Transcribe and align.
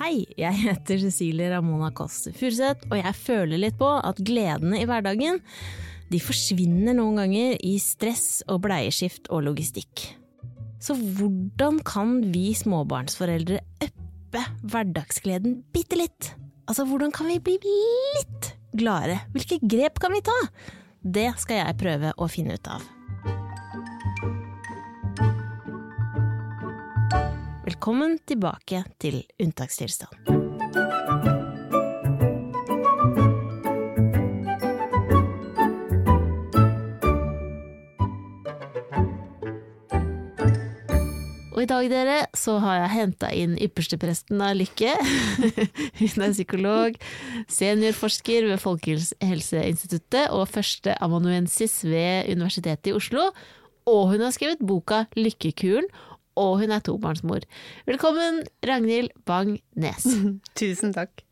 Hei, 0.00 0.22
jeg 0.40 0.56
heter 0.56 0.96
Cecilie 1.02 1.50
Ramona 1.52 1.90
Kåss 1.92 2.30
Furuseth, 2.32 2.86
og 2.88 2.96
jeg 2.96 3.12
føler 3.18 3.60
litt 3.60 3.74
på 3.76 3.90
at 3.92 4.22
gledene 4.24 4.78
i 4.80 4.86
hverdagen 4.88 5.36
de 6.08 6.20
forsvinner 6.20 6.96
noen 6.96 7.18
ganger 7.20 7.58
i 7.60 7.74
stress 7.80 8.40
og 8.48 8.62
bleieskift 8.64 9.28
og 9.28 9.44
logistikk. 9.50 10.06
Så 10.80 10.96
hvordan 10.96 11.82
kan 11.84 12.16
vi 12.32 12.54
småbarnsforeldre 12.56 13.60
uppe 13.84 14.46
hverdagsgleden 14.64 15.60
bitte 15.76 16.00
litt? 16.00 16.32
Altså, 16.64 16.88
hvordan 16.88 17.12
kan 17.12 17.28
vi 17.28 17.36
bli 17.44 17.76
litt 18.16 18.54
gladere? 18.72 19.20
Hvilke 19.36 19.60
grep 19.60 20.00
kan 20.00 20.16
vi 20.16 20.24
ta? 20.24 20.40
Det 21.04 21.28
skal 21.44 21.66
jeg 21.66 21.80
prøve 21.84 22.16
å 22.16 22.32
finne 22.32 22.56
ut 22.56 22.72
av. 22.78 22.88
Velkommen 27.72 28.18
tilbake 28.28 28.82
til 29.00 29.22
unntakstilstand. 29.40 30.12
I 41.62 41.64
dag, 41.70 41.88
dere, 41.88 42.18
så 42.36 42.58
har 42.60 42.82
jeg 42.82 42.92
henta 42.92 43.30
inn 43.32 43.56
ypperstepresten 43.56 44.42
av 44.44 44.58
Lykke. 44.58 44.92
Hun 46.02 46.26
er 46.26 46.36
psykolog, 46.36 47.00
seniorforsker 47.48 48.50
ved 48.50 48.60
Folkehelseinstituttet 48.60 50.28
og 50.28 50.44
førsteamanuensis 50.52 51.80
ved 51.88 52.28
Universitetet 52.36 52.92
i 52.92 52.96
Oslo. 53.00 53.30
Og 53.88 54.12
hun 54.12 54.22
har 54.22 54.30
skrevet 54.30 54.60
boka 54.62 55.06
Lykkekuren, 55.18 55.88
og 56.36 56.58
hun 56.62 56.72
er 56.72 56.80
tobarnsmor. 56.84 57.44
Velkommen, 57.88 58.42
Ragnhild 58.64 59.10
Bang-Nes. 59.28 60.06
Tusen 60.58 60.94
takk. 60.96 61.22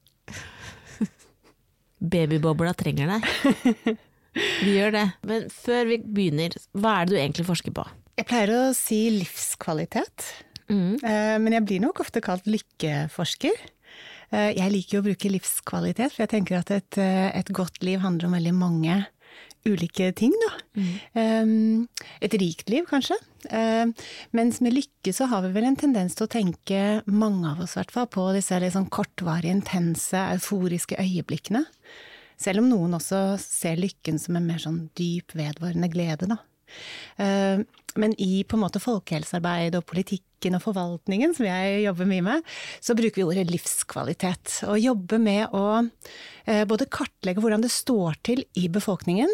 Babybobla 2.01 2.73
trenger 2.79 3.11
deg. 3.15 3.97
Vi 4.65 4.77
gjør 4.77 4.95
det. 4.95 5.07
Men 5.27 5.49
før 5.53 5.89
vi 5.91 5.97
begynner, 6.07 6.55
hva 6.79 7.01
er 7.01 7.09
det 7.11 7.17
du 7.17 7.19
egentlig 7.21 7.45
forsker 7.49 7.75
på? 7.77 7.83
Jeg 8.21 8.29
pleier 8.31 8.53
å 8.55 8.63
si 8.77 9.03
livskvalitet, 9.17 10.29
Mm. 10.71 11.01
eh, 11.03 11.35
men 11.43 11.51
jeg 11.57 11.65
blir 11.67 11.81
nok 11.83 11.99
ofte 12.05 12.21
kalt 12.23 12.45
lykkeforsker. 12.47 13.57
Eh, 14.31 14.53
Jeg 14.55 14.71
liker 14.71 14.97
jo 14.97 15.01
å 15.03 15.07
bruke 15.09 15.33
livskvalitet, 15.33 16.13
for 16.15 16.23
jeg 16.23 16.31
tenker 16.31 16.61
at 16.61 16.71
et, 16.71 16.99
eh, 17.03 17.33
et 17.41 17.51
godt 17.51 17.83
liv 17.83 17.99
handler 17.99 18.29
om 18.29 18.37
veldig 18.39 18.53
mange 18.55 19.01
ulike 19.69 20.13
ting, 20.17 20.33
da. 20.45 20.51
Mm. 20.81 21.89
Et 22.25 22.37
rikt 22.41 22.71
liv, 22.73 22.87
kanskje. 22.89 23.17
Um, 23.51 23.95
Mens 24.37 24.61
med 24.65 24.75
lykke 24.77 25.13
så 25.17 25.29
har 25.31 25.45
vi 25.45 25.53
vel 25.55 25.69
en 25.69 25.79
tendens 25.81 26.17
til 26.17 26.27
å 26.27 26.33
tenke, 26.33 26.81
mange 27.07 27.49
av 27.51 27.61
oss 27.65 27.77
i 27.77 27.81
hvert 27.81 27.93
fall, 27.95 28.09
på 28.13 28.29
disse 28.37 28.61
sånn 28.73 28.89
kortvarige, 28.93 29.57
intense, 29.59 30.25
euforiske 30.37 30.99
øyeblikkene. 31.01 31.65
Selv 32.41 32.63
om 32.63 32.71
noen 32.71 32.97
også 32.97 33.37
ser 33.43 33.81
lykken 33.81 34.21
som 34.21 34.39
en 34.39 34.47
mer 34.49 34.63
sånn 34.63 34.87
dyp, 34.97 35.35
vedvarende 35.37 35.91
glede, 35.93 36.31
da. 36.31 36.41
Eh, 37.21 37.61
Men 37.99 38.13
i 38.23 38.45
på 38.47 38.55
en 38.55 38.63
måte 38.63 38.79
folkehelsearbeid 38.79 39.75
og 39.75 39.83
politikken 39.91 40.55
og 40.55 40.63
forvaltningen, 40.63 41.33
som 41.35 41.49
jeg 41.49 41.81
jobber 41.83 42.07
mye 42.07 42.23
med, 42.23 42.45
så 42.79 42.95
bruker 42.95 43.19
vi 43.19 43.25
ordet 43.27 43.51
livskvalitet. 43.51 44.61
Og 44.71 44.79
jobber 44.79 45.19
med 45.19 45.51
å 45.51 45.65
eh, 46.47 46.63
både 46.71 46.87
kartlegge 46.87 47.43
hvordan 47.43 47.65
det 47.67 47.73
står 47.75 48.15
til 48.23 48.45
i 48.55 48.69
befolkningen, 48.71 49.33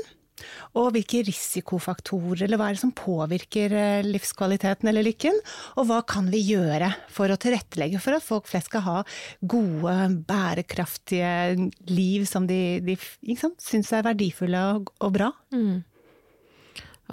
og 0.77 0.93
hvilke 0.95 1.23
risikofaktorer 1.27 2.45
eller 2.47 2.61
hva 2.61 2.71
er 2.71 2.77
det 2.77 2.83
som 2.83 2.95
påvirker 2.97 3.75
eh, 3.77 4.07
livskvaliteten 4.07 4.91
eller 4.91 5.07
lykken, 5.07 5.41
og 5.81 5.89
hva 5.91 6.03
kan 6.09 6.31
vi 6.33 6.43
gjøre 6.51 6.93
for 7.13 7.33
å 7.33 7.39
tilrettelegge 7.41 8.01
for 8.03 8.19
at 8.19 8.27
folk 8.27 8.49
flest 8.51 8.71
skal 8.71 8.85
ha 8.87 8.97
gode, 9.41 9.97
bærekraftige 10.29 11.69
liv 11.91 12.27
som 12.29 12.49
de, 12.49 12.81
de 12.85 12.97
sant, 13.39 13.61
syns 13.63 13.93
er 13.95 14.07
verdifulle 14.07 14.63
og, 14.77 14.91
og 15.01 15.15
bra. 15.17 15.31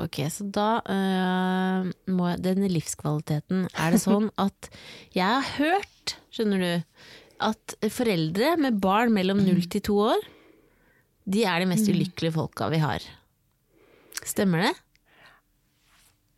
Ok, 0.03 0.23
så 0.33 0.45
da 0.49 0.69
øh, 0.89 1.89
må 2.09 2.29
jeg 2.31 2.39
Den 2.47 2.65
livskvaliteten, 2.65 3.67
er 3.77 3.93
det 3.93 4.01
sånn 4.01 4.31
at 4.41 4.71
Jeg 5.13 5.27
har 5.27 5.51
hørt, 5.59 6.15
skjønner 6.33 6.63
du, 6.63 7.03
at 7.43 7.75
foreldre 7.93 8.55
med 8.61 8.79
barn 8.81 9.13
mellom 9.13 9.43
null 9.43 9.65
til 9.69 9.83
to 9.85 9.99
år, 10.13 10.23
de 11.29 11.43
er 11.47 11.61
de 11.61 11.69
mest 11.69 11.87
ulykkelige 11.87 12.35
folka 12.35 12.69
vi 12.73 12.81
har. 12.83 13.03
Stemmer 14.29 14.67
det? 14.67 14.73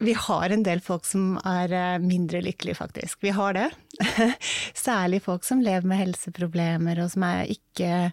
Vi 0.03 0.13
har 0.13 0.51
en 0.51 0.63
del 0.66 0.81
folk 0.84 1.06
som 1.07 1.38
er 1.47 1.72
eh, 1.72 2.01
mindre 2.03 2.41
lykkelige, 2.44 2.75
faktisk. 2.81 3.22
Vi 3.23 3.31
har 3.35 3.56
det. 3.56 3.69
Særlig 4.88 5.22
folk 5.23 5.47
som 5.47 5.63
lever 5.63 5.88
med 5.88 6.01
helseproblemer, 6.01 7.00
og 7.00 7.13
som 7.13 7.23
er 7.23 7.53
ikke 7.53 8.12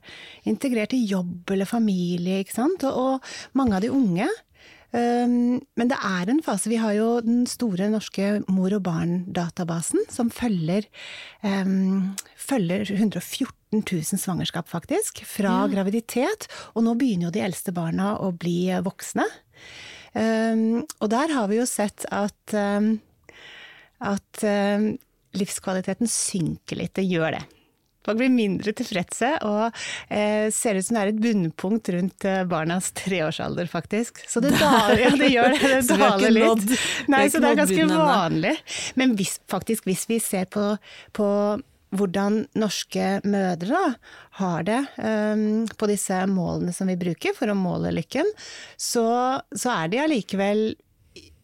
integrert 0.49 0.95
i 0.95 1.03
jobb 1.11 1.51
eller 1.51 1.67
familie, 1.67 2.45
ikke 2.45 2.55
sant. 2.55 2.87
Og, 2.87 3.19
og 3.19 3.59
mange 3.59 3.77
av 3.79 3.85
de 3.85 3.91
unge. 3.91 4.31
Um, 4.93 5.63
Men 5.75 5.89
det 5.89 5.97
er 6.05 6.29
en 6.29 6.43
fase. 6.45 6.69
Vi 6.69 6.79
har 6.79 6.93
jo 6.95 7.17
den 7.25 7.47
store 7.49 7.89
norske 7.91 8.43
mor 8.53 8.75
og 8.77 8.85
barn-databasen, 8.87 10.05
som 10.13 10.31
følger, 10.31 10.87
um, 11.43 12.13
følger 12.37 12.85
114 12.93 13.49
000 13.73 14.21
svangerskap, 14.21 14.69
faktisk. 14.69 15.25
Fra 15.27 15.65
graviditet. 15.73 16.47
Og 16.77 16.85
nå 16.85 16.95
begynner 17.01 17.31
jo 17.31 17.35
de 17.39 17.43
eldste 17.43 17.73
barna 17.75 18.19
å 18.21 18.31
bli 18.37 18.69
voksne. 18.85 19.25
Um, 20.13 20.83
og 21.01 21.09
der 21.13 21.33
har 21.33 21.49
vi 21.49 21.57
jo 21.57 21.67
sett 21.69 22.05
at, 22.13 22.53
um, 22.53 22.95
at 24.05 24.45
um, 24.45 24.93
livskvaliteten 25.39 26.11
synker 26.11 26.83
litt. 26.83 26.95
Det 26.99 27.09
gjør 27.09 27.39
det. 27.39 27.45
Folk 28.03 28.19
blir 28.19 28.33
mindre 28.35 28.73
tilfredse 28.75 29.29
og 29.47 29.69
eh, 30.11 30.49
ser 30.55 30.79
ut 30.79 30.87
som 30.87 30.97
det 30.97 31.03
er 31.05 31.11
et 31.13 31.21
bunnpunkt 31.23 31.91
rundt 31.95 32.27
eh, 32.27 32.41
barnas 32.51 32.91
treårsalder, 32.99 33.69
faktisk. 33.71 34.25
Så 34.29 34.43
det 34.43 34.57
daler, 34.59 35.05
ja, 35.05 35.13
det 35.19 35.29
gjør 35.31 35.55
det. 35.55 35.61
Det 35.93 35.99
daler 36.01 36.35
litt. 36.35 36.73
Nei, 37.13 37.27
så 37.31 37.39
det 37.43 37.53
er 37.53 37.61
ganske 37.63 37.87
vanlig. 37.93 38.57
Men 38.99 39.15
hvis, 39.19 39.37
faktisk, 39.51 39.87
hvis 39.87 40.09
vi 40.11 40.19
ser 40.23 40.49
på, 40.51 40.73
på 41.15 41.29
hvordan 41.93 42.47
norske 42.59 43.19
mødre 43.29 43.69
da, 43.73 43.83
har 44.41 44.65
det 44.69 44.79
um, 44.97 45.67
på 45.79 45.89
disse 45.91 46.23
målene 46.31 46.73
som 46.75 46.89
vi 46.89 46.97
bruker 47.01 47.37
for 47.37 47.53
å 47.53 47.59
måle 47.59 47.93
lykken, 47.95 48.29
så, 48.81 49.05
så 49.53 49.75
er 49.77 49.93
de 49.93 50.01
allikevel 50.07 50.73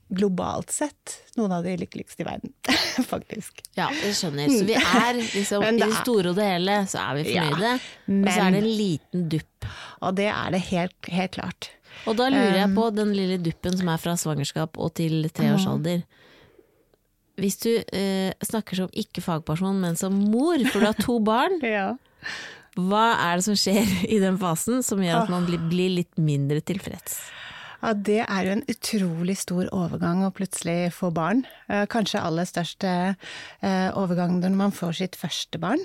globalt 0.08 0.70
sett 0.72 1.18
noen 1.36 1.52
av 1.52 1.66
de 1.66 1.74
lykkeligste 1.82 2.24
i 2.24 2.26
verden, 2.26 2.52
faktisk. 3.12 3.60
Ja, 3.76 3.90
jeg 3.92 4.16
skjønner. 4.16 4.48
Så 4.52 4.64
vi 4.68 4.76
er 4.78 5.18
liksom 5.20 5.64
er, 5.66 5.74
I 5.76 5.82
det 5.82 5.90
store 6.00 6.32
og 6.32 6.38
det 6.38 6.46
hele 6.48 6.78
så 6.88 7.02
er 7.02 7.18
vi 7.18 7.34
Ja, 7.34 7.48
men, 7.52 7.82
og 8.22 8.30
så 8.32 8.46
er 8.46 8.54
det 8.56 8.62
en 8.62 8.70
liten 8.70 9.26
dupp. 9.34 9.68
Og 10.00 10.16
det 10.16 10.30
er 10.32 10.54
det 10.54 10.62
helt, 10.70 11.12
helt 11.12 11.36
klart. 11.36 11.70
Og 12.08 12.16
da 12.16 12.30
lurer 12.32 12.56
jeg 12.62 12.72
på 12.76 12.88
den 12.94 13.12
lille 13.16 13.36
duppen 13.42 13.76
som 13.76 13.90
er 13.92 14.00
fra 14.00 14.14
svangerskap 14.16 14.80
og 14.80 14.94
til 14.96 15.28
treårsalder. 15.34 16.06
Hvis 17.38 17.58
du 17.62 17.70
eh, 17.94 18.32
snakker 18.44 18.82
som 18.82 18.92
ikke 18.92 19.22
fagperson, 19.24 19.78
men 19.80 19.96
som 20.00 20.14
mor, 20.32 20.58
for 20.72 20.82
du 20.82 20.86
har 20.90 20.98
to 20.98 21.18
barn, 21.24 21.60
Ja. 21.78 21.92
hva 22.78 23.04
er 23.30 23.38
det 23.40 23.44
som 23.48 23.56
skjer 23.58 23.86
i 24.10 24.18
den 24.22 24.38
fasen 24.42 24.82
som 24.86 25.00
gjør 25.02 25.24
at 25.24 25.30
man 25.32 25.46
blir, 25.48 25.62
blir 25.70 25.92
litt 26.00 26.18
mindre 26.18 26.60
tilfreds? 26.66 27.20
Ja, 27.78 27.92
det 27.94 28.24
er 28.24 28.42
jo 28.42 28.52
en 28.56 28.64
utrolig 28.66 29.36
stor 29.38 29.68
overgang 29.70 30.24
å 30.26 30.32
plutselig 30.34 30.88
få 30.96 31.12
barn. 31.14 31.44
Eh, 31.70 31.84
Kanskje 31.86 32.18
aller 32.26 32.48
størst 32.50 32.82
eh, 32.82 33.14
overgang 33.94 34.40
når 34.42 34.56
man 34.58 34.74
får 34.74 34.96
sitt 34.98 35.14
første 35.20 35.60
barn. 35.62 35.84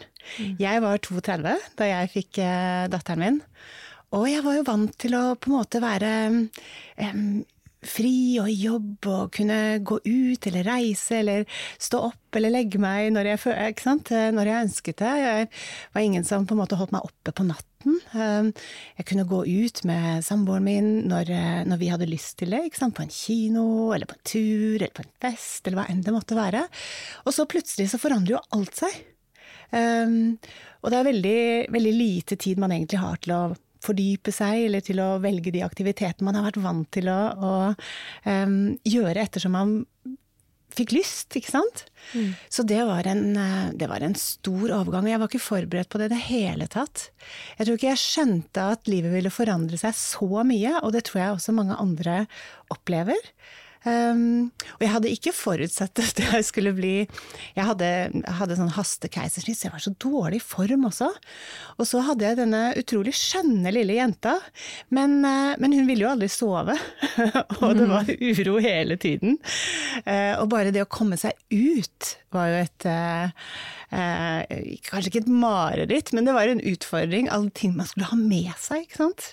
Jeg 0.58 0.82
var 0.82 0.98
32 1.06 1.54
da 1.78 1.90
jeg 1.92 2.10
fikk 2.16 2.40
eh, 2.42 2.88
datteren 2.90 3.22
min. 3.22 3.38
Og 4.14 4.26
jeg 4.30 4.42
var 4.46 4.58
jo 4.58 4.66
vant 4.66 4.98
til 5.02 5.14
å 5.18 5.22
på 5.38 5.52
en 5.52 5.56
måte 5.60 5.80
være 5.86 6.10
fri 7.90 8.40
og 8.42 8.50
jobb 8.50 9.08
og 9.10 9.34
kunne 9.36 9.60
gå 9.86 10.00
ut 10.06 10.48
eller 10.50 10.68
reise 10.68 11.20
eller 11.20 11.46
stå 11.82 12.00
opp 12.10 12.38
eller 12.38 12.54
legge 12.54 12.82
meg 12.82 13.12
når 13.14 13.30
jeg, 13.32 13.42
ikke 13.74 13.86
sant? 13.86 14.12
Eh, 14.14 14.32
når 14.34 14.50
jeg 14.50 14.68
ønsket 14.68 15.04
det. 15.04 15.14
Jeg 15.22 15.48
var 15.94 16.06
ingen 16.06 16.28
som 16.28 16.48
på 16.50 16.56
en 16.56 16.62
måte 16.64 16.80
holdt 16.80 16.96
meg 16.96 17.06
oppe 17.08 17.34
på 17.36 17.46
natten. 17.48 17.70
Um, 18.16 18.54
Jeg 18.98 19.08
kunne 19.10 19.28
gå 19.28 19.42
ut 19.44 19.82
med 19.84 20.24
samboeren 20.24 20.64
min 20.64 20.92
når, 21.12 21.32
eh, 21.36 21.64
når 21.68 21.82
vi 21.82 21.92
hadde 21.92 22.10
lyst 22.10 22.38
til 22.40 22.56
det. 22.56 22.64
På 22.80 23.04
en 23.04 23.12
kino, 23.12 23.66
eller 23.94 24.10
på 24.10 24.18
en 24.18 24.26
tur, 24.26 24.76
eller 24.80 24.94
på 24.96 25.04
en 25.04 25.14
fest, 25.22 25.68
eller 25.68 25.82
hva 25.82 25.90
enn 25.92 26.04
det 26.06 26.16
måtte 26.16 26.38
være. 26.38 26.64
Og 27.28 27.36
så 27.36 27.48
plutselig 27.50 27.90
så 27.92 28.02
forandrer 28.02 28.38
jo 28.38 28.46
alt 28.56 28.84
seg. 28.84 29.02
Og 29.74 30.92
det 30.92 30.98
er 31.00 31.08
veldig, 31.08 31.40
veldig 31.74 31.94
lite 31.98 32.36
tid 32.38 32.60
man 32.62 32.76
egentlig 32.76 33.00
har 33.02 33.18
til 33.24 33.34
å 33.34 33.44
fordype 33.84 34.34
seg, 34.34 34.66
eller 34.68 34.84
til 34.86 35.02
å 35.04 35.18
velge 35.24 35.54
de 35.54 35.64
aktivitetene 35.66 36.28
man 36.30 36.40
har 36.40 36.50
vært 36.50 36.64
vant 36.64 36.90
til 36.96 37.10
å, 37.12 37.22
å 37.34 37.54
um, 38.26 38.60
gjøre 38.88 39.26
ettersom 39.28 39.56
man 39.58 39.80
fikk 40.74 40.94
lyst, 40.96 41.36
ikke 41.38 41.52
sant. 41.52 41.84
Så 42.50 42.66
det 42.68 42.82
var, 42.88 43.06
en, 43.10 43.36
eh, 43.38 43.74
det 43.78 43.90
var 43.92 44.04
en 44.06 44.16
stor 44.18 44.72
overgang, 44.74 45.06
og 45.06 45.12
jeg 45.12 45.22
var 45.22 45.32
ikke 45.32 45.48
forberedt 45.48 45.92
på 45.94 46.02
det 46.02 46.10
i 46.10 46.14
det 46.16 46.22
hele 46.28 46.68
tatt. 46.72 47.10
Jeg 47.60 47.68
tror 47.68 47.78
ikke 47.78 47.92
jeg 47.92 48.04
skjønte 48.04 48.70
at 48.76 48.90
livet 48.90 49.14
ville 49.14 49.34
forandre 49.34 49.80
seg 49.80 49.96
så 49.98 50.46
mye, 50.48 50.80
og 50.82 50.96
det 50.96 51.06
tror 51.08 51.22
jeg 51.22 51.36
også 51.36 51.56
mange 51.56 51.78
andre 51.78 52.24
opplever. 52.74 53.22
Um, 53.84 54.52
og 54.78 54.84
jeg 54.86 54.92
hadde 54.94 55.12
ikke 55.12 55.34
forutsett 55.36 56.00
at 56.06 56.22
jeg 56.24 56.46
skulle 56.48 56.72
bli 56.78 56.94
Jeg 57.04 57.66
hadde, 57.68 57.90
hadde 58.40 58.56
sånn 58.56 58.72
hastekeisersnitt, 58.78 59.60
så 59.60 59.68
jeg 59.68 59.74
var 59.76 59.84
så 59.84 59.94
dårlig 60.00 60.40
i 60.40 60.46
form 60.46 60.88
også. 60.88 61.10
Og 61.78 61.90
så 61.90 62.04
hadde 62.08 62.28
jeg 62.28 62.40
denne 62.40 62.64
utrolig 62.80 63.16
skjønne 63.18 63.74
lille 63.76 63.98
jenta, 63.98 64.38
men, 64.96 65.20
uh, 65.26 65.54
men 65.60 65.76
hun 65.76 65.88
ville 65.90 66.08
jo 66.08 66.14
aldri 66.14 66.32
sove. 66.32 66.78
og 67.64 67.76
det 67.80 67.90
var 67.92 68.10
uro 68.14 68.58
hele 68.64 68.98
tiden. 69.02 69.38
Uh, 70.08 70.40
og 70.40 70.48
bare 70.54 70.74
det 70.74 70.86
å 70.86 70.92
komme 70.92 71.20
seg 71.20 71.36
ut 71.52 72.16
var 72.34 72.50
jo 72.50 72.62
et 72.64 72.86
uh, 72.90 73.48
eh, 73.94 74.78
Kanskje 74.88 75.12
ikke 75.12 75.22
et 75.22 75.30
mareritt, 75.30 76.10
men 76.16 76.26
det 76.26 76.34
var 76.34 76.50
en 76.50 76.64
utfordring. 76.64 77.30
Alle 77.30 77.54
ting 77.54 77.76
man 77.78 77.88
skulle 77.90 78.10
ha 78.10 78.18
med 78.18 78.50
seg. 78.62 78.88
ikke 78.88 79.02
sant? 79.04 79.28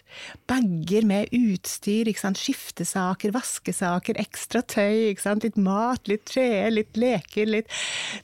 Bager 0.51 1.07
med 1.09 1.33
utstyr, 1.37 2.11
ikke 2.11 2.25
sant? 2.27 2.41
skiftesaker, 2.41 3.33
vaskesaker, 3.37 4.21
ekstra 4.21 4.40
tøy. 4.49 5.11
ikke 5.11 5.25
sant? 5.25 5.45
Litt 5.47 5.59
mat, 5.61 6.09
litt 6.09 6.25
treer, 6.29 6.71
litt 6.73 6.97
leker. 6.97 7.47
litt... 7.47 7.71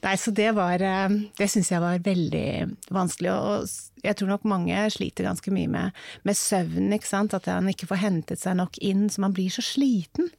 Nei, 0.03 0.15
så 0.17 0.31
det 0.31 0.51
var 0.57 0.81
eh, 0.81 1.17
Det 1.37 1.49
syns 1.51 1.71
jeg 1.71 1.83
var 1.83 1.99
veldig 2.05 2.47
vanskelig. 2.93 3.33
Og 3.33 4.03
jeg 4.03 4.17
tror 4.19 4.33
nok 4.33 4.47
mange 4.49 4.87
sliter 4.93 5.27
ganske 5.27 5.53
mye 5.53 5.67
med, 5.71 6.01
med 6.23 6.39
søvn, 6.39 6.89
ikke 6.95 7.11
sant. 7.11 7.35
At 7.37 7.49
han 7.51 7.69
ikke 7.69 7.89
får 7.89 8.03
hentet 8.05 8.41
seg 8.43 8.57
nok 8.59 8.79
inn, 8.81 9.07
så 9.09 9.23
man 9.25 9.35
blir 9.37 9.53
så 9.53 9.65
sliten. 9.65 10.31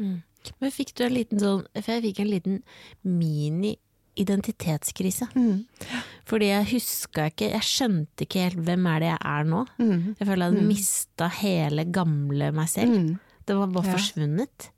Mm. 0.00 0.18
Men 0.58 0.72
fikk 0.72 0.94
du 0.96 1.04
en 1.04 1.12
liten 1.12 1.36
sånn 1.36 1.66
For 1.74 1.92
jeg 1.92 2.04
fikk 2.06 2.22
en 2.22 2.30
liten 2.30 2.60
mini 3.04 3.74
identitetskrise. 4.20 5.28
Mm. 5.34 5.64
Fordi 6.28 6.50
jeg 6.50 6.68
huska 6.74 7.28
ikke 7.30 7.50
Jeg 7.52 7.66
skjønte 7.66 8.26
ikke 8.26 8.44
helt 8.48 8.62
hvem 8.66 8.88
er 8.90 9.02
det 9.02 9.10
jeg 9.12 9.20
er 9.32 9.48
nå. 9.48 9.62
Mm. 9.78 10.02
Jeg 10.18 10.26
føler 10.26 10.42
jeg 10.42 10.50
hadde 10.50 10.64
mm. 10.64 10.70
mista 10.70 11.30
hele 11.40 11.86
gamle 11.94 12.50
meg 12.56 12.70
selv. 12.72 12.96
Mm. 12.96 13.40
Det 13.46 13.56
var 13.56 13.72
bare 13.74 13.90
ja. 13.90 13.96
forsvunnet. 13.96 14.70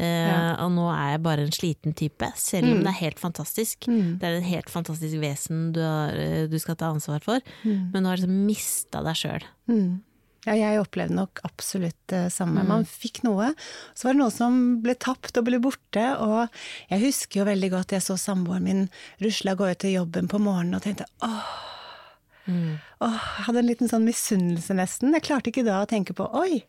Uh, 0.00 0.04
ja. 0.04 0.36
Og 0.64 0.72
nå 0.72 0.86
er 0.92 1.10
jeg 1.14 1.24
bare 1.26 1.44
en 1.46 1.52
sliten 1.54 1.96
type, 1.98 2.30
selv 2.40 2.70
om 2.70 2.78
mm. 2.78 2.86
det 2.86 2.92
er 2.92 3.00
helt 3.02 3.20
fantastisk. 3.20 3.88
Mm. 3.90 4.14
Det 4.20 4.28
er 4.28 4.38
et 4.38 4.48
helt 4.48 4.72
fantastisk 4.72 5.20
vesen 5.22 5.68
du, 5.76 5.82
har, 5.84 6.16
eh, 6.16 6.46
du 6.50 6.56
skal 6.62 6.78
ta 6.80 6.88
ansvar 6.94 7.20
for, 7.24 7.44
men 7.66 8.00
du 8.00 8.08
har 8.08 8.16
liksom 8.16 8.40
mista 8.46 9.02
deg 9.04 9.18
sjøl. 9.20 9.46
Ja, 10.42 10.56
jeg 10.58 10.80
opplevde 10.82 11.14
nok 11.14 11.38
absolutt 11.46 11.98
det 12.10 12.24
samme. 12.34 12.64
Mm. 12.64 12.70
Man 12.72 12.86
fikk 12.88 13.20
noe, 13.22 13.52
så 13.94 14.08
var 14.08 14.16
det 14.16 14.22
noe 14.24 14.34
som 14.34 14.56
ble 14.82 14.96
tapt 14.98 15.38
og 15.38 15.46
ble 15.46 15.60
borte. 15.62 16.06
Og 16.24 16.48
jeg 16.90 17.04
husker 17.04 17.42
jo 17.42 17.50
veldig 17.52 17.70
godt 17.76 17.94
jeg 17.94 18.02
så 18.02 18.18
samboeren 18.18 18.66
min 18.66 18.82
rusle 19.22 19.54
av 19.54 19.60
gårde 19.60 19.78
til 19.84 19.94
jobben 20.00 20.30
på 20.32 20.42
morgenen 20.42 20.80
og 20.80 20.82
tenkte 20.86 21.06
åh. 21.22 21.52
Mm. 22.50 22.74
Åh, 23.04 23.22
jeg 23.38 23.46
hadde 23.46 23.60
en 23.62 23.68
liten 23.68 23.90
sånn 23.90 24.06
misunnelse 24.06 24.74
nesten. 24.74 25.14
Jeg 25.14 25.26
klarte 25.28 25.52
ikke 25.52 25.64
da 25.66 25.82
å 25.82 25.88
tenke 25.90 26.14
på 26.16 26.26
oi, 26.34 26.62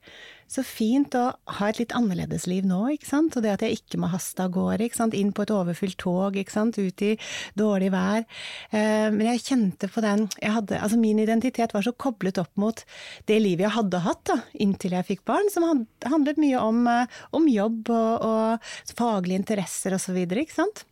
så 0.50 0.62
fint 0.66 1.16
å 1.18 1.24
ha 1.58 1.70
et 1.70 1.80
litt 1.80 1.96
annerledes 1.98 2.46
liv 2.50 2.66
nå, 2.68 2.80
ikke 2.94 3.10
sant. 3.10 3.38
Og 3.38 3.46
det 3.46 3.56
at 3.56 3.64
jeg 3.66 3.80
ikke 3.80 4.00
må 4.04 4.10
haste 4.12 4.46
av 4.46 4.52
gårde, 4.54 4.86
ikke 4.86 5.00
sant. 5.00 5.18
Inn 5.18 5.32
på 5.34 5.46
et 5.46 5.54
overfylt 5.54 5.98
tog, 6.02 6.38
ikke 6.38 6.54
sant. 6.54 6.78
Ut 6.78 7.06
i 7.06 7.16
dårlig 7.58 7.90
vær. 7.94 8.28
Eh, 8.70 9.10
men 9.16 9.26
jeg 9.32 9.46
kjente 9.48 9.90
på 9.90 10.04
den 10.06 10.28
jeg 10.36 10.54
hadde, 10.54 10.78
Altså 10.84 11.00
min 11.00 11.22
identitet 11.22 11.74
var 11.74 11.86
så 11.86 11.94
koblet 11.96 12.38
opp 12.42 12.52
mot 12.60 12.84
det 13.30 13.40
livet 13.42 13.66
jeg 13.66 13.78
hadde 13.78 14.04
hatt 14.04 14.24
da, 14.30 14.38
inntil 14.62 14.98
jeg 14.98 15.08
fikk 15.10 15.26
barn, 15.30 15.50
som 15.54 15.66
handlet 16.06 16.42
mye 16.42 16.62
om, 16.62 16.86
eh, 16.92 17.20
om 17.34 17.50
jobb 17.50 17.90
og, 17.94 18.28
og 18.28 18.94
faglige 18.98 19.42
interesser 19.42 19.98
videre, 20.14 20.44
ikke 20.44 20.60
sant. 20.60 20.86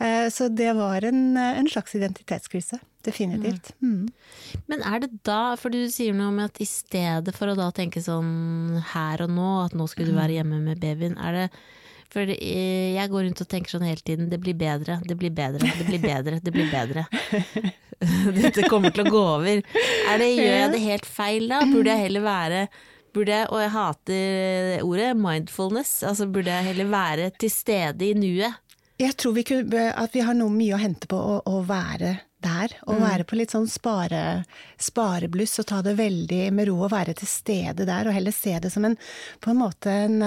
Eh, 0.00 0.28
så 0.32 0.50
det 0.52 0.74
var 0.76 1.04
en, 1.08 1.36
en 1.38 1.68
slags 1.70 1.96
identitetskrise. 1.96 2.80
Definitivt. 3.06 3.72
Mm. 3.80 3.92
mm. 3.92 4.62
Men 4.68 4.84
er 4.86 5.04
det 5.04 5.10
da, 5.26 5.56
for 5.60 5.72
du 5.72 5.82
sier 5.92 6.16
noe 6.16 6.30
om 6.32 6.40
at 6.44 6.60
i 6.60 6.68
stedet 6.68 7.34
for 7.36 7.52
å 7.52 7.58
da 7.58 7.70
tenke 7.74 8.02
sånn 8.04 8.80
her 8.92 9.24
og 9.24 9.32
nå, 9.32 9.50
at 9.66 9.76
nå 9.78 9.86
skulle 9.90 10.12
du 10.12 10.18
være 10.18 10.36
hjemme 10.40 10.60
med 10.64 10.82
babyen, 10.82 11.16
er 11.20 11.38
det 11.38 11.46
for 12.10 12.26
jeg 12.26 13.10
går 13.12 13.22
rundt 13.22 13.40
og 13.44 13.46
tenker 13.46 13.70
sånn 13.70 13.86
hele 13.86 14.02
tiden, 14.02 14.30
det 14.32 14.40
blir 14.42 14.56
bedre, 14.58 14.96
det 15.06 15.14
blir 15.18 15.30
bedre, 15.30 15.62
det 15.78 15.84
blir 15.86 16.00
bedre, 16.02 16.40
det 16.42 16.52
blir 16.54 16.66
bedre. 16.72 17.04
Dette 18.40 18.64
kommer 18.66 18.90
til 18.90 19.04
å 19.04 19.12
gå 19.12 19.20
over. 19.36 19.60
Er 19.62 20.18
det, 20.18 20.30
gjør 20.34 20.56
jeg 20.56 20.72
det 20.72 20.80
helt 20.82 21.06
feil 21.06 21.46
da? 21.52 21.60
Burde 21.68 21.92
jeg 21.94 22.08
heller 22.08 22.24
være 22.24 22.64
Burde 23.10 23.34
jeg, 23.34 23.46
og 23.50 23.58
jeg 23.58 23.70
hater 23.74 24.82
ordet, 24.86 25.06
mindfulness, 25.18 25.96
altså 26.06 26.28
burde 26.30 26.54
jeg 26.54 26.68
heller 26.68 26.90
være 26.92 27.30
til 27.42 27.50
stede 27.50 28.06
i 28.06 28.14
nuet? 28.14 28.60
Jeg 29.02 29.16
tror 29.18 29.34
vi 29.34 29.42
kunne, 29.48 29.86
at 29.90 30.14
vi 30.14 30.22
har 30.22 30.36
noe 30.38 30.52
mye 30.54 30.76
å 30.76 30.78
hente 30.78 31.08
på 31.10 31.18
å, 31.18 31.40
å 31.42 31.62
være 31.66 32.12
der. 32.44 32.74
Og 32.86 32.98
mm. 32.98 33.04
være 33.04 33.26
på 33.28 33.38
litt 33.38 33.54
sånn 33.54 33.68
spare, 33.70 34.42
sparebluss 34.80 35.60
og 35.62 35.68
ta 35.70 35.82
det 35.86 35.96
veldig 36.00 36.42
med 36.56 36.70
ro 36.70 36.80
og 36.86 36.94
være 36.94 37.16
til 37.20 37.30
stede 37.30 37.86
der. 37.88 38.08
Og 38.08 38.16
heller 38.16 38.34
se 38.34 38.56
det 38.62 38.72
som 38.72 38.88
en, 38.88 38.98
på 39.40 39.52
en 39.52 39.60
måte 39.60 39.94
en, 40.06 40.18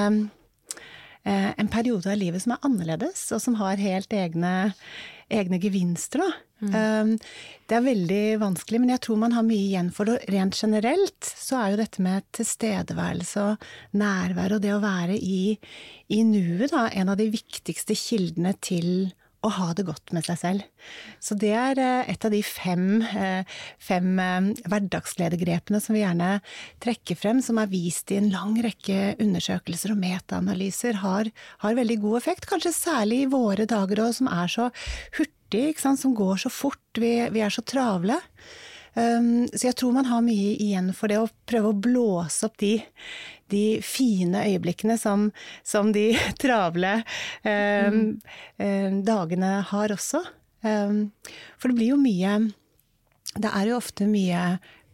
eh, 1.23 1.51
en 1.51 1.71
periode 1.73 2.11
av 2.11 2.19
livet 2.19 2.43
som 2.43 2.55
er 2.55 2.65
annerledes, 2.69 3.27
og 3.35 3.43
som 3.43 3.59
har 3.61 3.81
helt 3.81 4.13
egne, 4.13 4.73
egne 5.33 5.61
gevinster. 5.61 6.23
da. 6.23 6.31
Mm. 6.63 7.17
Det 7.67 7.75
er 7.75 7.83
veldig 7.83 8.23
vanskelig, 8.39 8.79
men 8.79 8.93
jeg 8.93 9.01
tror 9.03 9.17
man 9.19 9.33
har 9.35 9.43
mye 9.43 9.65
igjen 9.65 9.89
for 9.91 10.07
det. 10.07 10.21
Rent 10.31 10.55
generelt 10.55 11.27
så 11.27 11.59
er 11.59 11.73
jo 11.73 11.79
dette 11.81 12.03
med 12.05 12.23
tilstedeværelse 12.37 13.43
og 13.49 13.65
nærvær 13.99 14.55
og 14.55 14.63
det 14.63 14.71
å 14.75 14.79
være 14.83 15.17
i, 15.17 15.57
i 16.07 16.21
nuet 16.27 16.71
da, 16.71 16.87
en 16.93 17.11
av 17.11 17.19
de 17.19 17.27
viktigste 17.33 17.97
kildene 17.99 18.55
til 18.63 19.11
å 19.43 19.51
ha 19.57 19.69
det 19.75 19.85
godt 19.87 20.13
med 20.15 20.25
seg 20.25 20.39
selv. 20.39 20.87
Så 21.23 21.35
det 21.39 21.51
er 21.57 21.79
eh, 21.81 22.11
et 22.13 22.25
av 22.25 22.31
de 22.33 22.39
fem, 22.45 23.03
eh, 23.03 23.59
fem 23.81 24.09
eh, 24.23 24.49
hverdagsgledegrepene 24.71 25.81
som 25.83 25.97
vi 25.97 26.03
gjerne 26.03 26.37
trekker 26.83 27.19
frem, 27.19 27.41
som 27.43 27.59
er 27.59 27.71
vist 27.71 28.11
i 28.13 28.19
en 28.21 28.31
lang 28.33 28.55
rekke 28.63 29.15
undersøkelser 29.23 29.95
og 29.95 30.01
metaanalyser, 30.03 31.01
har, 31.03 31.31
har 31.65 31.79
veldig 31.79 31.99
god 32.05 32.21
effekt. 32.21 32.47
Kanskje 32.49 32.75
særlig 32.77 33.23
i 33.25 33.31
våre 33.33 33.67
dager 33.69 34.05
òg, 34.05 34.13
som 34.19 34.31
er 34.31 34.51
så 34.51 34.69
hurtig 35.19 35.65
som 35.83 36.15
går 36.17 36.45
så 36.45 36.49
fort. 36.49 36.81
Vi, 36.97 37.15
vi 37.33 37.43
er 37.43 37.53
så 37.53 37.61
travle. 37.67 38.17
Um, 38.93 39.47
så 39.49 39.69
jeg 39.69 39.77
tror 39.79 39.95
man 39.95 40.09
har 40.09 40.21
mye 40.25 40.53
igjen 40.61 40.91
for 40.93 41.09
det 41.09 41.17
å 41.21 41.29
prøve 41.49 41.71
å 41.71 41.79
blåse 41.85 42.45
opp 42.45 42.59
de, 42.61 42.75
de 43.49 43.63
fine 43.85 44.43
øyeblikkene 44.45 44.99
som, 45.01 45.31
som 45.65 45.89
de 45.95 46.11
travle 46.43 46.99
um, 47.41 47.97
mm. 47.97 48.05
um, 48.61 49.01
dagene 49.07 49.57
har 49.73 49.95
også. 49.97 50.23
for 50.63 51.67
det 51.67 51.75
blir 51.75 51.89
jo 51.89 51.97
mye 51.99 52.37
Det 53.35 53.49
er 53.49 53.65
jo 53.67 53.75
ofte 53.75 54.05
mye 54.07 54.43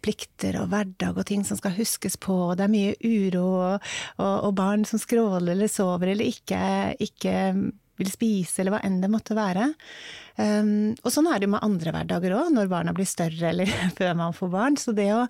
plikter 0.02 0.56
og 0.62 0.72
hverdag 0.72 1.20
og 1.20 1.28
ting 1.30 1.44
som 1.46 1.60
skal 1.60 1.76
huskes 1.76 2.16
på, 2.18 2.34
og 2.34 2.56
det 2.58 2.66
er 2.66 2.74
mye 2.74 2.96
uro 3.04 3.46
og, 3.52 3.92
og, 4.18 4.36
og 4.48 4.56
barn 4.58 4.86
som 4.88 5.02
skråler 5.02 5.54
eller 5.54 5.70
sover 5.70 6.14
eller 6.14 6.32
ikke, 6.32 6.62
ikke 7.04 7.36
vil 8.00 8.12
spise, 8.12 8.62
eller 8.62 8.76
hva 8.76 8.82
enn 8.86 9.00
det 9.04 9.12
måtte 9.12 9.38
være. 9.38 9.70
Um, 10.40 10.96
og 11.04 11.12
sånn 11.12 11.28
er 11.28 11.40
det 11.40 11.50
jo 11.50 11.54
med 11.58 11.66
andre 11.66 11.92
hverdager 11.92 12.36
òg, 12.38 12.52
når 12.56 12.70
barna 12.72 12.94
blir 12.96 13.08
større 13.10 13.52
eller 13.52 13.72
før 13.98 14.14
man 14.20 14.36
får 14.36 14.54
barn. 14.54 14.78
Så 14.80 14.96
det 14.96 15.10
å, 15.16 15.26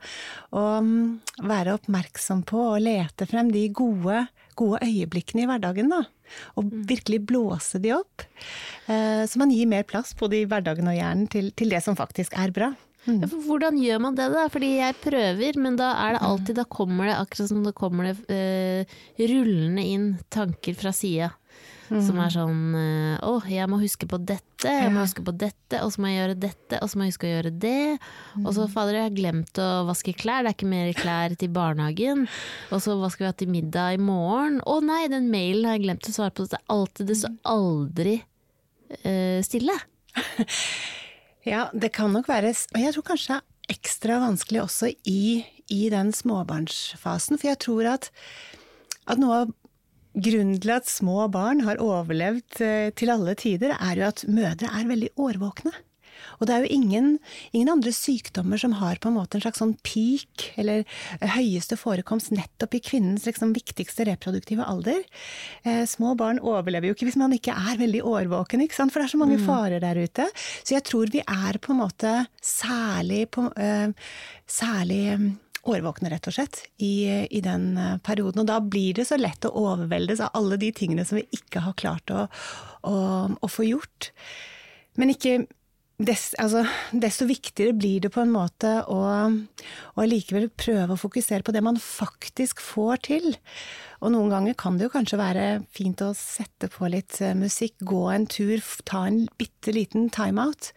å 0.54 0.66
um, 0.78 1.18
være 1.42 1.78
oppmerksom 1.80 2.44
på 2.50 2.62
og 2.76 2.84
lete 2.86 3.26
frem 3.30 3.50
de 3.54 3.66
gode, 3.74 4.28
gode 4.60 4.84
øyeblikkene 4.86 5.46
i 5.46 5.50
hverdagen, 5.50 5.90
da. 5.94 6.04
Og 6.60 6.68
mm. 6.68 6.76
virkelig 6.92 7.24
blåse 7.32 7.82
de 7.82 7.96
opp. 7.98 8.28
Uh, 8.86 9.26
så 9.26 9.42
man 9.42 9.56
gir 9.56 9.70
mer 9.72 9.88
plass 9.90 10.14
på 10.18 10.30
de 10.30 10.44
hverdagene 10.50 10.94
og 10.94 11.02
hjernen 11.02 11.32
til, 11.32 11.50
til 11.58 11.74
det 11.74 11.82
som 11.86 11.98
faktisk 11.98 12.38
er 12.38 12.54
bra. 12.54 12.74
Mm. 13.08 13.24
Hvordan 13.48 13.78
gjør 13.80 14.02
man 14.04 14.18
det, 14.18 14.28
da? 14.34 14.46
Fordi 14.52 14.74
jeg 14.76 14.98
prøver, 15.02 15.58
men 15.62 15.78
da 15.80 15.94
er 16.04 16.18
det 16.18 16.24
alltid 16.28 16.58
Da 16.60 16.66
kommer 16.68 17.08
det 17.08 17.16
akkurat 17.16 17.50
som 17.50 17.64
det 17.64 17.74
kommer 17.78 18.10
det 18.12 18.18
uh, 18.30 18.98
rullende 19.32 19.86
inn 19.86 20.10
tanker 20.30 20.78
fra 20.78 20.94
sida. 20.94 21.32
Mm. 21.90 22.02
Som 22.06 22.20
er 22.22 22.34
sånn 22.34 22.76
eh, 22.78 23.16
Å, 23.26 23.32
jeg 23.50 23.66
må 23.72 23.80
huske 23.82 24.06
på 24.10 24.20
dette, 24.22 24.70
jeg 24.70 24.92
må 24.94 25.02
huske 25.02 25.24
på 25.26 25.34
dette, 25.34 25.80
og 25.82 25.90
så 25.94 26.02
må 26.02 26.12
jeg 26.12 26.20
gjøre 26.20 26.38
dette, 26.44 26.80
og 26.80 26.92
så 26.92 27.00
må 27.00 27.06
jeg 27.06 27.14
huske 27.14 27.28
å 27.28 27.32
gjøre 27.32 27.52
det. 27.64 27.98
Mm. 28.36 28.44
Og 28.44 28.52
så 28.58 28.68
fader, 28.70 29.00
jeg 29.00 29.08
har 29.08 29.18
glemt 29.18 29.62
å 29.64 29.68
vaske 29.90 30.14
klær, 30.18 30.46
det 30.46 30.52
er 30.52 30.58
ikke 30.58 30.72
mer 30.72 30.92
klær 30.98 31.36
til 31.40 31.54
barnehagen. 31.56 32.26
Og 32.70 32.84
så 32.86 32.98
hva 33.00 33.12
skal 33.14 33.26
vi 33.26 33.30
ha 33.32 33.38
til 33.42 33.54
middag 33.54 33.98
i 33.98 34.02
morgen? 34.02 34.60
Å 34.62 34.80
nei, 34.86 35.04
den 35.12 35.32
mailen 35.34 35.70
har 35.70 35.80
jeg 35.80 35.88
glemt 35.88 36.10
å 36.12 36.16
svare 36.16 36.36
på. 36.36 36.46
Det 36.50 36.60
er 36.60 36.76
alltid, 36.76 37.10
det 37.10 37.20
står 37.24 37.38
aldri 37.54 38.16
uh, 38.22 39.40
stille. 39.46 39.78
ja, 41.54 41.68
det 41.74 41.94
kan 41.96 42.12
nok 42.14 42.28
være 42.28 42.50
Og 42.52 42.80
jeg 42.82 42.96
tror 42.96 43.06
kanskje 43.12 43.38
det 43.38 43.40
er 43.40 43.76
ekstra 43.78 44.16
vanskelig 44.24 44.64
også 44.64 44.90
i, 45.08 45.46
i 45.70 45.84
den 45.94 46.10
småbarnsfasen, 46.16 47.38
for 47.38 47.52
jeg 47.52 47.62
tror 47.66 47.94
at 47.98 48.10
at 49.10 49.18
noe 49.22 49.44
av 49.44 49.56
Grunnen 50.18 50.58
til 50.58 50.72
at 50.74 50.90
små 50.90 51.28
barn 51.32 51.62
har 51.68 51.82
overlevd 51.84 52.64
eh, 52.66 52.90
til 52.98 53.14
alle 53.14 53.36
tider, 53.38 53.76
er 53.78 54.00
jo 54.00 54.10
at 54.10 54.26
mødre 54.28 54.72
er 54.74 54.90
veldig 54.90 55.14
årvåkne. 55.22 55.76
Og 56.40 56.48
det 56.48 56.56
er 56.56 56.64
jo 56.64 56.76
ingen, 56.76 57.08
ingen, 57.52 57.72
andre 57.72 57.92
sykdommer 57.96 58.60
som 58.62 58.76
har 58.80 59.00
på 59.02 59.10
en 59.12 59.18
måte 59.18 59.38
en 59.38 59.44
slags 59.44 59.62
sånn 59.62 59.76
peak, 59.86 60.50
eller 60.60 60.86
høyeste 61.36 61.78
forekomst 61.80 62.34
nettopp 62.36 62.78
i 62.78 62.84
kvinnens 62.84 63.28
liksom, 63.28 63.54
viktigste 63.56 64.08
reproduktive 64.10 64.66
alder. 64.66 65.02
Eh, 65.64 65.84
små 65.90 66.16
barn 66.20 66.42
overlever 66.44 66.90
jo 66.90 66.98
ikke 66.98 67.10
hvis 67.10 67.20
man 67.20 67.36
ikke 67.36 67.56
er 67.56 67.80
veldig 67.82 68.04
årvåken, 68.08 68.66
for 68.76 69.00
det 69.00 69.06
er 69.06 69.14
så 69.14 69.22
mange 69.22 69.40
mm. 69.40 69.46
farer 69.48 69.84
der 69.84 70.00
ute. 70.00 70.30
Så 70.64 70.76
jeg 70.76 70.88
tror 70.88 71.12
vi 71.14 71.24
er 71.24 71.60
på 71.62 71.76
en 71.76 71.84
måte 71.84 72.16
særlig, 72.44 73.28
på, 73.36 73.48
eh, 73.60 73.92
særlig 74.50 75.04
årvåkne, 75.68 76.12
rett 76.14 76.28
og 76.30 76.36
slett, 76.36 76.62
i, 76.78 77.26
i, 77.28 77.42
den 77.44 77.72
eh, 77.78 77.98
perioden. 78.06 78.44
Og 78.44 78.50
da 78.50 78.60
blir 78.64 78.96
det 79.00 79.08
så 79.10 79.20
lett 79.20 79.46
å 79.48 79.54
overveldes 79.60 80.24
av 80.24 80.36
alle 80.40 80.60
de 80.62 80.72
tingene 80.76 81.06
som 81.08 81.20
vi 81.20 81.28
ikke 81.36 81.64
har 81.66 81.78
klart 81.80 82.14
å, 82.14 82.28
å, 82.88 82.98
å 83.36 83.52
få 83.52 83.68
gjort. 83.68 84.12
Men 85.00 85.12
ikke 85.14 85.42
des, 86.00 86.30
altså, 86.40 86.64
desto 86.96 87.28
viktigere 87.28 87.76
blir 87.76 88.06
det 88.06 88.12
på 88.16 88.24
en 88.24 88.32
måte 88.32 88.72
å, 88.88 89.00
å 90.00 90.06
likevel 90.08 90.48
prøve 90.56 90.96
å 90.96 91.00
fokusere 91.00 91.44
på 91.44 91.54
det 91.56 91.64
man 91.66 91.80
faktisk 91.84 92.64
får 92.64 93.04
til. 93.10 93.28
Og 94.00 94.14
noen 94.16 94.32
ganger 94.32 94.56
kan 94.60 94.80
det 94.80 94.88
jo 94.88 94.94
kanskje 94.94 95.20
være 95.20 95.48
fint 95.76 96.00
å 96.06 96.14
sette 96.16 96.72
på 96.72 96.88
litt 96.92 97.20
eh, 97.24 97.36
musikk, 97.36 97.76
gå 97.84 98.06
en 98.14 98.30
tur, 98.32 98.64
ta 98.88 99.04
en 99.10 99.26
bitte 99.40 99.76
liten 99.76 100.08
timeout. 100.16 100.72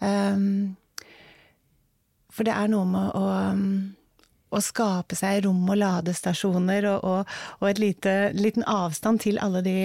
Um, 0.00 0.76
for 2.34 2.48
det 2.48 2.56
er 2.56 2.72
noe 2.72 2.88
med 2.88 3.12
å 3.14 3.26
å 4.52 4.60
skape 4.62 5.16
seg 5.18 5.44
rom- 5.46 5.68
og 5.70 5.78
ladestasjoner 5.80 6.86
og, 6.92 7.04
og, 7.04 7.34
og 7.60 7.68
et 7.70 7.80
lite, 7.82 8.14
liten 8.36 8.66
avstand 8.70 9.22
til 9.24 9.40
alle 9.42 9.64
de, 9.64 9.76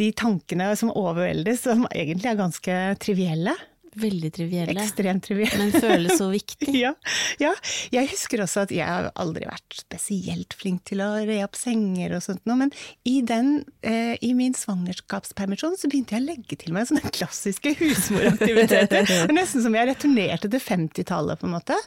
de 0.00 0.10
tankene 0.16 0.72
som 0.78 0.94
overveldes, 0.94 1.64
som 1.66 1.86
egentlig 1.92 2.32
er 2.32 2.40
ganske 2.40 2.78
trivielle. 3.02 3.54
Veldig 3.96 4.30
trivielle. 4.36 4.74
Ekstremt 4.76 5.24
trivielle. 5.24 5.58
Men 5.60 5.72
føles 5.72 6.18
så 6.18 6.28
viktig. 6.28 6.68
ja, 6.84 6.92
ja, 7.40 7.52
Jeg 7.94 8.10
husker 8.10 8.42
også 8.44 8.66
at 8.66 8.74
jeg 8.74 8.84
har 8.84 9.08
aldri 9.16 9.48
vært 9.48 9.78
spesielt 9.78 10.56
flink 10.58 10.84
til 10.88 11.00
å 11.04 11.08
re 11.26 11.38
opp 11.46 11.56
senger 11.56 12.16
og 12.18 12.24
sånt 12.26 12.44
noe, 12.48 12.66
men 12.66 12.72
i, 13.08 13.18
den, 13.26 13.62
eh, 13.86 14.14
i 14.20 14.32
min 14.36 14.56
svangerskapspermisjon 14.56 15.78
så 15.80 15.90
begynte 15.92 16.16
jeg 16.16 16.24
å 16.24 16.28
legge 16.28 16.60
til 16.60 16.76
meg 16.76 16.90
sånne 16.90 17.12
klassiske 17.14 17.72
husmoraktiviteter. 17.80 19.08
Nesten 19.36 19.64
som 19.64 19.76
jeg 19.76 19.90
returnerte 19.90 20.50
til 20.52 20.62
50-tallet, 20.62 21.40
på 21.40 21.48
en 21.48 21.56
måte. 21.56 21.78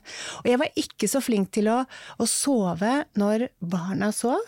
Og 0.42 0.50
jeg 0.50 0.62
var 0.62 0.82
ikke 0.82 1.12
så 1.12 1.22
flink 1.24 1.54
til 1.56 1.70
å, 1.72 1.84
å 2.18 2.30
sove 2.30 3.04
når 3.20 3.50
barna 3.62 4.10
sov. 4.16 4.42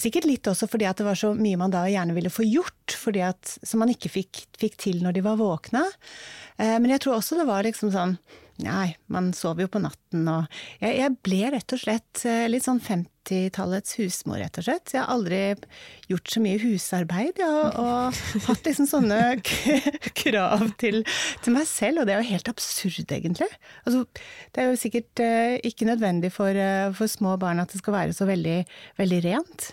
Sikkert 0.00 0.28
litt 0.28 0.48
også 0.48 0.68
fordi 0.70 0.88
det 0.88 1.06
var 1.06 1.18
så 1.18 1.32
mye 1.36 1.58
man 1.60 1.72
da 1.72 1.86
gjerne 1.90 2.16
ville 2.16 2.32
få 2.32 2.46
gjort, 2.46 2.96
at, 3.20 3.56
som 3.62 3.82
man 3.82 3.92
ikke 3.92 4.12
fikk, 4.12 4.44
fikk, 4.60 4.78
til 4.80 5.02
når 5.04 5.18
de 5.18 5.24
var 5.24 5.40
våkne. 5.40 5.84
Eh, 6.58 6.76
men 6.78 6.92
jeg 6.94 7.04
tror 7.04 7.18
også 7.18 7.40
det 7.40 7.48
var 7.50 7.66
liksom 7.66 7.92
sånn 7.94 8.16
Nei, 8.60 8.90
man 9.08 9.30
sover 9.32 9.64
jo 9.64 9.70
på 9.72 9.80
natten 9.80 10.26
og 10.28 10.58
jeg, 10.82 10.98
jeg, 10.98 11.14
ble 11.24 11.38
rett 11.54 11.72
og 11.72 11.80
slett 11.80 12.22
eh, 12.28 12.44
litt 12.50 12.66
sånn 12.66 12.80
50-tallets 12.84 13.96
husmor, 13.96 14.36
rett 14.42 14.60
og 14.60 14.66
slett. 14.66 14.92
Jeg 14.92 15.00
har 15.00 15.14
aldri 15.14 15.38
gjort 16.10 16.28
så 16.34 16.42
mye 16.44 16.60
husarbeid, 16.60 17.40
ja, 17.40 17.54
og, 17.80 18.20
hatt 18.50 18.68
liksom 18.68 18.90
sånne 18.90 19.20
krav 20.22 20.66
til, 20.82 21.00
til, 21.40 21.56
meg 21.56 21.68
selv, 21.70 22.02
og 22.02 22.10
det 22.10 22.18
er 22.18 22.20
jo 22.20 22.32
helt 22.34 22.52
absurd, 22.52 23.16
egentlig. 23.16 23.48
Altså, 23.86 24.04
det 24.52 24.62
er 24.62 24.68
jo 24.68 24.80
sikkert 24.84 25.24
uh, 25.24 25.56
ikke 25.70 25.88
nødvendig 25.88 26.32
for, 26.34 26.52
uh, 26.52 26.92
for, 26.96 27.08
små 27.08 27.38
barn 27.40 27.64
at 27.64 27.72
det 27.72 27.80
skal 27.80 27.96
være 27.96 28.16
så 28.16 28.28
veldig, 28.28 28.60
veldig 29.00 29.24
rent. 29.30 29.70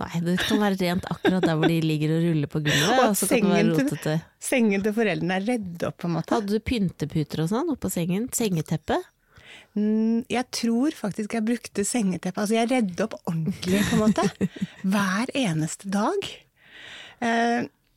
Nei, 0.00 0.10
det 0.24 0.38
kan 0.40 0.60
være 0.62 0.78
rent 0.80 1.08
akkurat 1.12 1.44
der 1.44 1.58
hvor 1.58 1.68
de 1.68 1.78
ligger 1.84 2.14
og 2.16 2.26
ruller 2.26 2.50
på 2.50 2.62
gulvet. 2.64 3.00
Og 3.04 3.16
så 3.18 3.28
sengen, 3.28 3.72
det. 3.76 4.18
Sengen 4.42 4.84
til 4.84 4.94
foreldrene 4.96 5.38
er 5.38 5.48
redd 5.50 5.84
opp, 5.88 5.98
på 6.00 6.08
en 6.08 6.16
måte. 6.16 6.38
Hadde 6.38 6.56
du 6.56 6.64
pynteputer 6.64 7.44
og 7.44 7.50
sånn 7.52 7.74
oppå 7.74 7.90
sengen? 7.92 8.30
Sengeteppe? 8.36 8.98
Mm, 9.76 10.24
jeg 10.32 10.48
tror 10.52 10.96
faktisk 10.96 11.36
jeg 11.36 11.46
brukte 11.48 11.84
sengeteppe. 11.88 12.44
Altså 12.44 12.58
jeg 12.58 12.70
redde 12.72 13.06
opp 13.06 13.18
ordentlig, 13.22 13.84
på 13.88 13.98
en 13.98 14.02
måte. 14.06 14.50
Hver 14.94 15.32
eneste 15.44 15.92
dag. 15.92 16.32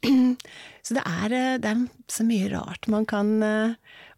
Eh, 0.05 0.55
så 0.85 0.97
det 0.97 1.03
er, 1.09 1.33
eh, 1.33 1.53
det 1.61 1.71
er, 1.71 1.85
så 2.11 2.25
mye 2.27 2.49
rart 2.51 2.85
man 2.93 3.07
kan 3.09 3.29
eh, 3.41 3.71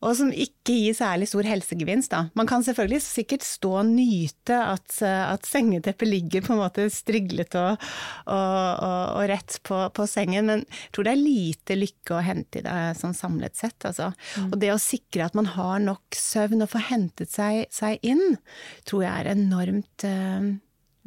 Og 0.04 0.12
som 0.20 0.28
ikke 0.30 0.74
gir 0.76 0.96
særlig 0.98 1.30
stor 1.32 1.48
helsegevinst, 1.48 2.12
da. 2.12 2.20
Man 2.38 2.50
kan 2.50 2.62
selvfølgelig 2.66 3.00
sikkert 3.06 3.46
stå 3.48 3.72
og 3.80 3.88
nyte 3.90 4.58
at, 4.60 4.98
at 5.02 5.48
sengeteppet 5.48 6.10
ligger 6.12 6.44
på 6.46 6.54
en 6.54 6.60
måte 6.60 6.86
striglet 6.94 7.56
og, 7.58 7.88
og, 8.28 8.36
og, 8.36 9.00
og 9.16 9.24
rett 9.32 9.58
på, 9.66 9.80
på, 9.98 10.06
sengen, 10.12 10.52
men 10.52 10.62
jeg 10.68 10.92
tror 10.94 11.08
det 11.08 11.16
er 11.16 11.24
lite 11.24 11.80
lykke 11.80 12.14
å 12.14 12.22
hente 12.28 12.62
i 12.62 12.68
det 12.68 12.76
sånn 13.00 13.18
samlet 13.18 13.58
sett, 13.58 13.80
altså. 13.90 14.12
Mm. 14.38 14.52
Og 14.52 14.60
det 14.62 14.70
å 14.76 14.78
sikre 14.82 15.26
at 15.26 15.40
man 15.40 15.50
har 15.56 15.82
nok 15.82 16.20
søvn 16.20 16.68
og 16.68 16.72
får 16.76 16.86
hentet 16.92 17.34
seg, 17.34 17.64
seg 17.74 17.98
inn, 18.06 18.38
tror 18.86 19.08
jeg 19.08 19.16
er 19.16 19.34
enormt 19.34 20.06
uh, 20.06 20.52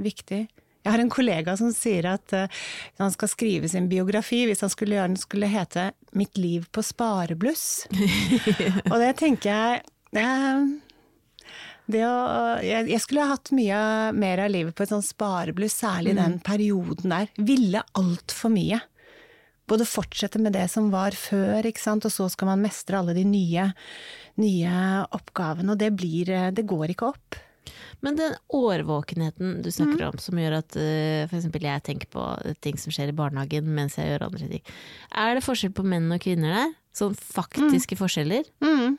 viktig. 0.03 0.49
Jeg 0.81 0.95
har 0.95 1.03
en 1.03 1.13
kollega 1.13 1.55
som 1.61 1.73
sier 1.77 2.09
at 2.09 2.33
uh, 2.33 2.61
han 3.01 3.13
skal 3.13 3.29
skrive 3.29 3.69
sin 3.69 3.89
biografi, 3.91 4.47
hvis 4.49 4.63
han 4.65 4.73
skulle 4.73 4.97
gjøre 4.97 5.13
den, 5.13 5.21
skulle 5.21 5.51
hete 5.53 5.91
'Mitt 6.17 6.39
liv 6.41 6.65
på 6.73 6.83
sparebluss'. 6.83 7.87
og 8.93 8.97
det 9.03 9.13
tenker 9.21 9.51
jeg 9.51 9.83
det, 11.91 12.05
å, 12.07 12.15
jeg, 12.65 12.89
jeg, 12.91 13.03
skulle 13.03 13.27
ha 13.27 13.35
hatt 13.35 13.53
mye 13.55 13.81
mer 14.17 14.43
av 14.47 14.51
livet 14.51 14.75
på 14.75 14.85
et 14.87 14.93
sånt 14.93 15.07
sparebluss, 15.07 15.77
særlig 15.85 16.17
mm. 16.17 16.21
den 16.23 16.39
perioden 16.47 17.15
der. 17.15 17.31
Ville 17.37 17.85
altfor 17.99 18.55
mye. 18.55 18.81
Både 19.71 19.87
fortsette 19.87 20.41
med 20.43 20.57
det 20.57 20.67
som 20.73 20.89
var 20.91 21.15
før, 21.15 21.67
ikke 21.67 21.83
sant? 21.83 22.09
og 22.09 22.15
så 22.15 22.27
skal 22.33 22.51
man 22.51 22.65
mestre 22.65 22.99
alle 22.99 23.15
de 23.15 23.23
nye, 23.29 23.69
nye 24.43 24.81
oppgavene. 25.15 25.77
Og 25.77 25.79
det 25.79 25.93
blir 25.95 26.33
Det 26.57 26.67
går 26.67 26.97
ikke 26.97 27.13
opp. 27.13 27.39
Men 28.05 28.19
den 28.19 28.37
årvåkenheten 28.57 29.61
du 29.65 29.71
snakker 29.71 30.01
mm. 30.01 30.09
om, 30.09 30.21
som 30.23 30.41
gjør 30.41 30.59
at 30.61 30.77
uh, 30.79 31.27
f.eks. 31.27 31.49
jeg 31.53 31.87
tenker 31.87 32.11
på 32.13 32.27
ting 32.65 32.79
som 32.81 32.95
skjer 32.95 33.13
i 33.13 33.17
barnehagen 33.17 33.69
mens 33.77 33.99
jeg 33.99 34.13
gjør 34.13 34.29
andre 34.29 34.51
ting. 34.55 34.77
Er 35.11 35.37
det 35.37 35.47
forskjell 35.47 35.75
på 35.77 35.87
menn 35.87 36.11
og 36.15 36.23
kvinner 36.25 36.57
der? 36.57 36.77
Sånn 36.97 37.15
faktiske 37.15 37.95
mm. 37.95 38.01
forskjeller? 38.01 38.49
Mm. 38.65 38.97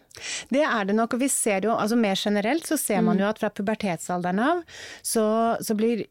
Det 0.54 0.64
er 0.64 0.88
det 0.88 0.96
nok, 0.96 1.18
og 1.18 1.24
vi 1.24 1.28
ser 1.32 1.68
jo, 1.68 1.74
altså 1.76 1.98
mer 2.00 2.16
generelt 2.16 2.68
så 2.68 2.80
ser 2.80 3.02
man 3.04 3.18
mm. 3.18 3.24
jo 3.24 3.30
at 3.30 3.42
fra 3.42 3.52
pubertetsalderen 3.52 4.40
av 4.46 4.62
så, 5.04 5.26
så 5.60 5.76
blir 5.78 6.06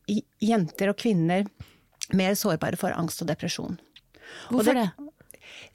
jenter 0.44 0.92
og 0.92 1.00
kvinner 1.00 1.46
mer 2.16 2.36
sårbare 2.36 2.76
for 2.80 2.92
angst 2.96 3.22
og 3.24 3.30
depresjon. 3.30 3.78
Hvorfor 4.50 4.74
og 4.74 4.76
det? 4.76 4.90
det? 4.90 5.09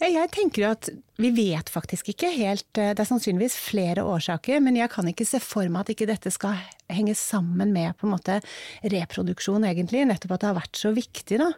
Jeg 0.01 0.29
tenker 0.35 0.61
jo 0.61 0.69
at 0.73 0.89
vi 1.15 1.29
vet 1.31 1.69
faktisk 1.71 2.09
ikke 2.11 2.27
helt 2.33 2.79
eh, 2.81 2.91
Det 2.91 2.99
er 2.99 3.07
sannsynligvis 3.07 3.55
flere 3.69 4.03
årsaker, 4.03 4.59
men 4.63 4.75
jeg 4.75 4.91
kan 4.91 5.07
ikke 5.07 5.27
se 5.27 5.39
for 5.39 5.69
meg 5.71 5.85
at 5.85 5.93
ikke 5.93 6.09
dette 6.09 6.31
skal 6.33 6.59
henge 6.91 7.15
sammen 7.15 7.71
med 7.73 7.95
på 7.97 8.07
en 8.07 8.13
måte 8.17 8.41
reproduksjon, 8.83 9.63
egentlig. 9.65 10.03
Nettopp 10.09 10.35
at 10.35 10.43
det 10.43 10.49
har 10.51 10.59
vært 10.59 10.81
så 10.81 10.91
viktig, 10.95 11.39
da. 11.39 11.49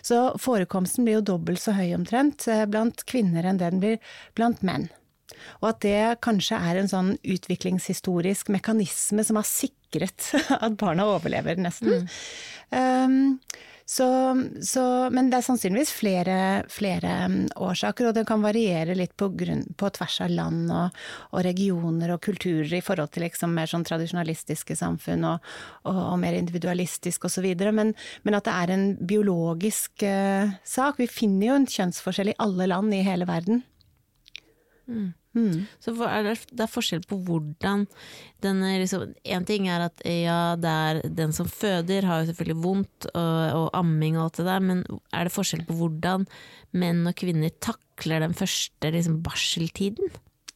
Så 0.00 0.22
forekomsten 0.40 1.04
blir 1.04 1.20
jo 1.20 1.26
dobbelt 1.34 1.60
så 1.60 1.76
høy 1.76 1.92
omtrent 1.98 2.48
eh, 2.48 2.64
blant 2.70 3.04
kvinner 3.08 3.46
enn 3.46 3.60
den 3.60 3.82
blir 3.82 4.00
blant 4.38 4.64
menn. 4.64 4.88
Og 5.60 5.72
at 5.72 5.82
det 5.84 6.22
kanskje 6.24 6.56
er 6.60 6.80
en 6.80 6.90
sånn 6.90 7.12
utviklingshistorisk 7.20 8.48
mekanisme 8.54 9.24
som 9.26 9.40
har 9.40 9.48
sikret 9.48 10.32
at 10.64 10.80
barna 10.80 11.06
overlever, 11.12 11.60
nesten. 11.60 12.08
Mm. 12.08 12.08
Um, 12.72 13.68
så, 13.84 14.06
så, 14.62 14.82
men 15.10 15.28
det 15.30 15.40
er 15.40 15.46
sannsynligvis 15.46 15.92
flere, 15.94 16.36
flere, 16.72 17.12
mm, 17.28 17.38
årsaker, 17.60 18.08
og 18.08 18.16
det 18.16 18.24
kan 18.28 18.44
variere 18.44 18.96
litt 18.96 19.14
på, 19.18 19.28
grunn, 19.38 19.64
på 19.78 19.90
tvers 19.96 20.20
av 20.24 20.32
land 20.32 20.70
og, 20.70 21.00
og, 21.32 21.40
regioner 21.46 22.14
og 22.14 22.22
kulturer 22.24 22.72
i 22.78 22.82
forhold 22.84 23.12
til 23.14 23.26
liksom 23.26 23.54
mer 23.56 23.70
sånn 23.70 23.86
tradisjonalistiske 23.88 24.76
samfunn 24.78 25.26
og, 25.28 25.48
og, 25.84 25.98
og 26.12 26.20
mer 26.22 26.38
individualistisk 26.38 27.26
osv. 27.28 27.48
Men, 27.74 27.94
men 28.22 28.38
at 28.38 28.48
det 28.48 28.58
er 28.58 28.74
en 28.74 28.86
biologisk 28.98 30.06
uh, 30.06 30.54
sak. 30.64 31.00
Vi 31.02 31.10
finner 31.10 31.50
jo 31.50 31.58
en 31.60 31.68
kjønnsforskjell 31.74 32.32
i 32.32 32.38
alle 32.42 32.70
land 32.70 32.94
i 32.94 33.02
hele 33.06 33.28
verden. 33.28 33.64
Mm. 34.86 35.12
Mm. 35.32 35.64
Så 35.80 35.94
er 36.04 36.26
det, 36.26 36.34
det, 36.50 36.60
er 36.60 36.70
forskjell 36.70 37.04
på 37.08 37.16
hvordan 37.24 37.86
denne 38.44 38.74
liksom, 38.82 39.14
En 39.24 39.46
ting 39.48 39.64
er 39.72 39.86
at 39.86 40.02
ja, 40.04 40.56
det 40.60 40.72
er 40.72 41.00
den 41.08 41.32
som 41.32 41.48
føder, 41.48 42.04
har 42.04 42.20
jo 42.20 42.28
selvfølgelig 42.30 42.64
vondt, 42.64 43.06
og, 43.14 43.38
og, 43.56 43.70
amming 43.78 44.18
og 44.18 44.24
alt 44.26 44.36
det 44.42 44.46
der, 44.50 44.60
men 44.72 44.84
er 45.12 45.24
det 45.24 45.32
forskjell 45.32 45.64
på 45.68 45.74
hvordan 45.78 46.26
menn 46.76 47.06
og 47.08 47.16
kvinner 47.16 47.50
takler 47.64 48.20
den 48.24 48.36
første 48.36 48.92
liksom, 48.92 49.22
barseltiden? 49.24 50.12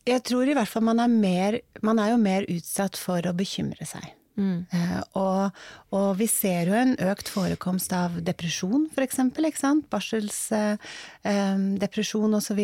Jeg 0.06 0.23
tror 0.28 0.45
i 0.47 0.54
hvert 0.54 0.71
fall 0.71 0.85
man 0.87 1.00
er 1.02 1.11
mer 1.11 1.59
Man 1.83 1.99
er 1.99 2.12
jo 2.12 2.18
mer 2.23 2.47
utsatt 2.52 2.97
for 3.00 3.26
å 3.26 3.35
bekymre 3.37 3.85
seg. 3.88 4.04
Mm. 4.37 4.68
Uh, 4.68 5.00
og, 5.16 5.50
og, 5.97 6.18
vi 6.21 6.28
ser 6.28 6.68
jo 6.68 6.76
en 6.76 6.92
økt 7.09 7.25
forekomst 7.33 7.88
av 7.97 8.21
depresjon, 8.25 8.85
for 8.92 9.00
eksempel. 9.06 9.49
Barselsdepresjon 9.92 12.28
uh, 12.28 12.30
um, 12.30 12.37
osv. 12.37 12.61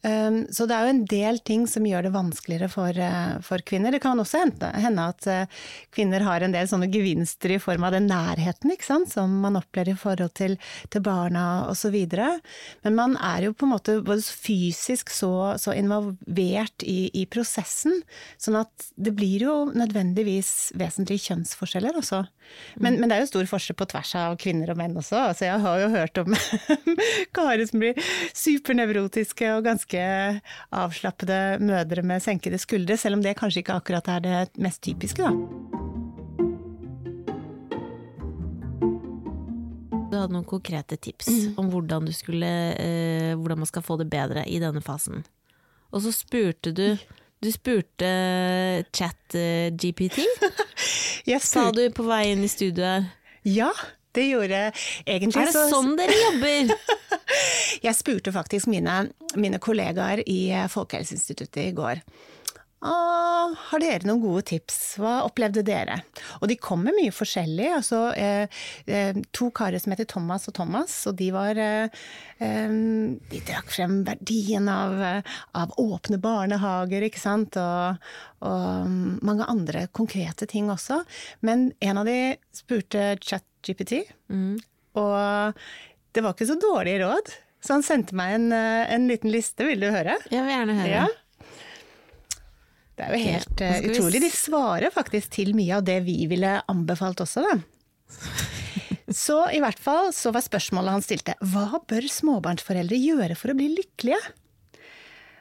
Um, 0.00 0.46
så 0.48 0.64
det 0.64 0.72
er 0.72 0.86
jo 0.86 0.92
en 0.94 1.02
del 1.10 1.38
ting 1.44 1.66
som 1.68 1.84
gjør 1.84 2.06
det 2.06 2.14
vanskeligere 2.14 2.70
for, 2.72 2.96
uh, 2.96 3.36
for 3.44 3.60
kvinner. 3.68 3.92
Det 3.92 4.00
kan 4.00 4.20
også 4.20 4.40
hende 4.40 5.04
at 5.04 5.26
uh, 5.28 5.64
kvinner 5.92 6.24
har 6.24 6.40
en 6.40 6.54
del 6.54 6.70
sånne 6.70 6.88
gevinster 6.88 7.52
i 7.52 7.60
form 7.60 7.84
av 7.84 7.92
den 7.92 8.08
nærheten 8.08 8.72
ikke 8.72 8.88
sant? 8.88 9.12
som 9.12 9.34
man 9.42 9.58
opplever 9.60 9.92
i 9.92 9.98
forhold 10.00 10.32
til, 10.38 10.56
til 10.88 11.04
barna 11.04 11.66
osv. 11.68 11.98
Men 12.86 12.96
man 12.96 13.18
er 13.20 13.48
jo 13.48 13.52
på 13.52 13.68
en 13.68 13.74
måte 13.74 13.98
både 14.06 14.24
fysisk 14.24 15.12
så, 15.12 15.58
så 15.60 15.76
involvert 15.76 16.86
i, 16.86 17.10
i, 17.12 17.26
prosessen, 17.28 18.00
sånn 18.40 18.56
at 18.62 18.90
det 18.96 19.12
blir 19.18 19.44
jo 19.44 19.56
nødvendigvis 19.76 20.72
vesentlige 20.80 21.28
kjønnsforskjeller 21.28 22.00
også. 22.00 22.22
Men, 22.80 22.96
mm. 22.96 23.00
men, 23.00 23.10
det 23.10 23.16
er 23.18 23.24
jo 23.24 23.30
stor 23.34 23.52
forskjell 23.52 23.76
på 23.78 23.88
tvers 23.92 24.14
av 24.18 24.40
kvinner 24.40 24.72
og 24.72 24.80
menn 24.80 24.96
også. 24.98 25.20
Altså, 25.28 25.46
jeg 25.46 25.62
har 25.62 25.84
jo 25.84 25.92
hørt 25.92 26.20
om 26.24 26.34
karer 27.36 27.66
som 27.68 27.82
blir 27.82 28.00
supernevrotiske 28.32 29.52
og 29.54 29.66
ganske 29.68 29.89
ganske 29.90 30.40
avslappede 30.70 31.58
mødre 31.60 32.02
med 32.02 32.22
senkede 32.22 32.58
skuldre, 32.58 32.96
selv 32.96 33.16
om 33.16 33.22
det 33.22 33.36
kanskje 33.38 33.60
ikke 33.60 33.74
akkurat 33.74 34.08
er 34.08 34.20
det 34.20 34.48
mest 34.58 34.82
typiske, 34.82 35.22
da. 35.22 35.30
Du 40.10 40.16
hadde 40.18 40.34
noen 40.34 40.44
konkrete 40.44 40.96
tips 40.96 41.28
om 41.56 41.70
hvordan, 41.70 42.04
du 42.04 42.12
skulle, 42.12 42.46
eh, 42.74 43.34
hvordan 43.34 43.58
man 43.58 43.66
skal 43.66 43.82
få 43.82 43.96
det 43.96 44.10
bedre 44.10 44.44
i 44.48 44.58
denne 44.58 44.80
fasen. 44.82 45.24
Og 45.92 46.02
så 46.02 46.12
spurte 46.12 46.72
du 46.72 46.98
Du 47.42 47.48
spurte 47.50 48.84
chat 48.92 49.34
eh, 49.34 49.72
sa 51.40 51.70
du 51.72 51.88
på 51.88 52.04
vei 52.04 52.32
inn 52.32 52.44
i 52.44 52.48
studio 52.48 52.84
her. 52.84 53.06
ja, 53.44 53.70
det 54.16 54.26
gjorde 54.30 54.64
egentlig 55.04 55.42
Er 55.42 55.50
det 55.50 55.54
så 55.54 55.66
sånn 55.70 55.94
dere 55.98 56.18
jobber? 56.18 56.74
Jeg 57.86 57.96
spurte 57.98 58.34
faktisk 58.34 58.70
mine, 58.70 59.04
mine 59.38 59.60
kollegaer 59.62 60.24
i 60.26 60.40
eh, 60.54 60.68
Folkehelseinstituttet 60.70 61.62
i 61.68 61.72
går. 61.76 62.02
Ah, 62.80 63.50
har 63.68 63.82
dere 63.82 64.08
noen 64.08 64.22
gode 64.22 64.46
tips? 64.48 64.76
Hva 64.96 65.18
opplevde 65.26 65.60
dere? 65.66 65.98
Og 66.40 66.48
de 66.48 66.56
kom 66.56 66.80
med 66.86 66.96
mye 66.96 67.12
forskjellig. 67.12 67.66
Altså, 67.76 67.98
eh, 68.16 68.62
eh, 68.88 69.18
to 69.36 69.50
karer 69.52 69.76
som 69.78 69.92
heter 69.92 70.08
Thomas 70.08 70.48
og 70.48 70.54
Thomas, 70.56 70.94
og 71.10 71.18
de 71.18 71.28
var 71.34 71.60
eh, 71.60 71.92
eh, 72.40 72.72
De 73.30 73.42
drakk 73.44 73.68
frem 73.74 74.00
verdien 74.08 74.68
av, 74.72 74.96
av 75.52 75.76
åpne 75.76 76.16
barnehager, 76.24 77.04
ikke 77.04 77.20
sant, 77.20 77.60
og, 77.60 78.00
og 78.48 78.88
mange 79.28 79.44
andre 79.44 79.84
konkrete 79.92 80.48
ting 80.48 80.72
også. 80.72 81.02
Men 81.44 81.74
en 81.84 82.00
av 82.00 82.08
de 82.08 82.20
spurte 82.56 83.18
ChatGPT, 83.62 84.02
Mm. 84.32 84.58
og 84.96 85.54
det 86.12 86.22
var 86.24 86.34
ikke 86.34 86.48
så 86.48 86.58
dårlige 86.60 87.04
råd. 87.04 87.32
Så 87.60 87.74
han 87.76 87.82
sendte 87.84 88.14
meg 88.16 88.34
en, 88.34 88.52
eh, 88.52 88.86
en 88.94 89.06
liten 89.06 89.30
liste, 89.30 89.66
vil 89.68 89.80
du 89.80 89.90
høre? 89.90 90.16
Jeg 90.30 90.44
vil 90.46 90.54
gjerne 90.54 90.76
høre. 90.78 90.88
Ja. 90.88 91.06
Det 92.96 93.04
er 93.06 93.12
jo 93.16 93.24
helt 93.24 93.60
nå 93.60 93.66
eh, 93.66 93.82
utrolig. 93.90 94.20
De 94.20 94.30
svarer 94.32 94.92
faktisk 94.92 95.30
til 95.36 95.52
mye 95.56 95.76
av 95.76 95.84
det 95.84 95.98
vi 96.04 96.26
ville 96.30 96.62
anbefalt 96.68 97.20
også, 97.20 97.44
da. 97.44 97.58
Så 99.10 99.36
i 99.50 99.58
hvert 99.58 99.78
fall 99.82 100.12
så 100.14 100.30
var 100.32 100.44
spørsmålet 100.44 100.94
han 100.94 101.02
stilte, 101.02 101.34
hva 101.42 101.80
bør 101.90 102.06
småbarnsforeldre 102.06 102.94
gjøre 103.00 103.36
for 103.36 103.50
å 103.50 103.56
bli 103.58 103.66
lykkelige? 103.74 104.20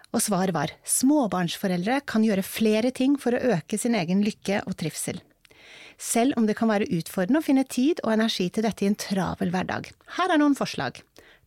Og 0.09 0.23
svaret 0.25 0.55
var, 0.55 0.71
småbarnsforeldre 0.89 1.99
kan 2.09 2.23
gjøre 2.25 2.41
flere 2.41 2.89
ting 2.95 3.13
for 3.21 3.37
å 3.37 3.43
øke 3.59 3.77
sin 3.77 3.93
egen 3.99 4.23
lykke 4.25 4.63
og 4.65 4.73
trivsel. 4.79 5.21
Selv 5.99 6.37
om 6.39 6.45
det 6.47 6.55
kan 6.55 6.71
være 6.71 6.87
utfordrende 6.95 7.41
å 7.41 7.45
finne 7.45 7.65
tid 7.67 7.99
og 8.05 8.13
energi 8.15 8.47
til 8.55 8.63
dette 8.63 8.85
i 8.85 8.89
en 8.89 8.97
travel 8.99 9.51
hverdag. 9.51 9.91
Her 10.15 10.31
er 10.31 10.39
noen 10.39 10.55
forslag. 10.55 11.01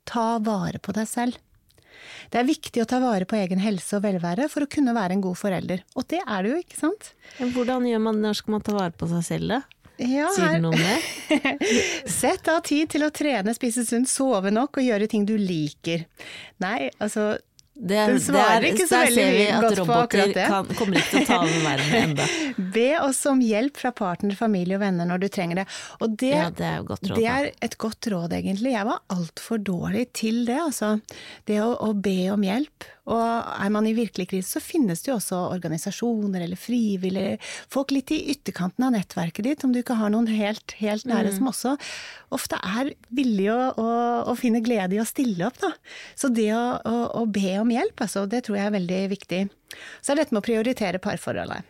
Ta 0.09 0.37
vare 0.45 0.81
på 0.83 0.93
deg 0.97 1.09
selv. 1.09 1.41
Det 2.33 2.41
er 2.41 2.49
viktig 2.49 2.83
å 2.83 2.89
ta 2.89 2.99
vare 3.03 3.27
på 3.29 3.37
egen 3.39 3.61
helse 3.63 3.97
og 3.99 4.05
velvære 4.07 4.49
for 4.53 4.65
å 4.65 4.71
kunne 4.71 4.95
være 4.97 5.17
en 5.17 5.23
god 5.25 5.39
forelder. 5.39 5.85
Og 5.97 6.07
det 6.11 6.21
er 6.23 6.43
det 6.43 6.53
jo, 6.53 6.63
ikke 6.65 6.81
sant? 6.81 7.13
Men 7.39 7.53
Hvordan 7.55 7.87
gjør 7.89 8.03
man 8.09 8.21
når 8.25 8.41
skal 8.41 8.57
man 8.57 8.67
ta 8.67 8.75
vare 8.77 8.95
på 8.97 9.09
seg 9.11 9.25
selv, 9.29 9.55
da? 9.55 9.63
Ja, 10.03 10.27
Sier 10.35 10.57
du 10.57 10.65
noe 10.65 10.75
om 10.75 10.83
det? 10.83 11.69
Sett 12.21 12.49
av 12.51 12.63
tid 12.67 12.91
til 12.95 13.05
å 13.07 13.13
trene, 13.15 13.53
spise 13.55 13.85
sunt, 13.87 14.11
sove 14.11 14.51
nok 14.51 14.81
og 14.81 14.87
gjøre 14.87 15.09
ting 15.11 15.27
du 15.29 15.35
liker. 15.39 16.07
Nei, 16.65 16.91
altså 16.99 17.35
Det 17.75 17.97
Den 18.07 18.19
svarer 18.21 18.61
er- 18.61 18.67
ikke 18.69 18.85
så 18.87 18.99
der 18.99 19.07
veldig 19.07 19.15
ser 19.17 19.33
vi 19.33 19.45
at 19.49 19.63
godt 19.63 19.73
på 19.73 19.81
roboter 19.81 20.03
akkurat 20.03 20.35
det. 20.37 20.47
kan, 20.53 20.67
kommer 20.77 20.99
ikke 21.01 21.11
til 21.11 21.23
å 21.23 21.27
ta 21.27 21.39
over 21.41 21.63
verden 21.65 21.95
ennå. 22.03 22.27
Be 22.75 22.89
oss 23.01 23.21
om 23.27 23.41
hjelp 23.41 23.77
fra 23.81 23.93
partner, 23.97 24.37
familie 24.37 24.77
og 24.77 24.83
venner 24.85 25.09
når 25.09 25.23
du 25.25 25.29
trenger 25.33 25.63
det. 25.63 25.67
Og 26.05 26.17
det, 26.21 26.33
Ja, 26.37 26.51
det 26.51 26.67
er 26.69 26.83
råd. 26.85 27.15
det 27.17 27.27
er 27.33 27.51
et 27.65 27.79
godt 27.79 28.07
råd, 28.13 28.37
egentlig. 28.37 28.75
Jeg 28.77 28.85
var 28.87 29.01
altfor 29.09 29.59
dårlig 29.65 30.05
til 30.13 30.45
det, 30.45 30.59
altså. 30.69 31.01
Det 31.49 31.59
å, 31.65 31.73
å 31.89 31.95
be 31.97 32.19
om 32.35 32.45
hjelp. 32.45 32.85
Og 33.11 33.19
er 33.19 33.71
man 33.75 33.87
i 33.89 33.95
virkelig 33.97 34.29
krise, 34.31 34.47
så 34.55 34.63
finnes 34.63 35.01
det 35.03 35.11
jo 35.11 35.17
også 35.17 35.39
organisasjoner 35.57 36.45
eller 36.45 36.61
frivillige, 36.61 37.41
folk 37.73 37.91
litt 37.91 38.13
i 38.15 38.21
ytterkanten 38.31 38.87
av 38.87 38.93
nettverket 38.95 39.49
ditt, 39.49 39.65
om 39.67 39.73
du 39.75 39.81
ikke 39.81 39.97
har 39.99 40.13
noen 40.15 40.31
helt, 40.31 40.77
helt 40.79 41.09
nære 41.11 41.33
som 41.35 41.51
også 41.51 41.75
ofte 42.33 42.61
er 42.63 42.93
villige 43.11 43.57
å, 43.57 43.73
å, 43.75 43.89
å 44.31 44.37
finne 44.39 44.63
glede 44.63 44.97
i 44.97 45.03
å 45.03 45.09
stille 45.09 45.49
opp, 45.49 45.59
da. 45.65 45.73
Så 46.15 46.31
det 46.31 46.53
å, 46.55 46.63
å 47.19 47.27
be 47.27 47.57
om 47.59 47.75
hjelp, 47.75 48.07
altså, 48.07 48.25
det 48.31 48.45
tror 48.47 48.61
jeg 48.61 48.71
er 48.71 48.79
veldig 48.79 49.03
viktig. 49.17 49.43
Så 49.99 50.15
er 50.15 50.23
dette 50.23 50.37
med 50.37 50.45
å 50.45 50.47
prioritere 50.47 51.03
parforholdet. 51.03 51.67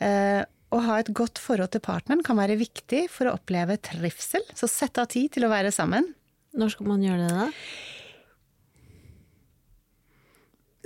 Uh, 0.00 0.46
å 0.70 0.78
ha 0.86 1.00
et 1.02 1.10
godt 1.10 1.40
forhold 1.42 1.74
til 1.74 1.82
partneren 1.82 2.22
kan 2.24 2.38
være 2.38 2.60
viktig 2.60 3.08
for 3.10 3.26
å 3.26 3.34
oppleve 3.34 3.80
trivsel, 3.82 4.46
så 4.54 4.70
sett 4.70 5.00
av 5.02 5.10
tid 5.10 5.34
til 5.34 5.48
å 5.48 5.50
være 5.50 5.74
sammen. 5.74 6.12
Når 6.54 6.76
skal 6.76 6.94
man 6.94 7.02
gjøre 7.02 7.26
det, 7.26 7.34
da? 7.34 7.98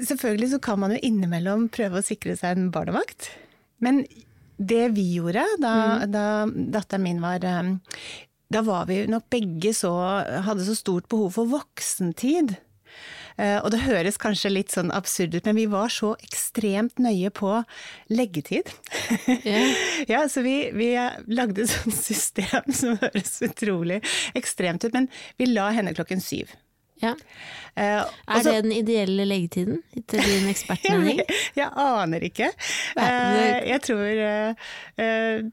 Selvfølgelig 0.01 0.51
så 0.55 0.59
kan 0.63 0.81
man 0.83 0.95
jo 0.97 1.01
innimellom 1.07 1.69
prøve 1.75 2.01
å 2.01 2.05
sikre 2.07 2.35
seg 2.39 2.57
en 2.59 2.71
barnevakt. 2.75 3.31
Men 3.85 4.05
det 4.59 4.89
vi 4.97 5.05
gjorde 5.17 5.45
da, 5.63 5.75
da 6.07 6.27
datteren 6.49 7.03
min 7.03 7.21
var 7.23 7.43
eh, 7.45 7.73
Da 8.55 8.61
var 8.63 8.87
vi 8.87 9.01
nok 9.11 9.25
begge 9.35 9.73
så 9.75 9.91
Hadde 10.47 10.63
så 10.67 10.77
stort 10.79 11.09
behov 11.11 11.33
for 11.35 11.51
voksentid. 11.51 12.55
Eh, 13.37 13.59
Og 13.65 13.71
det 13.75 13.81
høres 13.83 14.19
kanskje 14.23 14.53
litt 14.53 14.71
sånn 14.71 14.93
absurd 14.95 15.35
ut, 15.35 15.45
men 15.49 15.59
vi 15.59 15.67
var 15.71 15.91
så 15.91 16.13
ekstremt 16.23 16.99
nøye 17.03 17.31
på 17.35 17.57
leggetid. 18.15 18.71
Ja. 19.43 19.63
Ja, 20.15 20.21
så 20.29 20.43
vi, 20.45 20.71
vi 20.77 20.91
lagde 21.33 21.65
et 21.65 21.71
sånt 21.73 21.97
system 22.11 22.67
som 22.77 22.99
høres 23.01 23.39
utrolig 23.47 24.03
ekstremt 24.39 24.85
ut, 24.85 24.93
men 24.95 25.09
vi 25.41 25.49
la 25.51 25.71
henne 25.75 25.95
klokken 25.97 26.21
syv. 26.23 26.53
Ja. 27.03 27.13
Uh, 27.75 27.83
Er 27.83 28.07
også, 28.07 28.53
det 28.53 28.63
den 28.69 28.73
ideelle 28.77 29.25
leggetiden 29.27 29.81
til 30.07 30.23
din 30.23 30.49
ekspertmening? 30.53 31.23
jeg, 31.25 31.41
jeg 31.61 31.71
aner 31.85 32.27
ikke. 32.29 32.51
Uh, 32.95 33.59
jeg 33.67 33.81
tror 33.87 34.23
uh, 35.03 35.49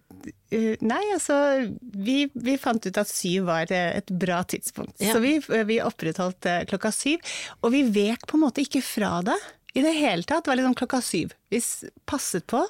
Nei, 0.52 1.04
altså 1.16 1.36
vi, 1.82 2.26
vi 2.36 2.58
fant 2.60 2.84
ut 2.86 2.98
at 3.00 3.10
syv 3.10 3.48
var 3.48 3.72
et 3.72 4.12
bra 4.12 4.42
tidspunkt. 4.44 4.98
Ja. 5.00 5.16
Så 5.16 5.22
vi, 5.24 5.38
vi 5.66 5.80
opprettholdt 5.82 6.46
klokka 6.70 6.92
syv. 6.94 7.24
Og 7.64 7.72
vi 7.74 7.86
vek 7.88 8.28
på 8.28 8.38
en 8.38 8.44
måte 8.44 8.62
ikke 8.62 8.84
fra 8.84 9.22
det 9.26 9.38
i 9.74 9.82
det 9.82 9.96
hele 9.96 10.28
tatt. 10.28 10.44
Det 10.44 10.52
var 10.52 10.60
liksom 10.60 10.76
klokka 10.76 11.00
syv. 11.08 11.32
Vi 11.50 11.62
passet 12.06 12.46
på. 12.52 12.66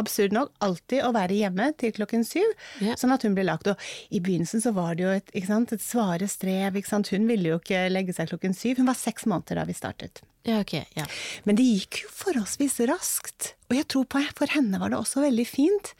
Absurd 0.00 0.32
nok, 0.32 0.52
alltid 0.64 1.04
å 1.04 1.12
være 1.12 1.36
hjemme 1.36 1.68
til 1.80 1.92
klokken 1.92 2.22
syv, 2.24 2.48
yeah. 2.80 2.96
sånn 2.96 3.12
at 3.12 3.26
hun 3.26 3.34
ble 3.36 3.44
lagt. 3.44 3.68
Og 3.68 4.14
i 4.14 4.22
begynnelsen 4.24 4.64
så 4.64 4.72
var 4.76 4.96
det 4.96 5.04
jo 5.04 5.14
et, 5.18 5.32
sant, 5.44 5.74
et 5.74 5.84
svare 5.84 6.28
strev. 6.32 6.78
Hun 6.80 7.28
ville 7.28 7.52
jo 7.52 7.58
ikke 7.60 7.84
legge 7.92 8.14
seg 8.16 8.30
klokken 8.32 8.56
syv. 8.56 8.80
Hun 8.80 8.88
var 8.88 8.96
seks 8.96 9.28
måneder 9.28 9.60
da 9.60 9.66
vi 9.68 9.76
startet. 9.76 10.22
Ja, 10.48 10.62
ok. 10.64 10.74
Ja. 10.96 11.04
Men 11.44 11.58
det 11.58 11.66
gikk 11.66 12.02
jo 12.02 12.12
forholdsvis 12.16 12.80
raskt. 12.90 13.52
Og 13.70 13.76
jeg 13.78 13.88
tror 13.92 14.08
på 14.10 14.22
for 14.38 14.52
henne 14.52 14.80
var 14.80 14.92
det 14.92 14.98
også 14.98 15.22
veldig 15.22 15.46
fint. 15.46 15.92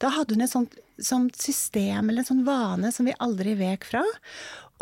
Da 0.00 0.12
hadde 0.14 0.36
hun 0.36 0.46
et 0.46 0.52
sånt, 0.52 0.78
sånt 1.02 1.36
system 1.40 2.08
eller 2.08 2.22
en 2.22 2.30
sånn 2.30 2.46
vane 2.46 2.92
som 2.94 3.10
vi 3.10 3.16
aldri 3.22 3.56
vek 3.58 3.90
fra. 3.90 4.04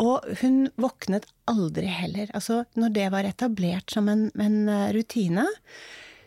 Og 0.01 0.25
hun 0.41 0.63
våknet 0.81 1.27
aldri 1.49 1.89
heller. 1.91 2.31
Altså 2.37 2.63
når 2.79 2.95
det 2.95 3.09
var 3.13 3.27
etablert 3.27 3.93
som 3.93 4.07
en, 4.09 4.29
en 4.41 4.61
eh, 4.69 4.87
rutine, 4.95 5.45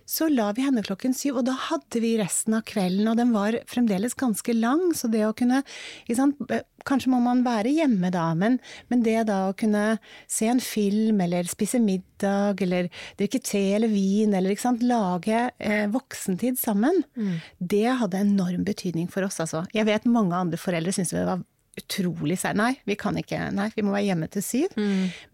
så 0.07 0.29
la 0.33 0.51
vi 0.57 0.65
henne 0.67 0.85
klokken 0.85 1.15
syv, 1.17 1.41
og 1.41 1.49
da 1.49 1.57
hadde 1.71 2.03
vi 2.03 2.15
resten 2.21 2.57
av 2.59 2.65
kvelden, 2.69 3.09
og 3.11 3.19
den 3.21 3.33
var 3.35 3.57
fremdeles 3.71 4.17
ganske 4.21 4.55
lang, 4.57 4.91
så 4.97 5.11
det 5.13 5.25
å 5.27 5.35
kunne 5.37 5.65
sant, 6.15 6.41
eh, 6.51 6.65
Kanskje 6.85 7.09
må 7.09 7.17
man 7.25 7.39
være 7.47 7.71
hjemme 7.73 8.11
da, 8.13 8.27
men, 8.37 8.59
men 8.93 9.01
det 9.01 9.23
da 9.31 9.39
å 9.49 9.55
kunne 9.57 9.95
se 10.29 10.51
en 10.53 10.61
film, 10.61 11.23
eller 11.25 11.49
spise 11.49 11.79
middag, 11.81 12.61
eller 12.61 12.91
drikke 13.17 13.41
te 13.41 13.63
eller 13.79 13.89
vin, 13.89 14.35
eller 14.37 14.53
sant, 14.61 14.85
lage 14.85 15.47
eh, 15.57 15.87
voksentid 15.89 16.61
sammen, 16.61 17.01
det 17.57 17.87
hadde 18.03 18.21
enorm 18.21 18.69
betydning 18.69 19.09
for 19.09 19.25
oss, 19.25 19.41
altså. 19.41 19.65
Jeg 19.73 19.89
vet 19.89 20.05
mange 20.05 20.37
andre 20.37 20.61
foreldre 20.61 20.93
syntes 20.93 21.17
det 21.17 21.25
var 21.25 21.41
utrolig 21.81 22.39
sær. 22.41 22.57
Nei, 22.59 22.73
vi 22.89 22.97
kan 23.01 23.17
ikke, 23.21 23.41
nei, 23.55 23.71
vi 23.75 23.85
må 23.87 23.95
være 23.95 24.09
hjemme 24.11 24.31
til 24.33 24.45
syv. 24.47 24.79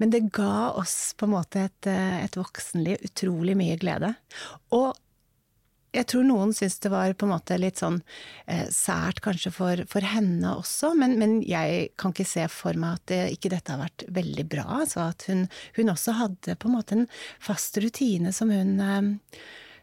Men 0.00 0.14
det 0.14 0.26
ga 0.34 0.70
oss 0.80 1.12
på 1.18 1.28
en 1.28 1.34
måte 1.36 1.66
et, 1.68 1.90
eh, 1.90 2.24
et 2.24 2.40
voksenliv 2.40 3.06
utrolig 3.10 3.56
mye 3.58 3.78
glede. 3.80 4.14
Og 4.76 4.96
jeg 5.90 6.06
tror 6.06 6.26
noen 6.26 6.52
syns 6.54 6.78
det 6.82 6.92
var 6.92 7.12
på 7.18 7.26
en 7.26 7.32
måte 7.32 7.56
litt 7.58 7.80
sånn 7.82 7.98
eh, 8.46 8.66
sært 8.70 9.22
kanskje 9.24 9.50
for, 9.54 9.82
for 9.90 10.06
henne 10.06 10.52
også, 10.60 10.92
men, 10.98 11.16
men 11.18 11.40
jeg 11.42 11.90
kan 11.98 12.14
ikke 12.14 12.28
se 12.30 12.46
for 12.52 12.78
meg 12.78 13.00
at 13.00 13.06
det, 13.10 13.22
ikke 13.34 13.50
dette 13.56 13.74
har 13.74 13.82
vært 13.82 14.06
veldig 14.20 14.46
bra. 14.52 14.66
Altså 14.84 15.08
at 15.08 15.26
hun, 15.30 15.48
hun 15.78 15.90
også 15.90 16.14
hadde 16.20 16.54
på 16.60 16.70
en 16.70 16.76
måte 16.76 16.98
en 16.98 17.08
fast 17.42 17.80
rutine 17.82 18.34
som 18.36 18.54
hun 18.54 18.76
eh, 18.84 19.10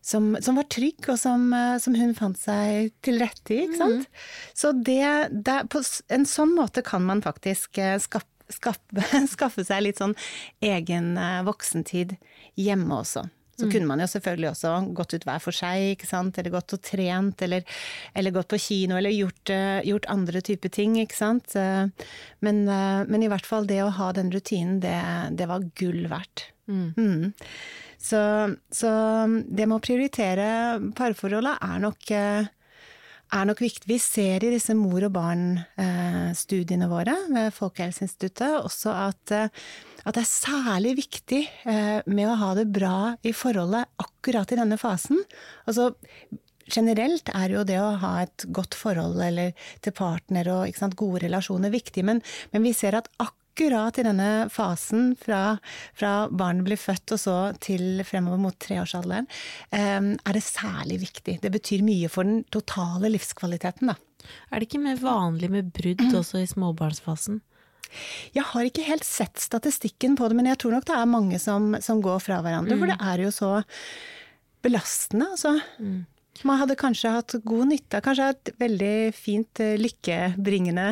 som, 0.08 0.32
som 0.42 0.56
var 0.56 0.68
trygg, 0.72 1.04
og 1.12 1.20
som, 1.20 1.50
eh, 1.54 1.76
som 1.84 1.96
hun 1.98 2.16
fant 2.16 2.40
seg 2.40 2.94
til 3.04 3.20
rette 3.20 3.54
i, 3.54 3.64
ikke 3.66 3.80
sant. 3.82 4.10
Så 4.56 4.72
det, 4.72 5.04
det, 5.32 5.60
på 5.74 5.84
en 6.16 6.28
sånn 6.28 6.56
måte 6.56 6.84
kan 6.86 7.04
man 7.08 7.24
faktisk 7.26 7.76
skape 7.76 8.04
skaffe, 8.08 8.34
skaffe, 8.48 9.26
skaffe 9.36 9.64
seg 9.68 9.84
litt 9.84 10.00
sånn 10.00 10.16
egen 10.64 11.18
eh, 11.20 11.42
voksentid 11.44 12.16
hjemme 12.56 13.02
også. 13.02 13.26
Så 13.58 13.66
mm. 13.66 13.72
kunne 13.74 13.90
man 13.90 14.00
jo 14.04 14.06
selvfølgelig 14.08 14.52
også 14.52 14.72
gått 14.96 15.16
ut 15.18 15.24
hver 15.28 15.42
for 15.44 15.58
seg, 15.58 15.96
ikke 15.96 16.08
sant, 16.08 16.38
eller 16.38 16.54
gått 16.54 16.76
og 16.78 16.82
trent, 16.86 17.42
eller, 17.42 17.80
eller 18.14 18.36
gått 18.36 18.52
på 18.54 18.60
kino, 18.62 19.00
eller 19.00 19.16
gjort, 19.16 19.52
gjort, 19.84 20.08
andre 20.14 20.44
typer 20.46 20.72
ting, 20.76 20.94
ikke 21.02 21.18
sant. 21.18 21.56
Men, 22.46 22.60
men, 22.70 23.26
i 23.26 23.32
hvert 23.34 23.50
fall 23.50 23.66
det 23.66 23.80
å 23.82 23.90
ha 23.98 24.12
den 24.14 24.30
rutinen, 24.30 24.78
det, 24.86 24.94
det 25.42 25.50
var 25.50 25.66
gull 25.82 26.06
verdt. 26.12 26.46
Mm. 26.70 26.94
Mm. 26.94 27.34
Så, 27.98 28.20
så, 28.70 28.92
det 29.50 29.66
med 29.66 29.80
å 29.80 29.84
prioritere 29.84 30.48
parforholdet 30.96 31.58
er 31.66 31.82
nok 31.82 32.12
er 33.34 33.48
nok 33.48 33.62
viktig. 33.62 33.88
Vi 33.90 34.00
ser 34.02 34.44
i 34.46 34.52
disse 34.54 34.76
mor 34.78 35.04
og 35.08 35.14
barn-studiene 35.16 36.90
våre 36.92 37.16
ved 37.28 37.54
Folkehelseinstituttet 37.56 38.62
også 38.62 38.94
at, 38.96 39.34
at, 39.34 40.14
det 40.16 40.24
er 40.24 40.30
særlig 40.30 40.96
viktig 41.02 41.42
eh, 41.68 42.00
med 42.08 42.30
å 42.30 42.38
ha 42.40 42.54
det 42.58 42.68
bra 42.72 43.16
i 43.28 43.34
forholdet 43.36 43.90
akkurat 44.04 44.54
i 44.54 44.60
denne 44.62 44.80
fasen. 44.80 45.20
Altså, 45.68 45.92
generelt 46.72 47.32
er 47.36 47.56
jo 47.56 47.66
det 47.68 47.80
å 47.82 47.96
ha 48.02 48.14
et 48.24 48.48
godt 48.54 48.76
forhold 48.76 49.20
til 49.84 49.96
partner 49.96 50.52
og 50.54 50.80
sant, 50.80 50.98
gode 51.00 51.26
relasjoner 51.26 51.74
viktig, 51.74 52.06
men, 52.08 52.24
men 52.54 52.68
vi 52.68 52.76
ser 52.76 53.00
at 53.00 53.12
akkurat 53.18 53.44
akkurat 53.58 53.98
i 53.98 54.04
denne 54.06 54.50
fasen 54.54 55.16
fra, 55.18 55.58
fra 55.98 56.28
barnet 56.30 56.66
blir 56.68 56.78
født 56.78 57.16
og 57.16 57.20
så 57.20 57.38
til 57.64 58.04
fremover 58.06 58.38
mot 58.38 58.58
treårsalderen, 58.62 59.26
eh, 59.74 60.14
er 60.14 60.34
det 60.34 60.44
særlig 60.46 61.00
viktig. 61.02 61.40
Det 61.42 61.52
betyr 61.52 61.82
mye 61.82 62.10
for 62.10 62.24
den 62.24 62.44
totale 62.54 63.10
livskvaliteten, 63.10 63.90
da. 63.90 63.98
Er 64.52 64.60
det 64.60 64.68
ikke 64.68 64.84
mer 64.84 65.00
vanlig 65.02 65.50
med 65.50 65.72
brudd 65.74 66.06
også 66.22 66.44
i 66.44 66.50
småbarnsfasen? 66.50 67.42
Jeg 68.36 68.44
har 68.44 68.68
ikke 68.68 68.84
helt 68.84 69.08
sett 69.08 69.40
statistikken 69.40 70.18
på 70.20 70.28
det, 70.28 70.36
men 70.36 70.50
jeg 70.52 70.60
tror 70.62 70.76
nok 70.76 70.86
det 70.86 70.98
er 70.98 71.10
mange 71.10 71.40
som, 71.40 71.74
som 71.82 72.02
går 72.04 72.20
fra 72.20 72.42
hverandre. 72.44 72.76
Mm. 72.76 72.84
For 72.84 72.92
det 72.92 73.00
er 73.00 73.24
jo 73.24 73.32
så 73.34 73.52
belastende, 74.62 75.32
altså. 75.34 75.56
Mm. 75.80 76.06
Man 76.46 76.60
hadde 76.62 76.76
kanskje 76.78 77.14
hatt 77.16 77.36
god 77.48 77.72
nytte 77.72 78.00
av 78.00 78.04
kanskje 78.06 78.28
et 78.34 78.52
veldig 78.62 78.94
fint 79.16 79.62
eh, 79.64 79.76
lykkebringende 79.80 80.88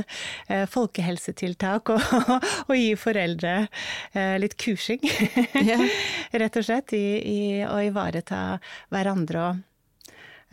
eh, 0.47 0.65
folkehelsetiltak 0.71 1.91
å 1.93 2.77
gi 2.79 2.95
foreldre 2.99 3.55
eh, 3.65 4.35
litt 4.41 4.57
kursing, 4.61 5.03
yeah. 5.67 5.85
rett 6.31 6.59
og 6.59 6.67
slett, 6.67 6.95
i, 6.97 7.05
i, 7.19 7.39
å 7.67 7.77
ivareta 7.83 8.57
hverandre 8.93 9.45
og, 9.45 9.63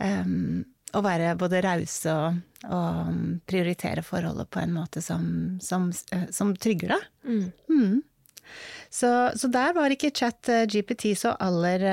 um, 0.03 0.63
å 0.93 1.01
være 1.01 1.33
både 1.39 1.61
rause 1.65 2.13
og, 2.13 2.41
og, 2.69 3.21
prioritere 3.49 4.03
forholdet 4.05 4.51
på 4.53 4.61
en 4.61 4.75
måte 4.75 5.01
som, 5.01 5.23
som, 5.63 5.89
som 6.29 6.53
trygger 6.53 6.93
deg. 6.93 7.07
Mm. 7.25 7.45
Mm. 7.71 8.43
Så, 8.93 9.09
så, 9.39 9.49
der 9.49 9.73
var 9.73 9.95
ikke 9.95 10.13
chat 10.13 10.51
GPT 10.69 11.15
så 11.17 11.33
aller, 11.41 11.87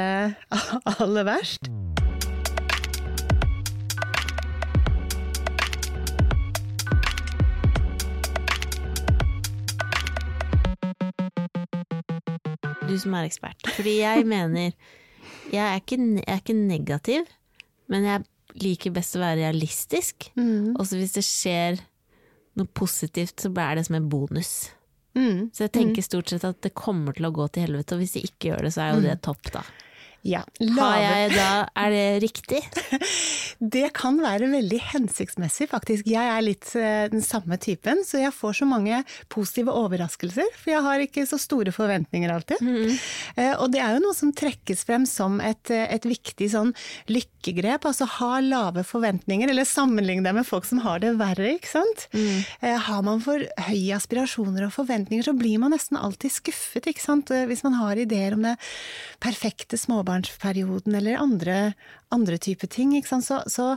aller 1.00 1.30
verst. 1.30 1.70
Du 12.90 12.98
som 13.00 13.14
er 13.16 13.28
ekspert. 13.28 13.70
Fordi 13.76 14.00
jeg 14.00 14.26
mener 14.28 14.72
Jeg 15.50 15.62
er 15.66 15.80
ikke, 15.80 15.98
jeg 15.98 16.26
er 16.30 16.40
ikke 16.40 16.54
negativ, 16.56 17.30
men 17.90 18.04
jeg 18.06 18.22
liker 18.62 18.92
best 18.94 19.16
å 19.18 19.22
være 19.22 19.40
realistisk. 19.42 20.30
Mm. 20.38 20.76
Og 20.78 20.86
hvis 20.94 21.16
det 21.16 21.24
skjer 21.26 21.80
noe 22.58 22.70
positivt, 22.74 23.42
så 23.42 23.50
er 23.50 23.78
det 23.78 23.86
som 23.88 23.98
en 23.98 24.08
bonus. 24.10 24.70
Mm. 25.18 25.50
Så 25.54 25.66
jeg 25.66 25.74
tenker 25.74 26.02
mm. 26.02 26.06
stort 26.06 26.30
sett 26.30 26.46
at 26.46 26.60
det 26.62 26.72
kommer 26.78 27.16
til 27.16 27.26
å 27.26 27.32
gå 27.34 27.46
til 27.50 27.66
helvete, 27.66 27.96
og 27.96 28.02
hvis 28.02 28.14
det 28.16 28.24
ikke 28.28 28.52
gjør 28.52 28.66
det, 28.66 28.72
så 28.74 28.84
er 28.84 28.92
jo 28.94 29.04
det 29.04 29.16
mm. 29.18 29.22
topp, 29.26 29.52
da. 29.58 29.64
Ja, 30.26 30.42
Har 30.76 30.98
jeg 31.00 31.30
da, 31.32 31.50
er 31.80 31.94
det 31.94 32.06
riktig? 32.26 32.60
Det 33.60 33.90
kan 33.96 34.16
være 34.20 34.48
veldig 34.48 34.78
hensiktsmessig, 34.94 35.66
faktisk. 35.68 36.06
Jeg 36.08 36.24
er 36.32 36.40
litt 36.44 36.70
eh, 36.78 37.08
den 37.12 37.20
samme 37.24 37.58
typen, 37.60 38.00
så 38.08 38.20
jeg 38.22 38.32
får 38.32 38.60
så 38.60 38.68
mange 38.68 39.02
positive 39.32 39.74
overraskelser. 39.76 40.48
For 40.56 40.72
jeg 40.72 40.84
har 40.86 41.04
ikke 41.04 41.26
så 41.28 41.36
store 41.40 41.72
forventninger 41.72 42.32
alltid. 42.32 42.62
Mm. 42.64 42.94
Og 43.60 43.66
det 43.72 43.82
er 43.84 43.98
jo 43.98 44.02
noe 44.06 44.16
som 44.16 44.32
trekkes 44.32 44.86
frem 44.88 45.04
som 45.08 45.38
et, 45.44 45.72
eh, 45.72 45.86
et 45.92 46.08
viktig 46.08 46.48
sånn 46.54 46.72
lykkegrep. 47.12 47.84
Altså 47.88 48.08
ha 48.16 48.40
lave 48.44 48.84
forventninger, 48.88 49.52
eller 49.52 49.68
sammenligne 49.68 50.24
det 50.24 50.36
med 50.40 50.48
folk 50.48 50.68
som 50.68 50.80
har 50.84 51.04
det 51.04 51.12
verre, 51.20 51.52
ikke 51.58 51.72
sant. 51.74 52.06
Mm. 52.16 52.80
Har 52.88 53.04
man 53.04 53.20
for 53.24 53.44
høye 53.68 53.96
aspirasjoner 53.96 54.70
og 54.70 54.74
forventninger, 54.76 55.28
så 55.28 55.36
blir 55.36 55.60
man 55.60 55.76
nesten 55.76 56.00
alltid 56.00 56.32
skuffet, 56.32 56.88
ikke 56.88 57.04
sant. 57.04 57.32
Hvis 57.50 57.64
man 57.66 57.76
har 57.80 58.00
ideer 58.00 58.36
om 58.36 58.48
det 58.48 58.56
perfekte 59.20 59.76
småbarnet 59.80 60.09
småbarnsperioden 60.10 60.94
eller 60.94 61.18
andre, 61.18 61.72
andre 62.10 62.38
typer 62.38 62.66
ting, 62.66 62.94
så, 63.04 63.42
så, 63.46 63.76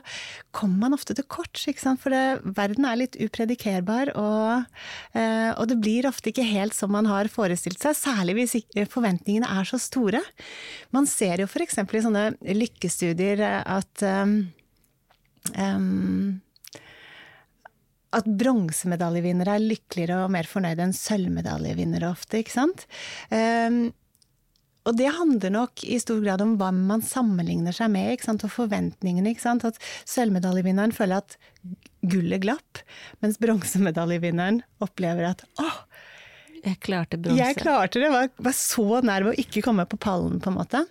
kommer 0.52 0.90
man 0.90 0.94
ofte 0.94 1.14
til 1.14 1.26
kort. 1.28 1.58
For 1.58 2.10
det, 2.10 2.42
verden 2.44 2.86
er 2.86 2.98
litt 2.98 3.16
upredikerbar, 3.16 4.14
og, 4.16 4.66
eh, 5.14 5.52
og, 5.54 5.68
det 5.70 5.80
blir 5.82 6.08
ofte 6.08 6.32
ikke 6.32 6.44
helt 6.44 6.74
som 6.74 6.92
man 6.92 7.06
har 7.06 7.28
forestilt 7.28 7.80
seg, 7.82 7.96
særlig 7.96 8.36
hvis 8.38 8.90
forventningene 8.90 9.48
er 9.48 9.64
så 9.64 9.78
store. 9.78 10.22
Man 10.92 11.06
ser 11.06 11.40
jo 11.40 11.48
f.eks. 11.48 11.78
i 11.78 12.04
sånne 12.04 12.32
lykkestudier 12.42 13.44
at 13.64 14.04
um, 14.04 14.40
um, 15.58 16.40
at 18.14 18.28
bronsemedaljevinnere 18.30 19.56
er 19.58 19.64
lykkeligere 19.72 20.20
og 20.22 20.34
mer 20.36 20.46
fornøyde 20.46 20.86
enn 20.86 20.94
sølvmedaljevinnere 20.94 22.12
ofte, 22.14 22.44
ikke 22.44 22.54
sant. 22.54 22.86
Um, 23.34 23.88
og 24.84 24.98
det 25.00 25.10
handler 25.16 25.54
nok 25.54 25.84
i 25.88 25.98
stor 26.02 26.20
grad 26.24 26.42
om 26.44 26.58
hva 26.60 26.70
man 26.76 27.04
sammenligner 27.06 27.76
seg 27.76 27.92
med, 27.94 28.20
og 28.34 28.52
forventningene. 28.52 29.32
At 29.32 29.80
sølvmedaljevinneren 30.10 30.96
føler 30.96 31.24
at 31.24 31.38
gullet 32.04 32.44
glapp, 32.44 32.82
mens 33.24 33.40
bronsemedaljevinneren 33.40 34.60
opplever 34.84 35.30
at 35.30 35.46
åh, 35.64 35.80
jeg 36.64 36.80
klarte 36.84 37.20
bronse. 37.20 37.40
Jeg 37.40 37.60
klarte 37.60 38.04
det, 38.04 38.12
var, 38.12 38.30
var 38.44 38.56
så 38.56 39.00
nær 39.04 39.26
ved 39.26 39.34
å 39.34 39.46
ikke 39.46 39.64
komme 39.66 39.88
på 39.88 40.00
pallen, 40.04 40.40
på 40.44 40.52
en 40.52 40.60
måte. 40.60 40.84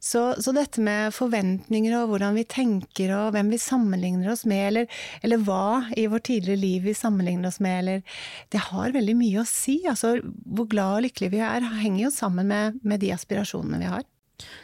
Så, 0.00 0.20
så, 0.40 0.52
dette 0.56 0.80
med 0.80 1.12
forventninger 1.12 1.92
og 1.98 2.14
hvordan 2.14 2.38
vi 2.38 2.46
tenker 2.48 3.10
og 3.12 3.34
hvem 3.34 3.50
vi 3.52 3.58
sammenligner 3.60 4.30
oss 4.32 4.46
med, 4.48 4.62
eller, 4.70 5.02
eller, 5.20 5.42
hva 5.44 5.92
i 5.92 6.06
vårt 6.08 6.24
tidligere 6.30 6.62
liv 6.62 6.86
vi 6.88 6.94
sammenligner 6.96 7.50
oss 7.50 7.60
med, 7.60 7.82
eller 7.82 8.22
Det 8.48 8.62
har 8.70 8.96
veldig 8.96 9.16
mye 9.18 9.42
å 9.42 9.48
si. 9.48 9.82
Altså 9.84 10.16
hvor 10.24 10.70
glad 10.72 10.96
og 10.96 11.04
lykkelig 11.04 11.30
vi 11.36 11.42
er, 11.44 11.68
henger 11.82 12.06
jo 12.06 12.14
sammen 12.16 12.48
med, 12.48 12.80
med 12.80 13.04
de 13.04 13.12
aspirasjonene 13.12 13.82
vi 13.82 13.92
har. 13.92 14.08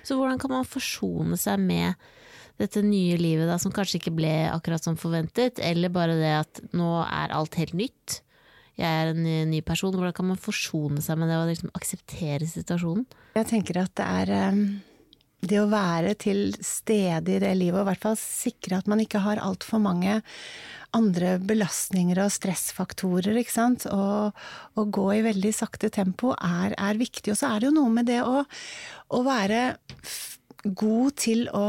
Så 0.09 0.17
hvordan 0.17 0.41
kan 0.41 0.55
man 0.57 0.65
forsone 0.65 1.37
seg 1.37 1.61
med 1.61 2.09
dette 2.57 2.81
nye 2.81 3.21
livet 3.21 3.45
da, 3.45 3.61
som 3.61 3.75
kanskje 3.77 4.01
ikke 4.01 4.17
ble 4.17 4.35
akkurat 4.49 4.89
som 4.89 4.97
forventet, 4.97 5.61
eller 5.61 5.93
bare 5.93 6.17
det 6.17 6.35
at 6.39 6.65
nå 6.73 6.95
er 7.05 7.37
alt 7.37 7.61
helt 7.61 7.77
nytt? 7.77 8.23
Jeg 8.81 8.89
er 8.89 9.13
en 9.13 9.49
ny 9.53 9.61
person. 9.65 9.93
Hvordan 9.93 10.17
kan 10.17 10.33
man 10.33 10.41
forsone 10.41 11.05
seg 11.05 11.21
med 11.21 11.29
det 11.29 11.37
og 11.45 11.49
liksom 11.53 11.77
akseptere 11.77 12.49
situasjonen? 12.49 13.05
Jeg 13.37 13.53
tenker 13.53 13.85
at 13.85 13.93
det 14.01 14.13
er 14.25 14.37
um 14.49 14.69
det 15.45 15.59
å 15.61 15.69
være 15.71 16.15
til 16.19 16.55
stede 16.65 17.37
i 17.37 17.43
det 17.43 17.53
livet, 17.59 17.79
og 17.79 17.85
i 17.85 17.91
hvert 17.91 18.07
fall 18.09 18.19
sikre 18.21 18.81
at 18.81 18.89
man 18.91 19.03
ikke 19.03 19.23
har 19.25 19.43
altfor 19.43 19.83
mange 19.83 20.21
andre 20.97 21.37
belastninger 21.43 22.19
og 22.23 22.33
stressfaktorer, 22.33 23.37
ikke 23.37 23.53
sant, 23.53 23.85
og, 23.93 24.37
og 24.79 24.95
gå 24.97 25.07
i 25.19 25.25
veldig 25.27 25.53
sakte 25.55 25.91
tempo, 25.93 26.33
er, 26.39 26.73
er, 26.79 27.01
viktig. 27.01 27.35
Og 27.35 27.41
så 27.41 27.51
er 27.51 27.61
det 27.61 27.71
jo 27.71 27.77
noe 27.77 27.93
med 27.93 28.09
det 28.09 28.23
å, 28.25 28.43
å 29.13 29.23
være 29.27 29.63
god 30.65 31.17
til 31.27 31.47
å 31.55 31.69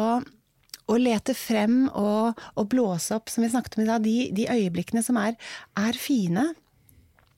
å 0.87 0.95
lete 0.95 1.33
frem 1.35 1.89
og, 1.89 2.37
og, 2.55 2.67
blåse 2.71 3.11
opp, 3.17 3.27
som 3.27 3.43
vi 3.43 3.49
snakket 3.51 3.75
om 3.75 3.83
i 3.83 3.89
dag, 3.89 4.05
de, 4.05 4.29
de 4.31 4.45
øyeblikkene 4.47 5.03
som 5.03 5.19
er, 5.19 5.35
er 5.75 5.99
fine. 5.99 6.45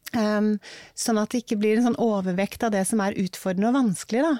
Um, 0.09 0.55
sånn 0.97 1.19
at 1.21 1.29
det 1.29 1.43
ikke 1.43 1.59
blir 1.61 1.77
en 1.77 1.85
sånn 1.85 1.99
overvekt 2.01 2.63
av 2.65 2.73
det 2.73 2.81
som 2.89 3.01
er 3.03 3.17
utfordrende 3.21 3.69
og 3.69 3.75
vanskelig. 3.77 4.23
Da. 4.25 4.31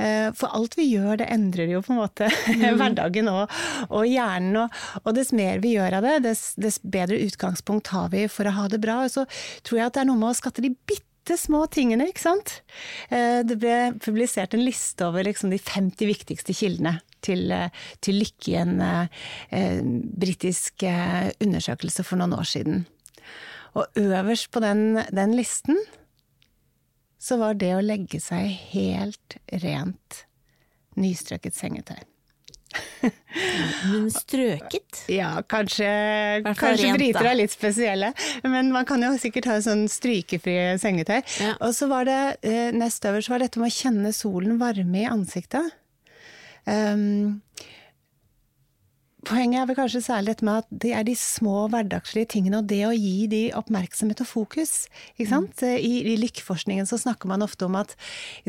Uh, 0.00 0.28
for 0.38 0.56
alt 0.56 0.76
vi 0.78 0.88
gjør, 0.88 1.18
det 1.20 1.28
endrer 1.34 1.74
jo 1.74 1.82
på 1.84 1.92
en 1.92 2.00
måte 2.00 2.30
mm. 2.48 2.64
hverdagen 2.80 3.28
og, 3.32 3.52
og 3.90 4.08
hjernen. 4.08 4.62
Og, 4.64 4.82
og, 5.02 5.12
dess 5.18 5.34
mer 5.36 5.60
vi 5.64 5.74
gjør 5.76 5.98
av 5.98 6.08
det, 6.08 6.16
dess, 6.28 6.46
dess, 6.56 6.80
bedre 6.80 7.20
utgangspunkt 7.26 7.92
har 7.92 8.08
vi 8.14 8.24
for 8.32 8.48
å 8.48 8.56
ha 8.56 8.68
det 8.72 8.80
bra. 8.82 9.02
Og 9.04 9.12
så 9.12 9.26
tror 9.66 9.82
jeg 9.82 9.90
at 9.90 9.98
det 9.98 10.04
er 10.04 10.08
noe 10.08 10.20
med 10.22 10.32
å 10.32 10.38
skatte 10.38 10.64
de 10.64 10.72
bitte 10.72 11.36
små 11.38 11.66
tingene, 11.70 12.08
ikke 12.08 12.24
sant. 12.24 12.56
Uh, 13.12 13.44
det 13.44 13.58
ble 13.60 13.76
publisert 14.00 14.56
en 14.56 14.64
liste 14.64 15.04
over 15.04 15.28
liksom, 15.28 15.52
de 15.52 15.60
50 15.60 16.08
viktigste 16.08 16.56
kildene 16.56 16.96
til, 17.22 17.52
til 18.02 18.16
lykke 18.18 18.48
i 18.50 18.56
en 18.64 18.80
uh, 18.80 19.20
britisk 20.24 20.88
undersøkelse 20.88 22.08
for 22.08 22.18
noen 22.18 22.40
år 22.40 22.48
siden. 22.48 22.82
Og 23.78 23.98
øverst 23.98 24.50
på 24.52 24.60
den, 24.64 25.00
den 25.14 25.34
listen 25.36 25.78
så 27.22 27.38
var 27.38 27.54
det 27.54 27.70
å 27.76 27.82
legge 27.84 28.18
seg 28.20 28.50
helt 28.72 29.36
rent 29.62 30.24
nystrøket 30.98 31.54
sengetøy. 31.56 32.00
Men 33.90 34.08
strøket? 34.12 35.02
Ja, 35.12 35.30
kanskje, 35.48 35.88
kanskje 36.46 36.92
briter 36.96 37.28
er 37.28 37.38
litt 37.38 37.54
spesielle. 37.54 38.12
Men 38.46 38.72
man 38.74 38.86
kan 38.88 39.02
jo 39.04 39.12
sikkert 39.20 39.48
ha 39.50 39.58
sånn 39.64 39.84
strykefrie 39.92 40.78
sengetøy. 40.82 41.20
Ja. 41.42 41.54
Og 41.60 41.76
så 41.76 41.88
var 41.90 42.08
det 42.08 42.20
eh, 42.48 42.70
nest 42.74 43.04
øverst 43.08 43.32
var 43.32 43.42
dette 43.42 43.62
med 43.62 43.70
å 43.70 43.76
kjenne 43.76 44.14
solen 44.16 44.58
varme 44.62 45.04
i 45.04 45.08
ansiktet. 45.10 45.78
Um, 46.62 47.42
Poenget 49.28 49.60
er 49.60 49.68
vel 49.70 49.78
kanskje 49.78 50.02
særlig 50.02 50.32
dette 50.32 50.46
med 50.46 50.64
at 50.64 50.70
det 50.82 50.92
er 50.98 51.04
de 51.06 51.14
små 51.18 51.68
hverdagslige 51.70 52.32
tingene, 52.34 52.58
og 52.58 52.70
det 52.70 52.80
å 52.88 52.94
gi 52.94 53.28
de 53.30 53.42
oppmerksomhet 53.54 54.24
og 54.24 54.28
fokus. 54.28 54.72
Mm. 55.20 55.46
I, 55.78 55.92
I 56.14 56.16
lykkeforskningen 56.18 56.88
så 56.90 56.98
snakker 56.98 57.30
man 57.30 57.44
ofte 57.46 57.68
om 57.68 57.78
at 57.78 57.94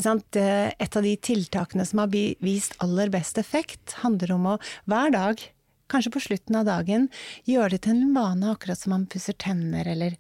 sant, 0.02 0.34
et 0.34 0.98
av 0.98 1.06
de 1.06 1.14
tiltakene 1.30 1.86
som 1.86 2.02
har 2.02 2.14
vist 2.14 2.74
aller 2.82 3.14
best 3.14 3.38
effekt, 3.38 4.00
handler 4.02 4.34
om 4.34 4.50
å 4.56 4.62
hver 4.90 5.14
dag 5.14 5.46
kanskje 5.94 6.14
på 6.16 6.24
slutten 6.26 6.58
av 6.58 6.68
dagen, 6.68 7.08
gjøre 7.50 7.76
det 7.76 7.84
til 7.86 7.98
en 7.98 8.16
vane, 8.16 8.50
akkurat 8.54 8.80
som 8.80 8.96
man 8.96 9.06
pusser 9.12 9.36
tenner 9.40 9.88
eller, 9.90 10.16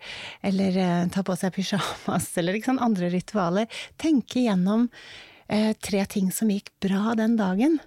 eller 0.45 0.77
uh, 0.77 1.09
tar 1.13 1.25
på 1.27 1.37
seg 1.39 1.55
pysjamas 1.55 2.29
eller 2.39 2.57
liksom, 2.59 2.81
andre 2.83 3.09
ritualer. 3.13 3.81
Tenke 4.01 4.45
gjennom 4.45 4.89
uh, 4.89 5.71
tre 5.81 6.05
ting 6.11 6.29
som 6.35 6.51
gikk 6.53 6.73
bra 6.83 7.15
den 7.19 7.37
dagen. 7.39 7.79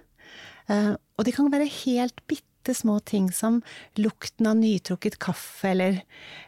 Uh, 0.67 0.95
og 1.15 1.27
de 1.27 1.35
kan 1.35 1.51
være 1.53 1.69
helt 1.85 2.19
bitte 2.27 2.45
små 2.75 2.99
ting 2.99 3.29
som 3.31 3.61
lukten 3.95 4.49
av 4.49 4.57
nytrukket 4.59 5.19
kaffe, 5.23 5.71
eller, 5.71 6.01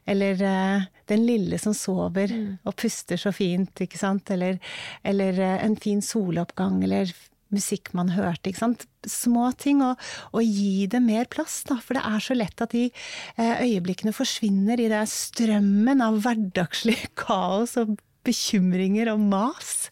eller 0.10 0.43
uh, 0.43 0.88
den 1.12 1.25
lille 1.27 1.60
som 1.62 1.75
sover 1.77 2.34
mm. 2.34 2.51
og 2.65 2.75
puster 2.79 3.19
så 3.21 3.34
fint, 3.36 3.86
ikke 3.86 3.99
sant, 4.01 4.32
eller, 4.36 4.60
eller 5.03 5.39
uh, 5.39 5.58
en 5.63 5.77
fin 5.79 6.01
soloppgang, 6.03 6.82
eller 6.84 7.13
musikk 7.53 7.93
man 7.97 8.12
hørte, 8.13 8.51
ikke 8.51 8.62
sant. 8.62 8.86
Små 9.10 9.49
ting, 9.58 9.82
og, 9.86 10.01
og 10.36 10.43
gi 10.43 10.86
det 10.91 11.01
mer 11.01 11.29
plass, 11.32 11.62
da. 11.69 11.79
For 11.82 11.97
det 11.97 12.03
er 12.05 12.21
så 12.23 12.38
lett 12.38 12.62
at 12.65 12.75
de 12.75 12.89
uh, 12.91 13.55
øyeblikkene 13.63 14.13
forsvinner 14.15 14.82
i 14.82 14.89
det 14.91 15.05
strømmen 15.12 16.03
av 16.05 16.21
hverdagslig 16.25 16.99
kaos 17.23 17.77
og 17.82 17.97
bekymringer 18.27 19.12
og 19.13 19.21
mas. 19.32 19.89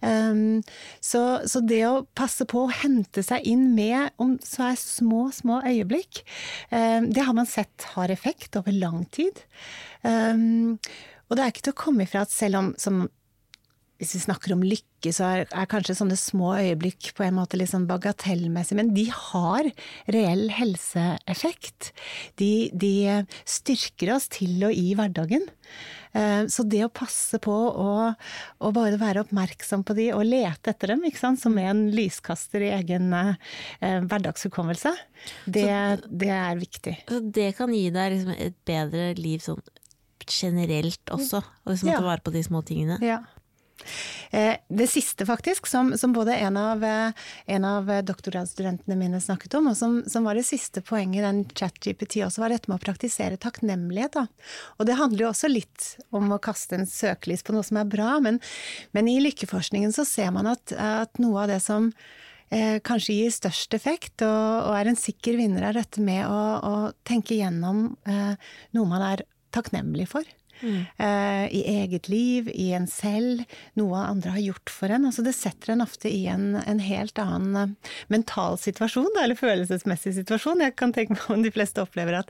Um, 0.00 0.62
så, 1.04 1.42
så, 1.44 1.60
det 1.60 1.82
å 1.84 2.06
passe 2.16 2.46
på 2.48 2.64
å 2.64 2.72
hente 2.72 3.24
seg 3.24 3.44
inn 3.48 3.70
med 3.76 4.14
om 4.22 4.38
så 4.44 4.70
er 4.70 4.80
små, 4.80 5.26
små 5.34 5.60
øyeblikk, 5.68 6.22
um, 6.72 7.10
det 7.12 7.26
har 7.26 7.36
man 7.36 7.48
sett 7.48 7.90
har 7.94 8.12
effekt 8.12 8.56
over 8.60 8.72
lang 8.76 9.04
tid. 9.12 9.44
Um, 10.02 10.78
og 11.28 11.36
det 11.36 11.44
er 11.44 11.52
ikke 11.52 11.66
til 11.68 11.76
å 11.76 11.82
komme 11.84 12.06
ifra 12.06 12.24
at 12.24 12.34
selv 12.34 12.62
om 12.62 12.70
som 12.80 13.04
hvis 14.00 14.14
vi 14.16 14.22
snakker 14.22 14.54
om 14.54 14.62
lykke, 14.64 15.12
så 15.12 15.26
er, 15.28 15.42
er, 15.44 15.68
kanskje 15.68 15.98
sånne 15.98 16.16
små 16.16 16.54
øyeblikk 16.56 17.12
på 17.16 17.24
en 17.26 17.36
måte 17.36 17.58
litt 17.60 17.70
sånn 17.72 17.88
bagatellmessig, 17.88 18.78
men 18.78 18.94
de 18.96 19.06
har 19.12 19.68
reell 20.08 20.46
helseeffekt. 20.56 21.92
De, 22.40 22.70
de 22.72 23.20
styrker 23.44 24.14
oss 24.16 24.30
til 24.32 24.56
og 24.64 24.72
i 24.72 24.94
hverdagen. 24.96 25.44
Eh, 26.16 26.46
så 26.50 26.64
det 26.64 26.80
å 26.86 26.92
passe 26.92 27.38
på 27.44 27.52
å, 27.52 27.90
å 28.16 28.70
bare 28.74 28.98
være 29.00 29.26
oppmerksom 29.26 29.84
på 29.84 29.96
de 29.98 30.08
og 30.16 30.24
lete 30.26 30.72
etter 30.72 30.94
dem, 30.94 31.04
som 31.38 31.58
er 31.60 31.68
en 31.74 31.82
lyskaster 31.92 32.64
i 32.64 32.72
egen 32.78 33.12
eh, 33.12 34.00
hverdagshukommelse, 34.00 34.94
det, 35.44 35.68
det, 36.08 36.32
er 36.32 36.56
viktig. 36.60 36.96
Så 37.04 37.20
det 37.20 37.52
kan 37.58 37.76
gi 37.76 37.90
deg 37.92 38.16
liksom 38.16 38.32
et 38.38 38.56
bedre 38.64 39.12
liv 39.20 39.44
sånn 39.44 39.60
generelt 40.30 41.10
også, 41.10 41.40
og 41.42 41.72
liksom 41.72 41.90
ja. 41.90 41.98
ta 41.98 42.06
vare 42.06 42.22
på 42.24 42.32
de 42.34 42.42
små 42.46 42.62
tingene? 42.66 42.98
Ja. 43.04 43.20
Eh, 44.30 44.56
det 44.68 44.86
siste, 44.90 45.26
faktisk, 45.28 45.66
som, 45.70 45.92
som 45.98 46.14
både 46.14 46.36
en 46.36 46.56
av, 46.60 46.84
eh, 46.84 47.26
en 47.56 47.66
av, 47.68 47.90
doktorgradsstudentene 48.06 48.96
mine 48.98 49.20
snakket 49.20 49.56
om, 49.58 49.70
og 49.72 49.76
som, 49.78 50.00
som 50.10 50.26
var 50.28 50.38
det 50.38 50.46
siste 50.48 50.82
poenget 50.86 51.20
i 51.20 51.26
den 51.26 51.42
chat-GPT 51.50 52.22
også, 52.26 52.44
var 52.44 52.54
dette 52.54 52.70
med 52.70 52.78
å 52.78 52.84
praktisere 52.84 53.40
takknemlighet. 53.40 54.16
Da. 54.16 54.26
Og 54.78 54.88
det 54.88 54.98
handler 55.00 55.26
jo 55.26 55.30
også 55.32 55.50
litt 55.50 55.92
om 56.14 56.32
å 56.32 56.40
kaste 56.42 56.78
en 56.78 56.88
søkelys 56.88 57.44
på 57.46 57.54
noe 57.56 57.66
som 57.66 57.80
er 57.80 57.90
bra, 57.90 58.16
men, 58.22 58.40
men 58.96 59.10
i 59.10 59.20
lykkeforskningen 59.24 59.94
så 59.94 60.06
ser 60.08 60.32
man 60.34 60.50
at, 60.50 60.74
at 60.76 61.22
noe 61.22 61.44
av 61.44 61.52
det 61.52 61.60
som 61.64 61.90
eh, 62.50 62.78
kanskje 62.86 63.16
gir 63.18 63.34
størst 63.34 63.76
effekt, 63.78 64.24
og, 64.26 64.68
og, 64.68 64.74
er 64.78 64.90
en 64.90 64.98
sikker 64.98 65.38
vinner, 65.40 65.66
er 65.66 65.80
dette 65.80 66.02
med 66.04 66.26
å, 66.26 66.40
å 66.60 66.74
tenke 67.06 67.38
gjennom 67.38 67.88
eh, 68.08 68.34
noe 68.76 68.90
man 68.90 69.06
er 69.12 69.24
takknemlig 69.54 70.10
for. 70.12 70.26
Mm. 70.60 70.84
Uh, 71.00 71.46
I 71.56 71.62
eget 71.80 72.08
liv, 72.12 72.50
i 72.52 72.74
en 72.76 72.86
selv, 72.90 73.44
noe 73.78 73.96
andre 74.04 74.30
har 74.36 74.42
gjort 74.44 74.68
for 74.72 74.88
en. 74.92 75.06
Altså 75.08 75.22
det 75.26 75.34
setter 75.36 75.72
en 75.74 75.84
ofte 75.84 76.08
i 76.10 76.26
en, 76.30 76.56
en 76.60 76.80
helt 76.84 77.18
annen 77.22 77.56
uh, 77.56 77.70
mental 78.12 78.58
situasjon, 78.60 79.12
da, 79.16 79.20
eller 79.24 79.38
følelsesmessig 79.40 80.12
situasjon. 80.20 80.64
Jeg 80.66 80.76
kan 80.80 80.92
tenke 80.96 81.12
meg 81.16 81.24
om 81.32 81.42
de 81.46 81.54
fleste 81.54 81.82
opplever 81.82 82.14
at, 82.22 82.28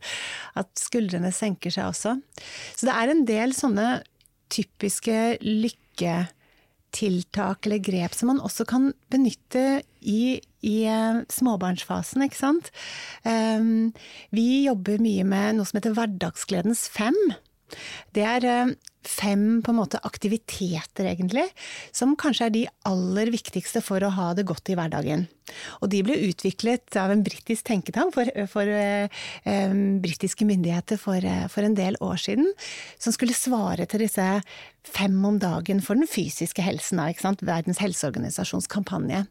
at 0.58 0.70
skuldrene 0.78 1.32
senker 1.34 1.70
seg 1.74 1.84
også. 1.90 2.10
Så 2.76 2.82
det 2.88 2.94
er 2.96 3.06
en 3.12 3.24
del 3.28 3.50
sånne 3.56 3.86
typiske 4.50 5.16
lykketiltak 5.44 7.66
eller 7.66 7.78
grep 7.86 8.12
som 8.16 8.26
man 8.32 8.42
også 8.42 8.64
kan 8.68 8.84
benytte 9.12 9.82
i, 10.00 10.40
i 10.66 10.76
uh, 10.88 11.22
småbarnsfasen, 11.30 12.22
ikke 12.26 12.40
sant. 12.40 12.70
Um, 13.26 13.92
vi 14.34 14.66
jobber 14.66 14.98
mye 15.02 15.24
med 15.28 15.54
noe 15.58 15.66
som 15.68 15.78
heter 15.78 15.96
Hverdagsgledens 15.98 16.82
fem. 16.92 17.20
Det 18.16 18.24
er 18.26 18.46
eh, 18.48 18.72
fem 19.06 19.62
måte 19.74 20.00
aktiviteter, 20.04 21.08
egentlig, 21.08 21.46
som 21.96 22.16
kanskje 22.20 22.46
er 22.46 22.52
de 22.54 22.64
aller 22.88 23.30
viktigste 23.32 23.80
for 23.84 24.04
å 24.04 24.12
ha 24.12 24.30
det 24.36 24.44
godt 24.48 24.68
i 24.72 24.76
hverdagen. 24.76 25.24
Og 25.80 25.88
de 25.92 26.02
ble 26.04 26.18
utviklet 26.28 26.98
av 27.00 27.12
en 27.12 27.24
britisk 27.24 27.64
tenketank 27.66 28.12
for, 28.14 28.28
for 28.52 28.68
uh, 28.68 29.08
um, 29.48 29.98
britiske 30.04 30.46
myndigheter 30.46 31.00
for, 31.00 31.16
uh, 31.16 31.48
for, 31.50 31.66
en 31.66 31.74
del 31.78 31.96
år 32.04 32.20
siden, 32.20 32.52
som 33.00 33.16
skulle 33.16 33.34
svare 33.36 33.88
til 33.90 34.04
disse 34.04 34.28
fem 34.86 35.16
om 35.26 35.40
dagen 35.42 35.82
for 35.84 35.98
den 35.98 36.10
fysiske 36.10 36.62
helsen, 36.64 37.00
da, 37.00 37.34
Verdens 37.40 37.80
helseorganisasjons 37.82 38.70
kampanje. 38.70 39.24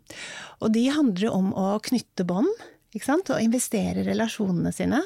Og 0.59 0.73
de 0.75 0.89
handler 0.91 1.31
om 1.31 1.53
å 1.53 1.71
knytte 1.85 2.27
bånd 2.27 2.51
og 2.89 3.41
investere 3.41 4.03
relasjonene 4.07 4.71
sine. 4.73 5.01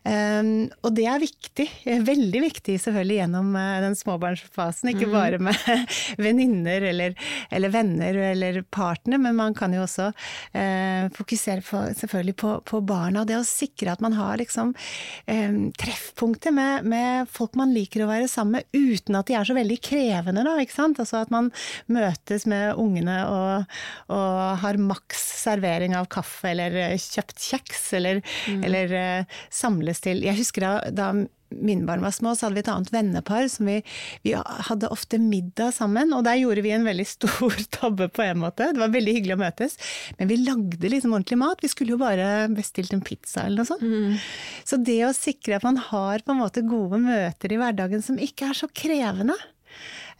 Um, 0.00 0.70
og 0.80 0.94
det 0.96 1.04
er 1.04 1.20
viktig, 1.20 1.66
veldig 2.06 2.40
viktig 2.40 2.78
selvfølgelig 2.80 3.18
gjennom 3.18 3.50
uh, 3.52 3.80
den 3.84 3.96
småbarnsfasen. 3.98 4.88
Ikke 4.94 5.10
mm. 5.10 5.12
bare 5.12 5.40
med 5.44 5.58
venninner 6.24 6.86
eller, 6.88 7.16
eller, 7.52 7.72
venner 7.74 8.16
eller 8.30 8.62
partner, 8.72 9.20
men 9.20 9.36
man 9.36 9.54
kan 9.54 9.74
jo 9.76 9.82
også 9.84 10.08
uh, 10.08 11.10
fokusere 11.12 11.60
på, 11.66 11.82
selvfølgelig 12.00 12.36
på, 12.40 12.54
på, 12.64 12.80
barna. 12.80 13.20
Og 13.20 13.28
det 13.28 13.36
å 13.36 13.44
sikre 13.44 13.92
at 13.92 14.00
man 14.00 14.16
har 14.16 14.40
liksom 14.40 14.72
um, 14.72 15.60
treffpunkter 15.76 16.56
med, 16.56 16.88
med, 16.88 17.28
folk 17.28 17.58
man 17.60 17.76
liker 17.76 18.06
å 18.06 18.10
være 18.10 18.30
sammen 18.32 18.56
med, 18.56 18.72
uten 18.72 19.20
at 19.20 19.28
de 19.28 19.36
er 19.36 19.44
så 19.44 19.58
veldig 19.58 19.80
krevende, 19.84 20.46
da. 20.46 20.56
Altså 20.90 21.20
at 21.20 21.30
man 21.32 21.52
møtes 21.92 22.46
med 22.48 22.78
ungene 22.80 23.20
og, 23.28 23.76
og 24.12 24.40
har 24.62 24.80
maks 24.80 25.22
servering 25.44 25.92
av 25.98 26.08
kaffe 26.12 26.54
eller 26.54 26.96
kjøpt 27.16 27.44
kjeks, 27.50 27.84
eller, 27.98 28.22
mm. 28.46 28.64
eller 28.68 28.96
uh, 28.96 29.42
samles 29.52 30.02
til 30.04 30.24
Jeg 30.26 30.38
husker 30.38 30.66
da, 30.66 30.72
da 30.94 31.12
mine 31.50 31.86
barn 31.86 32.02
var 32.04 32.14
små, 32.14 32.34
så 32.34 32.46
hadde 32.46 32.58
vi 32.58 32.62
et 32.62 32.70
annet 32.70 32.92
vennepar 32.94 33.48
som 33.50 33.68
vi, 33.68 33.80
vi, 34.26 34.34
hadde 34.36 34.90
ofte 34.94 35.18
middag 35.22 35.74
sammen. 35.76 36.12
Og 36.14 36.24
der 36.26 36.38
gjorde 36.40 36.64
vi 36.64 36.72
en 36.74 36.86
veldig 36.86 37.06
stor 37.08 37.56
tabbe 37.76 38.10
på 38.14 38.24
en 38.24 38.42
måte. 38.44 38.70
Det 38.74 38.82
var 38.82 38.94
veldig 38.94 39.16
hyggelig 39.18 39.36
å 39.36 39.42
møtes. 39.42 39.78
Men 40.20 40.30
vi 40.30 40.40
lagde 40.44 40.92
liksom 40.92 41.14
ordentlig 41.16 41.40
mat. 41.42 41.62
Vi 41.64 41.72
skulle 41.72 41.96
jo 41.96 42.00
bare 42.00 42.48
bestilt 42.54 42.94
en 42.96 43.04
pizza 43.04 43.46
eller 43.46 43.62
noe 43.62 43.70
sånt. 43.70 43.82
Mm. 43.82 44.18
Så 44.66 44.80
det 44.86 45.00
å 45.08 45.14
sikre 45.16 45.58
at 45.58 45.66
man 45.66 45.80
har 45.90 46.24
på 46.24 46.34
en 46.34 46.42
måte 46.42 46.64
gode 46.66 47.02
møter 47.02 47.54
i 47.54 47.60
hverdagen 47.60 48.04
som 48.04 48.20
ikke 48.20 48.52
er 48.52 48.62
så 48.62 48.70
krevende, 48.70 49.36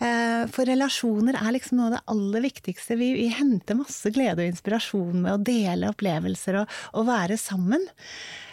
for 0.01 0.65
relasjoner 0.65 1.37
er 1.37 1.53
liksom 1.53 1.77
noe 1.77 1.91
av 1.91 1.97
det 1.99 2.05
aller 2.15 2.45
viktigste. 2.47 2.97
Vi, 2.97 3.11
vi 3.19 3.27
henter 3.37 3.77
masse 3.77 4.09
glede 4.15 4.41
og 4.41 4.49
inspirasjon 4.49 5.27
med 5.27 5.35
å 5.35 5.43
dele 5.45 5.91
opplevelser 5.93 6.63
og, 6.63 6.77
og 6.97 7.09
være 7.11 7.37
sammen. 7.41 7.85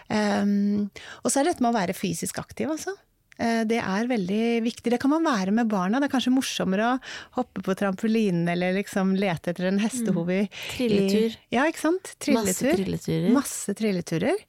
Um, 0.07 0.87
og 1.23 1.31
så 1.31 1.39
er 1.39 1.47
det 1.47 1.53
dette 1.55 1.63
med 1.63 1.71
å 1.71 1.77
være 1.77 1.95
fysisk 1.95 2.39
aktiv, 2.43 2.71
altså. 2.71 2.97
Eh, 3.37 3.63
det 3.69 3.77
er 3.81 4.09
veldig 4.09 4.43
viktig. 4.65 4.91
Det 4.93 4.99
kan 5.01 5.11
man 5.13 5.25
være 5.25 5.53
med 5.53 5.69
barna. 5.69 6.01
Det 6.01 6.09
er 6.09 6.13
kanskje 6.15 6.33
morsommere 6.33 6.93
å 6.93 6.95
hoppe 7.37 7.63
på 7.65 7.75
trampolinen 7.77 8.49
eller 8.49 8.75
liksom 8.79 9.13
lete 9.19 9.53
etter 9.53 9.69
en 9.69 9.81
hestehove 9.81 10.43
mm. 10.47 10.55
Trilletur. 10.73 11.37
ja, 11.53 11.67
ikke 11.69 11.83
sant. 11.83 12.15
Trilletur. 12.23 12.47
Masse 12.47 12.77
trilleturer. 12.79 13.29
Masse 13.35 13.77
trilleturer. 13.77 14.47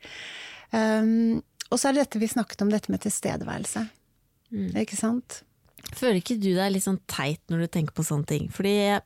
Um, 0.73 1.43
og 1.69 1.77
så 1.77 1.91
er 1.91 1.97
det 1.97 2.07
dette 2.07 2.23
vi 2.23 2.31
snakket 2.33 2.65
om, 2.65 2.73
dette 2.73 2.93
med 2.93 3.05
tilstedeværelse. 3.05 3.85
Mm. 4.57 4.73
Ikke 4.81 4.97
sant. 4.97 5.43
Føler 5.95 6.21
ikke 6.21 6.39
du 6.41 6.53
deg 6.57 6.73
litt 6.75 6.87
sånn 6.87 7.01
teit 7.11 7.43
når 7.51 7.59
du 7.65 7.69
tenker 7.79 7.95
på 7.97 8.07
sånne 8.07 8.27
ting? 8.29 8.45
Fordi 8.53 8.73
jeg, 8.75 9.01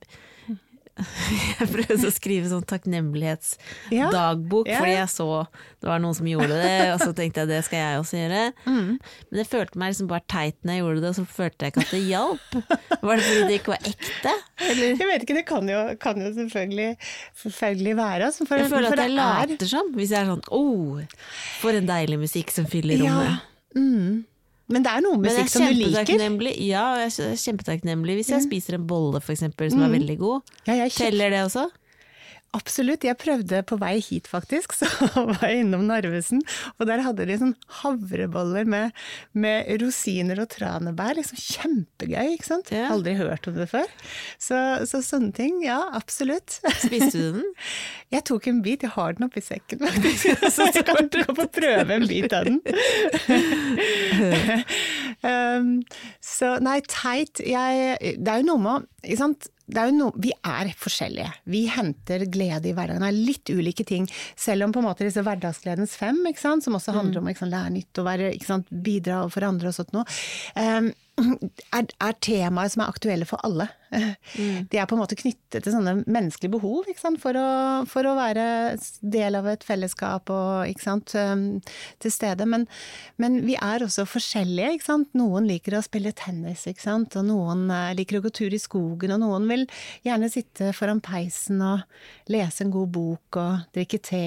jeg 1.61 1.69
prøvde 1.73 2.09
å 2.09 2.13
skrive 2.13 2.49
sånn 2.51 2.65
takknemlighetsdagbok, 2.69 4.67
ja, 4.69 4.75
ja. 4.75 4.81
fordi 4.83 4.97
jeg 4.97 5.11
så 5.13 5.29
det 5.83 5.89
var 5.89 5.99
noen 6.03 6.17
som 6.19 6.27
gjorde 6.29 6.57
det, 6.61 6.81
og 6.93 6.99
så 7.01 7.11
tenkte 7.17 7.39
jeg 7.43 7.49
det 7.53 7.61
skal 7.67 7.79
jeg 7.81 8.01
også 8.03 8.17
gjøre. 8.19 8.43
Mm. 8.67 8.91
Men 8.99 9.37
jeg 9.41 9.49
følte 9.51 9.77
meg 9.81 9.87
liksom 9.95 10.11
bare 10.11 10.27
teit 10.35 10.59
når 10.61 10.73
jeg 10.77 10.85
gjorde 10.85 11.05
det, 11.05 11.13
og 11.13 11.19
så 11.19 11.25
følte 11.39 11.61
jeg 11.65 11.71
ikke 11.75 11.85
at 11.87 11.95
det 11.95 12.03
hjalp. 12.09 12.49
Var 13.07 13.15
det 13.15 13.25
fordi 13.29 13.43
det 13.49 13.57
ikke 13.61 13.75
var 13.75 13.83
ekte? 13.93 14.35
Eller? 14.69 14.91
Jeg 14.93 15.07
vet 15.13 15.21
ikke, 15.27 15.39
det 15.39 15.47
kan 15.49 15.65
jo, 15.73 15.81
kan 16.03 16.17
jo 16.23 16.29
selvfølgelig, 16.41 16.91
selvfølgelig, 17.47 17.95
være. 18.03 18.23
Altså, 18.29 18.41
for, 18.49 18.55
jeg 18.61 18.75
føler 18.75 18.89
at 18.93 19.07
jeg 19.07 19.17
later 19.17 19.69
som, 19.77 19.87
hvis 19.97 20.13
jeg 20.13 20.21
er 20.21 20.29
sånn 20.35 20.45
oh, 20.53 21.01
for 21.63 21.71
en 21.79 21.89
deilig 21.89 22.19
musikk 22.27 22.49
som 22.55 22.65
fyller 22.69 22.97
rommet. 23.03 23.33
Ja. 23.33 23.35
Mm. 23.73 24.29
Men 24.73 24.87
det 24.87 24.93
er 24.93 25.05
noe 25.05 25.21
musikk 25.21 25.53
som 25.53 25.67
du 25.69 25.77
liker? 25.77 26.17
Ja, 26.63 26.87
jeg 27.03 27.13
er 27.13 27.37
kjempetakknemlig 27.45 28.19
hvis 28.21 28.33
jeg 28.33 28.47
spiser 28.47 28.79
en 28.79 28.89
bolle 28.89 29.21
for 29.21 29.35
eksempel, 29.35 29.71
som 29.73 29.83
mm. 29.83 29.87
er 29.87 29.95
veldig 29.99 30.19
god. 30.23 30.53
Ja, 30.71 30.89
Teller 30.93 31.33
det 31.35 31.45
også? 31.47 31.69
Absolutt. 32.53 33.05
Jeg 33.07 33.17
prøvde 33.17 33.63
på 33.65 33.79
vei 33.81 33.95
hit, 34.05 34.27
faktisk. 34.29 34.75
Så 34.79 34.89
var 35.17 35.41
jeg 35.47 35.63
innom 35.63 35.87
Narvesen, 35.89 36.43
og 36.77 36.89
der 36.89 37.01
hadde 37.05 37.25
de 37.29 37.39
sånn 37.41 37.55
havreboller 37.81 38.69
med, 38.69 38.93
med 39.33 39.71
rosiner 39.81 40.43
og 40.43 40.51
tranebær. 40.53 41.17
Liksom 41.17 41.41
kjempegøy, 41.41 42.35
ikke 42.35 42.51
sant. 42.51 42.73
Ja. 42.75 42.91
Aldri 42.93 43.17
hørt 43.17 43.49
om 43.49 43.57
det 43.57 43.71
før. 43.73 43.89
Så, 44.37 44.59
så 44.89 45.01
sånne 45.05 45.33
ting, 45.37 45.63
ja, 45.65 45.81
absolutt. 45.97 46.59
Spiste 46.85 47.17
du 47.17 47.39
den? 47.39 47.49
Jeg 48.13 48.27
tok 48.29 48.51
en 48.53 48.61
bit, 48.65 48.85
jeg 48.85 48.93
har 48.99 49.17
den 49.17 49.29
oppi 49.31 49.41
sekken 49.45 49.81
faktisk. 49.87 50.45
Så 50.53 50.69
skal 50.77 51.09
du 51.09 51.23
få 51.33 51.49
prøve 51.57 51.97
en 51.97 52.09
bit 52.11 52.37
av 52.37 52.51
den. 52.51 52.61
um, 55.25 55.73
så 56.21 56.57
nei, 56.61 56.79
teit 56.91 57.41
jeg, 57.41 57.97
Det 58.21 58.29
er 58.29 58.43
jo 58.43 58.49
noe 58.53 58.61
med? 58.61 58.89
Det 59.03 59.17
er 59.81 59.91
jo 59.91 59.97
noe, 59.97 60.23
vi 60.23 60.33
er 60.35 60.73
forskjellige. 60.79 61.31
Vi 61.53 61.63
henter 61.73 62.27
glede 62.33 62.71
i 62.71 62.75
hverdagen 62.77 63.05
av 63.07 63.17
litt 63.17 63.49
ulike 63.53 63.87
ting. 63.89 64.09
Selv 64.37 64.67
om 64.67 64.75
på 64.75 64.83
en 64.83 64.89
måte 64.89 65.07
disse 65.07 65.25
hverdagsgledens 65.25 65.97
fem, 65.99 66.21
som 66.37 66.77
også 66.77 66.97
handler 66.97 67.23
om 67.23 67.31
å 67.33 67.49
lære 67.49 67.73
nytt 67.79 68.03
og 68.03 68.09
være, 68.09 68.33
bidra 68.71 69.23
for 69.33 69.49
andre 69.49 69.73
og 69.73 69.79
sånt 69.79 69.95
noe. 69.97 70.05
Um, 70.57 70.93
er, 71.21 71.87
er 72.01 72.19
temaer 72.25 72.71
som 72.73 72.83
er 72.83 72.93
aktuelle 72.93 73.27
for 73.29 73.43
alle. 73.45 73.69
Mm. 73.93 74.69
De 74.73 74.79
er 74.81 74.87
på 74.89 74.97
en 74.97 75.03
måte 75.03 75.17
knyttet 75.21 75.61
til 75.61 75.75
sånne 75.75 76.07
menneskelige 76.07 76.55
behov 76.55 76.87
for 77.21 77.37
å, 77.37 77.49
for, 77.89 78.09
å, 78.09 78.15
være 78.17 78.45
del 79.05 79.37
av 79.37 79.51
et 79.51 79.65
fellesskap 79.67 80.33
og 80.33 80.71
til 81.13 82.15
stede. 82.15 82.47
Men, 82.49 82.65
men, 83.21 83.43
vi 83.45 83.59
er 83.61 83.85
også 83.85 84.07
forskjellige. 84.09 84.97
Noen 85.19 85.49
liker 85.51 85.77
å 85.77 85.85
spille 85.85 86.15
tennis, 86.17 86.65
og 86.65 87.19
noen 87.29 87.67
eh, 87.71 87.93
liker 87.99 88.19
å 88.19 88.25
gå 88.25 88.33
tur 88.33 88.55
i 88.55 88.61
skogen, 88.63 89.13
og 89.13 89.21
noen 89.25 89.49
vil 89.51 89.67
gjerne 90.07 90.31
sitte 90.33 90.73
foran 90.77 91.03
peisen 91.05 91.61
og 91.61 91.85
lese 92.33 92.65
en 92.65 92.73
god 92.73 92.93
bok 92.97 93.41
og 93.43 93.77
drikke 93.77 94.01
te. 94.01 94.25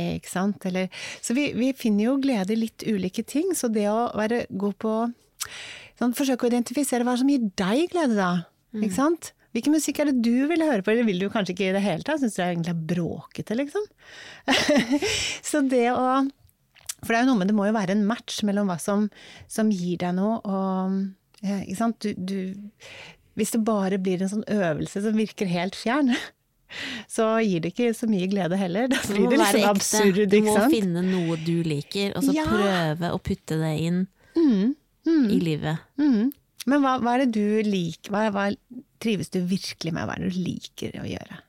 Eller, 0.70 0.92
så 1.26 1.34
vi, 1.38 1.50
vi 1.58 1.72
finner 1.78 2.12
jo 2.12 2.20
glede 2.22 2.54
i 2.54 2.62
litt 2.68 2.86
ulike 2.86 3.26
ting. 3.26 3.56
Så 3.58 3.72
det 3.74 3.88
å 3.90 4.12
være 4.18 4.46
god 4.54 4.78
på 4.82 4.94
Sånn, 6.00 6.16
forsøke 6.16 6.48
å 6.48 6.52
identifisere 6.52 7.08
hva 7.08 7.16
som 7.20 7.30
gir 7.32 7.48
deg 7.60 7.90
glede, 7.94 8.18
da. 8.18 8.32
Mm. 8.76 8.84
Ikke 8.84 8.98
sant? 8.98 9.32
Hvilken 9.56 9.72
musikk 9.72 10.02
er 10.04 10.10
det 10.10 10.20
du 10.26 10.48
vil 10.50 10.66
høre 10.68 10.84
på, 10.84 10.92
eller 10.92 11.08
vil 11.08 11.22
du 11.24 11.30
kanskje 11.32 11.54
ikke 11.56 11.70
i 11.70 11.76
det 11.78 11.84
hele 11.86 12.04
tatt? 12.04 12.20
Syns 12.20 12.36
du 12.36 12.42
det 12.42 12.50
egentlig 12.50 12.74
er 12.74 12.82
bråkete, 12.90 13.56
liksom? 13.56 13.86
så 15.50 15.64
det 15.64 15.86
å 15.94 16.08
For 17.00 17.14
det 17.14 17.20
er 17.22 17.24
jo 17.24 17.30
noe 17.30 17.40
med 17.40 17.52
det 17.52 17.56
må 17.56 17.70
jo 17.70 17.78
være 17.78 17.96
en 17.96 18.04
match 18.10 18.42
mellom 18.48 18.68
hva 18.68 18.76
som, 18.82 19.08
som 19.48 19.72
gir 19.72 20.02
deg 20.04 20.18
noe, 20.20 20.42
og 20.44 21.00
Ikke 21.62 21.80
sant. 21.80 22.04
Du, 22.04 22.12
du, 22.18 22.90
hvis 23.40 23.56
det 23.56 23.64
bare 23.68 24.00
blir 24.02 24.24
en 24.24 24.32
sånn 24.32 24.48
øvelse 24.52 25.06
som 25.06 25.16
virker 25.16 25.48
helt 25.48 25.80
fjern, 25.80 26.12
så 27.16 27.38
gir 27.40 27.64
det 27.64 27.72
ikke 27.72 27.94
så 27.96 28.12
mye 28.12 28.28
glede 28.28 28.60
heller. 28.60 28.92
Da 28.92 29.06
blir 29.08 29.30
det 29.32 29.40
liksom 29.40 29.70
absurd, 29.72 30.26
ikke 30.26 30.32
sant. 30.34 30.36
Du 30.36 30.52
må 30.52 30.72
finne 30.74 31.06
noe 31.08 31.40
du 31.48 31.62
liker, 31.64 32.12
og 32.18 32.28
så 32.28 32.36
ja. 32.36 32.50
prøve 32.50 33.16
å 33.16 33.22
putte 33.24 33.64
det 33.64 33.78
inn. 33.88 34.10
Mm 34.36 34.76
mm. 35.06 35.30
i 35.32 35.40
livet. 35.44 35.86
Mm. 36.02 36.32
Men 36.66 36.82
hva, 36.82 36.98
hva, 37.02 37.16
er 37.16 37.26
det 37.26 37.38
du 37.38 37.70
liker, 37.70 38.14
hva, 38.14 38.28
hva, 38.34 38.50
trives 39.04 39.30
du 39.34 39.42
virkelig 39.46 39.94
med, 39.94 40.08
hva 40.08 40.16
er 40.16 40.26
det 40.26 40.34
du 40.34 40.40
liker 40.42 41.00
å 41.02 41.08
gjøre? 41.08 41.42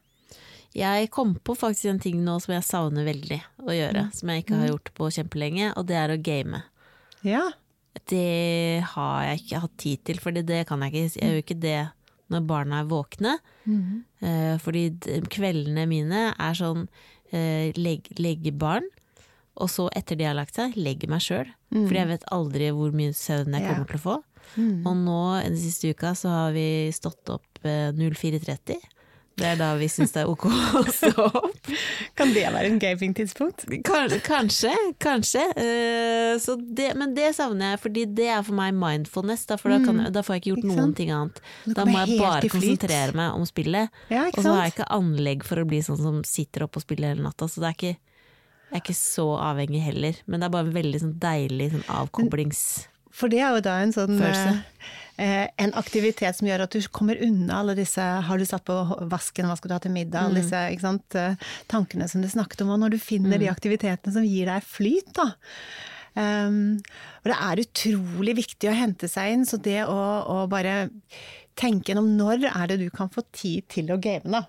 Jeg 0.77 1.09
kom 1.15 1.33
på 1.41 1.55
faktisk 1.57 1.89
en 1.89 2.03
ting 2.03 2.19
nå 2.25 2.37
som 2.45 2.53
jeg 2.53 2.67
savner 2.69 3.07
veldig 3.07 3.39
å 3.65 3.73
gjøre, 3.73 4.09
mm. 4.09 4.17
som 4.19 4.33
jeg 4.33 4.45
ikke 4.45 4.59
har 4.59 4.67
mm. 4.67 4.71
gjort 4.75 4.91
på 4.99 5.13
kjempelenge, 5.19 5.71
og 5.73 5.87
det 5.89 5.97
er 5.97 6.13
å 6.13 6.19
game. 6.21 6.61
Ja. 7.25 7.45
Det 8.05 8.85
har 8.93 9.23
jeg 9.25 9.41
ikke 9.41 9.63
hatt 9.63 9.77
tid 9.81 10.03
til, 10.05 10.21
for 10.21 10.37
det 10.37 10.67
kan 10.69 10.85
jeg 10.85 10.93
ikke. 10.93 11.21
Jeg 11.23 11.33
gjør 11.33 11.45
ikke 11.47 11.61
det 11.63 11.79
når 12.33 12.45
barna 12.51 12.83
er 12.83 12.91
våkne. 12.91 13.37
Mm. 13.65 14.05
Eh, 14.21 14.55
fordi 14.61 14.91
kveldene 15.33 15.87
mine 15.89 16.23
er 16.33 16.59
sånn 16.59 16.85
eh, 17.33 17.73
legge 17.79 18.53
barn, 18.53 18.89
og 19.57 19.73
så 19.73 19.89
etter 19.97 20.19
de 20.19 20.29
har 20.29 20.37
lagt 20.37 20.59
seg, 20.59 20.77
legge 20.77 21.09
meg 21.09 21.25
sjøl. 21.25 21.49
Mm. 21.75 21.85
Fordi 21.87 22.01
jeg 22.01 22.11
vet 22.13 22.27
aldri 22.35 22.73
hvor 22.75 22.97
mye 22.97 23.15
søvn 23.17 23.57
jeg 23.57 23.67
kommer 23.67 23.85
ja. 23.85 23.91
til 23.91 24.01
å 24.01 24.05
få. 24.05 24.19
Mm. 24.57 24.83
Og 24.87 25.01
nå 25.03 25.23
den 25.49 25.57
siste 25.61 25.91
uka 25.91 26.15
så 26.19 26.33
har 26.33 26.53
vi 26.57 26.67
stått 26.95 27.35
opp 27.35 27.65
04.30. 27.67 28.77
Eh, 28.77 28.93
det 29.37 29.45
er 29.51 29.59
da 29.61 29.67
vi 29.77 29.85
syns 29.93 30.15
det 30.15 30.23
er 30.23 30.31
ok 30.33 30.47
å 30.81 30.83
stå 30.89 31.27
opp. 31.27 31.69
Kan 32.17 32.33
det 32.33 32.47
være 32.55 32.71
en 32.71 32.79
gaming-tidspunkt? 32.81 33.67
Kanskje, 33.85 34.73
kanskje. 35.03 35.43
Uh, 35.59 36.57
det, 36.79 36.89
men 36.97 37.13
det 37.17 37.35
savner 37.37 37.75
jeg, 37.75 37.83
fordi 37.83 38.07
det 38.17 38.31
er 38.33 38.41
for 38.47 38.57
meg 38.57 38.73
mindfulness. 38.79 39.45
Da, 39.51 39.59
for 39.61 39.75
da, 39.75 39.83
kan, 39.85 40.01
mm. 40.01 40.09
da 40.15 40.25
får 40.25 40.39
jeg 40.39 40.45
ikke 40.45 40.53
gjort 40.55 40.65
ikke 40.65 40.79
noen 40.81 40.97
ting 40.97 41.13
annet. 41.13 41.43
Da 41.69 41.85
må 41.85 42.01
jeg 42.01 42.17
bare 42.23 42.53
konsentrere 42.55 43.19
meg 43.19 43.37
om 43.37 43.45
spillet. 43.49 44.03
Ja, 44.09 44.25
og 44.31 44.41
så 44.41 44.57
har 44.57 44.65
jeg 44.65 44.79
ikke 44.79 44.91
anlegg 44.97 45.45
for 45.45 45.61
å 45.61 45.69
bli 45.69 45.83
sånn 45.85 46.01
som 46.01 46.25
sitter 46.25 46.65
oppe 46.65 46.81
og 46.81 46.87
spiller 46.89 47.13
hele 47.13 47.27
natta. 47.27 47.51
Så 47.51 47.61
det 47.61 47.69
er 47.69 47.77
ikke 47.77 47.97
jeg 48.77 48.83
er 48.83 48.85
ikke 48.85 48.99
så 48.99 49.25
avhengig 49.41 49.81
heller, 49.87 50.21
men 50.27 50.43
det 50.43 50.47
er 50.47 50.53
bare 50.53 50.69
en 50.69 50.77
veldig 50.77 51.01
sånn 51.01 51.17
deilig 51.23 51.73
sånn 51.73 51.89
avkoblings... 52.03 52.63
For 53.17 53.33
det 53.33 53.41
er 53.41 53.55
jo 53.57 53.63
da 53.65 53.79
en 53.81 53.95
sånn 53.95 54.19
eh, 54.21 54.59
eh, 55.25 55.47
en 55.65 55.71
aktivitet 55.81 56.37
som 56.37 56.49
gjør 56.51 56.67
at 56.67 56.75
du 56.77 56.85
kommer 56.93 57.17
unna 57.25 57.63
alle 57.63 57.73
disse 57.79 58.03
Har 58.03 58.37
du 58.37 58.45
satt 58.45 58.67
på 58.69 58.75
vasken, 59.09 59.49
hva 59.49 59.57
skal 59.57 59.73
du 59.73 59.75
ha 59.79 59.79
til 59.81 59.95
middag? 59.95 60.27
Alle 60.29 60.43
disse 60.43 60.61
disse 60.69 60.85
sant, 60.85 61.17
eh, 61.17 61.55
tankene 61.73 62.11
som 62.13 62.21
du 62.21 62.29
snakket 62.29 62.67
om. 62.67 62.75
Og 62.75 62.83
når 62.83 62.93
du 62.93 62.99
finner 63.01 63.39
mm. 63.39 63.45
de 63.47 63.49
aktivitetene 63.49 64.13
som 64.19 64.27
gir 64.27 64.51
deg 64.53 64.69
flyt, 64.69 65.09
da. 65.17 65.31
Um, 66.17 66.77
og 67.23 67.33
det 67.33 67.39
er 67.47 67.63
utrolig 67.65 68.35
viktig 68.39 68.69
å 68.69 68.77
hente 68.77 69.09
seg 69.09 69.33
inn, 69.33 69.49
så 69.49 69.57
det 69.65 69.83
å, 69.89 69.97
å 69.97 70.37
bare 70.53 70.91
tenke 71.57 71.93
gjennom 71.93 72.13
når 72.19 72.51
er 72.53 72.71
det 72.73 72.79
du 72.85 72.91
kan 72.93 73.09
få 73.13 73.25
tid 73.33 73.65
til 73.73 73.93
å 73.93 74.01
game, 74.01 74.29
da. 74.29 74.45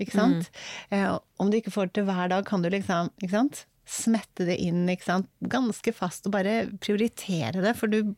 Ikke 0.00 0.16
sant? 0.16 0.48
Mm. 0.90 0.96
Eh, 0.98 1.18
om 1.42 1.50
du 1.50 1.58
ikke 1.58 1.74
får 1.74 1.90
det 1.90 1.98
til 1.98 2.08
hver 2.08 2.30
dag, 2.32 2.46
kan 2.48 2.62
du 2.64 2.70
liksom 2.72 3.10
ikke 3.20 3.34
sant? 3.34 3.66
Smette 3.88 4.46
det 4.46 4.56
inn 4.62 4.86
ikke 4.90 5.08
sant? 5.08 5.28
ganske 5.42 5.94
fast 5.94 6.28
og 6.28 6.36
bare 6.36 6.66
prioritere 6.82 7.62
det, 7.64 7.74
for 7.78 7.90
du 7.90 8.14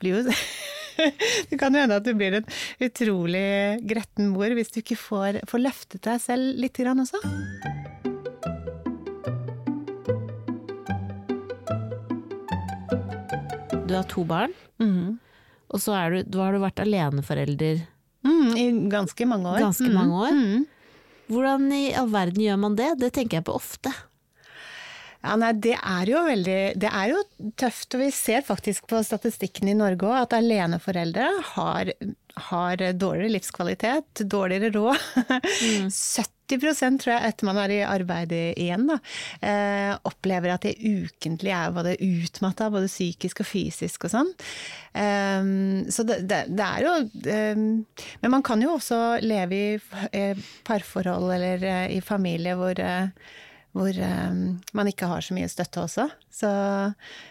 blir 0.00 0.18
jo 0.18 0.24
Det 1.48 1.54
kan 1.60 1.74
jo 1.74 1.82
hende 1.84 1.98
at 2.00 2.06
du 2.06 2.10
blir 2.18 2.40
en 2.40 2.48
utrolig 2.82 3.78
gretten 3.86 4.32
mor 4.32 4.50
hvis 4.56 4.72
du 4.74 4.80
ikke 4.80 4.98
får, 4.98 5.40
får 5.46 5.62
løftet 5.62 6.02
deg 6.02 6.18
selv 6.22 6.58
litt 6.58 6.74
grann 6.74 7.04
også. 7.04 7.20
Du 13.88 13.94
har 13.94 14.08
to 14.10 14.24
barn, 14.28 14.52
mm. 14.82 15.14
og 15.72 15.80
så 15.80 15.94
du, 16.12 16.18
du 16.26 16.42
har 16.42 16.52
du 16.52 16.60
vært 16.60 16.82
aleneforelder 16.82 17.78
mm, 18.26 18.50
I 18.58 18.66
ganske 18.92 19.30
mange 19.30 19.54
år. 19.54 19.62
Ganske 19.64 19.88
mange 19.94 20.18
år. 20.26 20.34
Mm. 20.34 20.66
Hvordan 21.30 21.70
i 21.72 21.84
all 21.96 22.10
verden 22.12 22.42
gjør 22.42 22.60
man 22.66 22.76
det? 22.76 22.90
Det 23.00 23.14
tenker 23.16 23.38
jeg 23.38 23.46
på 23.48 23.56
ofte. 23.56 23.94
Ja, 25.28 25.34
nei, 25.36 25.50
det 25.60 25.74
er 25.76 26.08
jo 26.08 26.22
veldig 26.24 26.60
Det 26.80 26.88
er 26.88 27.10
jo 27.12 27.20
tøft, 27.60 27.92
og 27.92 28.00
vi 28.00 28.08
ser 28.14 28.46
faktisk 28.46 28.88
på 28.88 29.02
statistikken 29.04 29.68
i 29.68 29.76
Norge 29.76 30.08
òg 30.08 30.22
at 30.22 30.38
aleneforeldre 30.38 31.26
har, 31.52 31.92
har 32.48 32.82
dårligere 32.96 33.34
livskvalitet, 33.36 34.24
dårligere 34.24 34.72
råd. 34.78 35.06
Mm. 35.28 35.92
70% 36.48 37.02
tror 37.02 37.12
jeg, 37.12 37.28
etter 37.28 37.44
man 37.44 37.58
er 37.60 37.74
i 37.74 37.80
arbeid 37.84 38.32
igjen, 38.32 38.86
da, 38.88 38.96
eh, 39.44 39.90
opplever 40.08 40.54
at 40.54 40.64
de 40.64 40.72
ukentlig 41.02 41.52
er 41.52 41.74
både 41.76 41.98
utmatta, 42.00 42.70
både 42.72 42.88
psykisk 42.88 43.42
og 43.44 43.50
fysisk 43.50 44.06
og 44.08 44.14
sånn. 44.14 44.30
Eh, 44.96 45.50
så 45.92 46.06
det, 46.08 46.22
det, 46.30 46.40
det, 46.56 46.70
er 46.70 46.86
jo 46.86 46.94
eh, 47.34 47.60
Men 48.22 48.32
man 48.32 48.46
kan 48.46 48.64
jo 48.64 48.78
også 48.78 49.18
leve 49.20 49.60
i 49.60 49.68
eh, 50.16 50.40
parforhold 50.64 51.28
eller 51.36 51.68
uh, 51.68 51.84
i 51.92 52.00
familie 52.00 52.56
hvor 52.56 52.80
uh, 52.80 53.12
hvor 53.78 54.00
um, 54.02 54.42
man 54.76 54.90
ikke 54.90 55.08
har 55.10 55.24
så 55.24 55.36
mye 55.36 55.50
støtte 55.50 55.84
også. 55.84 56.08
Så, 56.30 56.50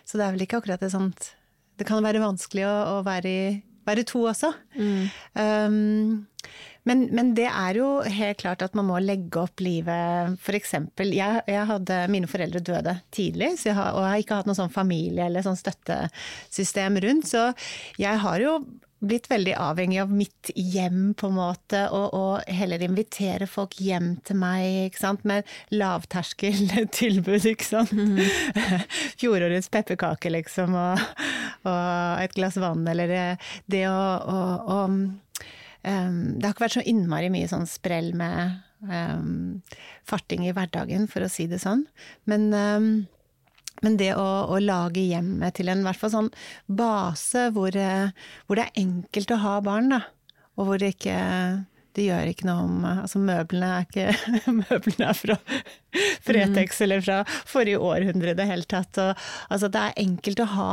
så, 0.03 0.17
det 0.17 0.25
er 0.25 0.35
vel 0.35 0.45
ikke 0.47 0.61
akkurat 0.61 0.83
det 0.83 0.93
sånt 0.93 1.33
Det 1.77 1.85
kan 1.87 2.03
være 2.05 2.23
vanskelig 2.23 2.65
å, 2.65 2.75
å 2.95 3.03
være, 3.05 3.29
i, 3.29 3.51
være, 3.87 4.05
to 4.07 4.23
også. 4.31 4.53
Mm. 4.79 5.03
Um, 5.37 6.47
men, 6.87 7.03
men, 7.11 7.33
det 7.35 7.49
er 7.51 7.81
jo 7.81 7.89
helt 8.01 8.39
klart 8.39 8.63
at 8.63 8.75
man 8.77 8.87
må 8.87 9.01
legge 9.03 9.41
opp 9.41 9.59
livet 9.59 10.39
eksempel, 10.55 11.11
jeg, 11.17 11.43
jeg 11.51 11.67
hadde 11.67 11.99
Mine 12.13 12.29
foreldre 12.31 12.63
døde 12.63 12.95
tidlig, 13.11 13.57
jeg 13.65 13.75
har, 13.75 13.91
og 13.91 14.05
jeg 14.05 14.13
har 14.13 14.23
ikke 14.23 14.39
hatt 14.39 14.49
noe 14.49 14.57
sånn 14.57 14.73
familie 14.73 15.27
eller 15.27 15.43
sånn 15.45 15.59
støttesystem 15.59 17.01
rundt. 17.03 17.27
Så 17.27 17.49
jeg 17.99 18.23
har 18.23 18.43
jo 18.43 18.59
blitt 18.99 19.29
veldig 19.29 19.53
avhengig 19.61 19.99
av 20.01 20.11
mitt 20.13 20.49
hjem, 20.55 21.13
på 21.17 21.29
en 21.29 21.37
måte, 21.37 21.83
og, 21.93 22.13
og 22.17 22.49
heller 22.59 22.81
invitere 22.85 23.47
folk 23.49 23.77
hjem 23.81 24.15
til 24.25 24.39
meg, 24.41 24.87
ikke 24.87 25.01
sant, 25.01 25.25
med 25.27 25.47
lavterskeltilbud, 25.75 27.45
ikke 27.53 27.67
sant. 27.67 27.93
Mm. 27.93 28.21
Fjorårets 29.21 29.69
pepperkake, 29.73 30.31
liksom, 30.33 30.77
og, 30.77 31.03
og, 31.63 32.23
et 32.23 32.37
glass 32.37 32.57
vann, 32.61 32.85
eller 32.89 33.37
det 33.69 33.83
å, 33.89 33.97
å, 33.97 34.39
å 34.65 34.79
um, 34.87 35.03
Det 35.83 36.47
har 36.47 36.55
ikke 36.55 36.65
vært 36.65 36.79
så 36.79 36.87
innmari 36.89 37.29
mye 37.33 37.51
sånn 37.51 37.69
sprell 37.69 38.13
med 38.17 38.57
um, 38.81 39.61
farting 40.07 40.47
i 40.47 40.55
hverdagen, 40.57 41.05
for 41.11 41.25
å 41.25 41.31
si 41.31 41.45
det 41.51 41.61
sånn. 41.61 41.85
Men 42.29 42.49
um, 42.53 42.89
men 43.85 43.97
det 43.99 44.13
å, 44.17 44.27
å, 44.49 44.59
lage 44.63 45.05
hjemmet 45.05 45.57
til 45.57 45.71
en 45.71 45.85
hvert 45.85 46.01
fall 46.01 46.13
sånn 46.13 46.29
base 46.65 47.49
hvor, 47.55 47.75
eh, 47.77 48.13
hvor, 48.45 48.57
det 48.57 48.67
er 48.67 48.83
enkelt 48.83 49.33
å 49.33 49.41
ha 49.43 49.57
barn, 49.65 49.91
da. 49.93 50.03
Og 50.57 50.69
hvor 50.69 50.79
det 50.81 50.95
ikke, 50.95 51.17
det 51.93 52.07
gjør 52.07 52.31
ikke 52.31 52.47
noe 52.47 52.63
om 52.65 52.85
Altså, 52.89 53.19
møblene 53.21 53.67
er 53.75 53.83
ikke 53.85 54.31
Møblene 54.63 55.11
er 55.11 55.17
fra 55.17 55.35
Fretex 56.25 56.79
mm. 56.79 56.83
eller 56.85 57.03
fra 57.05 57.17
forrige 57.49 57.81
århundre 57.81 58.33
i 58.33 58.37
det 58.37 58.47
hele 58.49 58.65
tatt. 58.69 58.97
Og, 59.01 59.27
altså, 59.53 59.69
det 59.73 59.83
er 59.83 60.01
enkelt 60.01 60.41
å 60.41 60.49
ha 60.55 60.71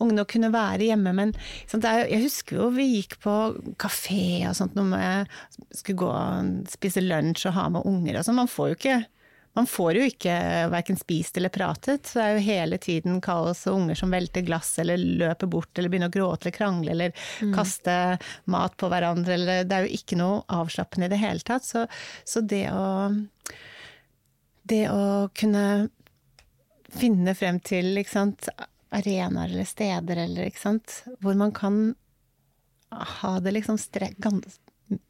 ungene 0.00 0.24
å 0.24 0.30
kunne 0.30 0.52
være 0.54 0.88
hjemme, 0.88 1.12
men 1.16 1.34
er, 1.76 2.06
jeg 2.08 2.22
husker 2.24 2.60
jo 2.60 2.70
vi 2.76 2.88
gikk 2.94 3.18
på 3.24 3.36
kafé 3.80 4.46
og 4.48 4.56
sånt 4.56 4.76
når 4.78 4.94
vi 4.94 5.76
skulle 5.82 6.00
gå 6.00 6.10
og 6.12 6.72
spise 6.72 7.04
lunsj 7.04 7.50
og 7.50 7.58
ha 7.58 7.68
med 7.76 7.88
unger 7.88 8.20
og 8.20 8.26
sånn. 8.26 8.40
Man 8.40 8.52
får 8.52 8.72
jo 8.72 8.80
ikke 8.80 8.98
man 9.56 9.66
får 9.66 9.96
jo 9.96 10.06
ikke 10.10 10.34
verken 10.68 10.98
spist 11.00 11.38
eller 11.40 11.52
pratet. 11.52 12.06
Så 12.06 12.18
det 12.18 12.24
er 12.24 12.34
jo 12.36 12.44
hele 12.44 12.78
tiden 12.82 13.20
kaos 13.24 13.64
og 13.70 13.78
unger 13.78 13.96
som 13.96 14.12
velter 14.12 14.44
glass 14.44 14.74
eller 14.82 15.00
løper 15.00 15.48
bort 15.48 15.78
eller 15.78 15.92
begynner 15.92 16.12
å 16.12 16.16
gråte 16.16 16.44
eller 16.46 16.56
krangle 16.58 16.92
eller 16.92 17.14
mm. 17.40 17.54
kaste 17.56 17.94
mat 18.52 18.76
på 18.76 18.90
hverandre. 18.92 19.38
Eller, 19.38 19.64
det 19.64 19.78
er 19.78 19.86
jo 19.86 19.96
ikke 19.96 20.18
noe 20.20 20.42
avslappende 20.52 21.08
i 21.08 21.14
det 21.14 21.22
hele 21.22 21.46
tatt. 21.46 21.64
Så, 21.64 21.86
så 22.24 22.44
det 22.44 22.66
å 22.72 22.86
Det 24.66 24.88
å 24.90 25.28
kunne 25.30 25.88
finne 26.90 27.34
frem 27.38 27.60
til 27.62 28.00
sant, 28.10 28.48
arenaer 28.90 29.52
eller 29.52 29.68
steder 29.68 30.24
eller 30.24 30.50
sant, 30.58 31.04
hvor 31.22 31.38
man 31.38 31.52
kan 31.54 31.94
ha 32.90 33.32
det 33.40 33.52
liksom 33.56 33.78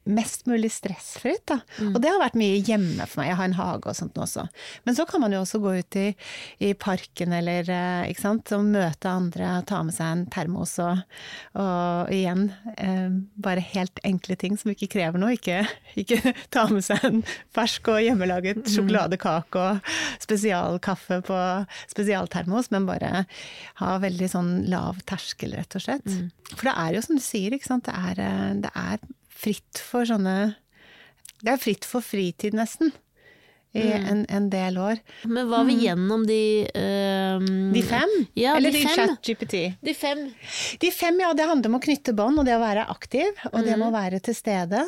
mest 0.06 0.46
mulig 0.46 0.70
stressfritt. 0.72 1.42
Da. 1.50 1.58
Mm. 1.80 1.90
Og 1.94 2.00
det 2.00 2.10
har 2.12 2.20
vært 2.22 2.38
mye 2.38 2.60
hjemme 2.64 3.06
for 3.08 3.20
meg. 3.20 3.30
Jeg 3.30 3.38
har 3.40 3.48
en 3.50 3.56
hage 3.58 3.90
og 3.90 3.98
sånt 3.98 4.18
også. 4.22 4.46
Men 4.86 4.96
så 4.96 5.04
kan 5.08 5.20
man 5.20 5.34
jo 5.34 5.42
også 5.42 5.60
gå 5.62 5.74
ut 5.80 5.98
i, 6.00 6.06
i 6.62 6.70
parken 6.78 7.34
eller 7.36 7.68
eh, 7.72 8.10
ikke 8.12 8.22
sant, 8.22 8.52
og 8.56 8.68
møte 8.70 9.10
andre, 9.10 9.50
ta 9.68 9.82
med 9.84 9.96
seg 9.96 10.12
en 10.12 10.24
termos 10.32 10.76
og, 10.82 11.02
og 11.58 12.14
igjen 12.14 12.48
eh, 12.76 13.18
bare 13.42 13.64
helt 13.74 14.00
enkle 14.06 14.38
ting 14.40 14.56
som 14.60 14.72
ikke 14.72 14.90
krever 14.94 15.20
noe. 15.20 15.34
Ikke, 15.36 15.64
ikke 15.98 16.34
ta 16.54 16.68
med 16.70 16.86
seg 16.86 17.02
en 17.06 17.20
fersk 17.56 17.92
og 17.92 18.00
hjemmelaget 18.04 18.62
mm. 18.62 18.70
sjokoladekake 18.76 19.66
og 19.66 19.92
spesialkaffe 20.22 21.20
på 21.26 21.42
spesialtermos, 21.92 22.70
men 22.72 22.88
bare 22.88 23.26
ha 23.82 23.92
veldig 24.02 24.32
sånn 24.32 24.54
lav 24.70 25.02
terskel, 25.08 25.58
rett 25.58 25.76
og 25.76 25.84
slett. 25.84 26.08
Mm. 26.08 26.32
For 26.54 26.70
det 26.70 26.78
er 26.78 26.96
jo 26.96 27.04
som 27.04 27.18
du 27.18 27.24
sier, 27.24 27.52
ikke 27.52 27.68
sant. 27.68 27.90
Det 27.90 27.94
er, 27.96 28.22
eh, 28.22 28.50
det 28.62 28.72
er 28.72 29.02
fritt 29.36 29.80
for 29.82 30.08
sånne 30.08 30.54
Det 31.42 31.52
er 31.52 31.60
fritt 31.60 31.84
for 31.84 32.04
fritid, 32.04 32.56
nesten. 32.56 32.94
I 33.76 33.82
mm. 33.92 34.04
en, 34.08 34.20
en, 34.32 34.44
del 34.48 34.78
år. 34.80 35.00
Men 35.28 35.50
var 35.50 35.66
vi 35.68 35.74
mm. 35.76 35.80
gjennom 35.84 36.22
de 36.24 36.40
uh, 36.64 37.42
De 37.74 37.82
fem? 37.84 38.14
Ja, 38.32 38.54
Eller 38.56 38.72
de, 38.72 38.80
de 38.80 38.94
chat-GPT? 38.94 39.56
De 39.84 39.94
fem. 39.94 40.22
De 40.80 40.90
fem, 40.94 41.20
ja. 41.20 41.34
Det 41.36 41.44
handler 41.50 41.74
om 41.74 41.76
å 41.76 41.82
knytte 41.84 42.16
bånd, 42.16 42.40
og 42.40 42.48
det 42.48 42.56
å 42.56 42.62
være 42.62 42.86
aktiv. 42.94 43.28
Og 43.52 43.60
mm. 43.60 43.66
det 43.66 43.76
med 43.76 43.88
å 43.90 43.92
være 43.92 44.22
til 44.24 44.38
stede. 44.38 44.80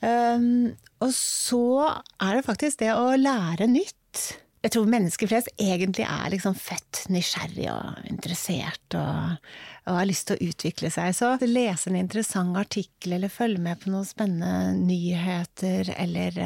Um, 0.00 0.72
og 1.04 1.12
så 1.14 1.64
er 2.22 2.38
det 2.38 2.46
faktisk 2.46 2.80
det 2.80 2.94
å 2.96 3.10
lære 3.18 3.68
nytt 3.70 4.24
jeg 4.64 4.72
tror 4.74 4.88
mennesker 4.90 5.30
flest 5.30 5.50
egentlig 5.62 6.02
er 6.02 6.30
liksom 6.32 6.56
født 6.58 7.04
nysgjerrig 7.14 7.68
og 7.70 8.08
interessert 8.10 8.96
og, 8.98 9.36
og, 9.86 9.92
har 10.00 10.08
lyst 10.08 10.26
til 10.28 10.38
å 10.38 10.48
utvikle 10.50 10.90
seg. 10.90 11.14
Så 11.14 11.30
lese 11.46 11.92
en 11.92 11.98
interessant 12.00 12.58
artikkel 12.58 13.14
eller 13.14 13.30
følge 13.32 13.62
med 13.62 13.78
på 13.82 13.92
noen 13.92 14.08
spennende 14.08 14.74
nyheter 14.80 15.92
eller, 15.94 16.42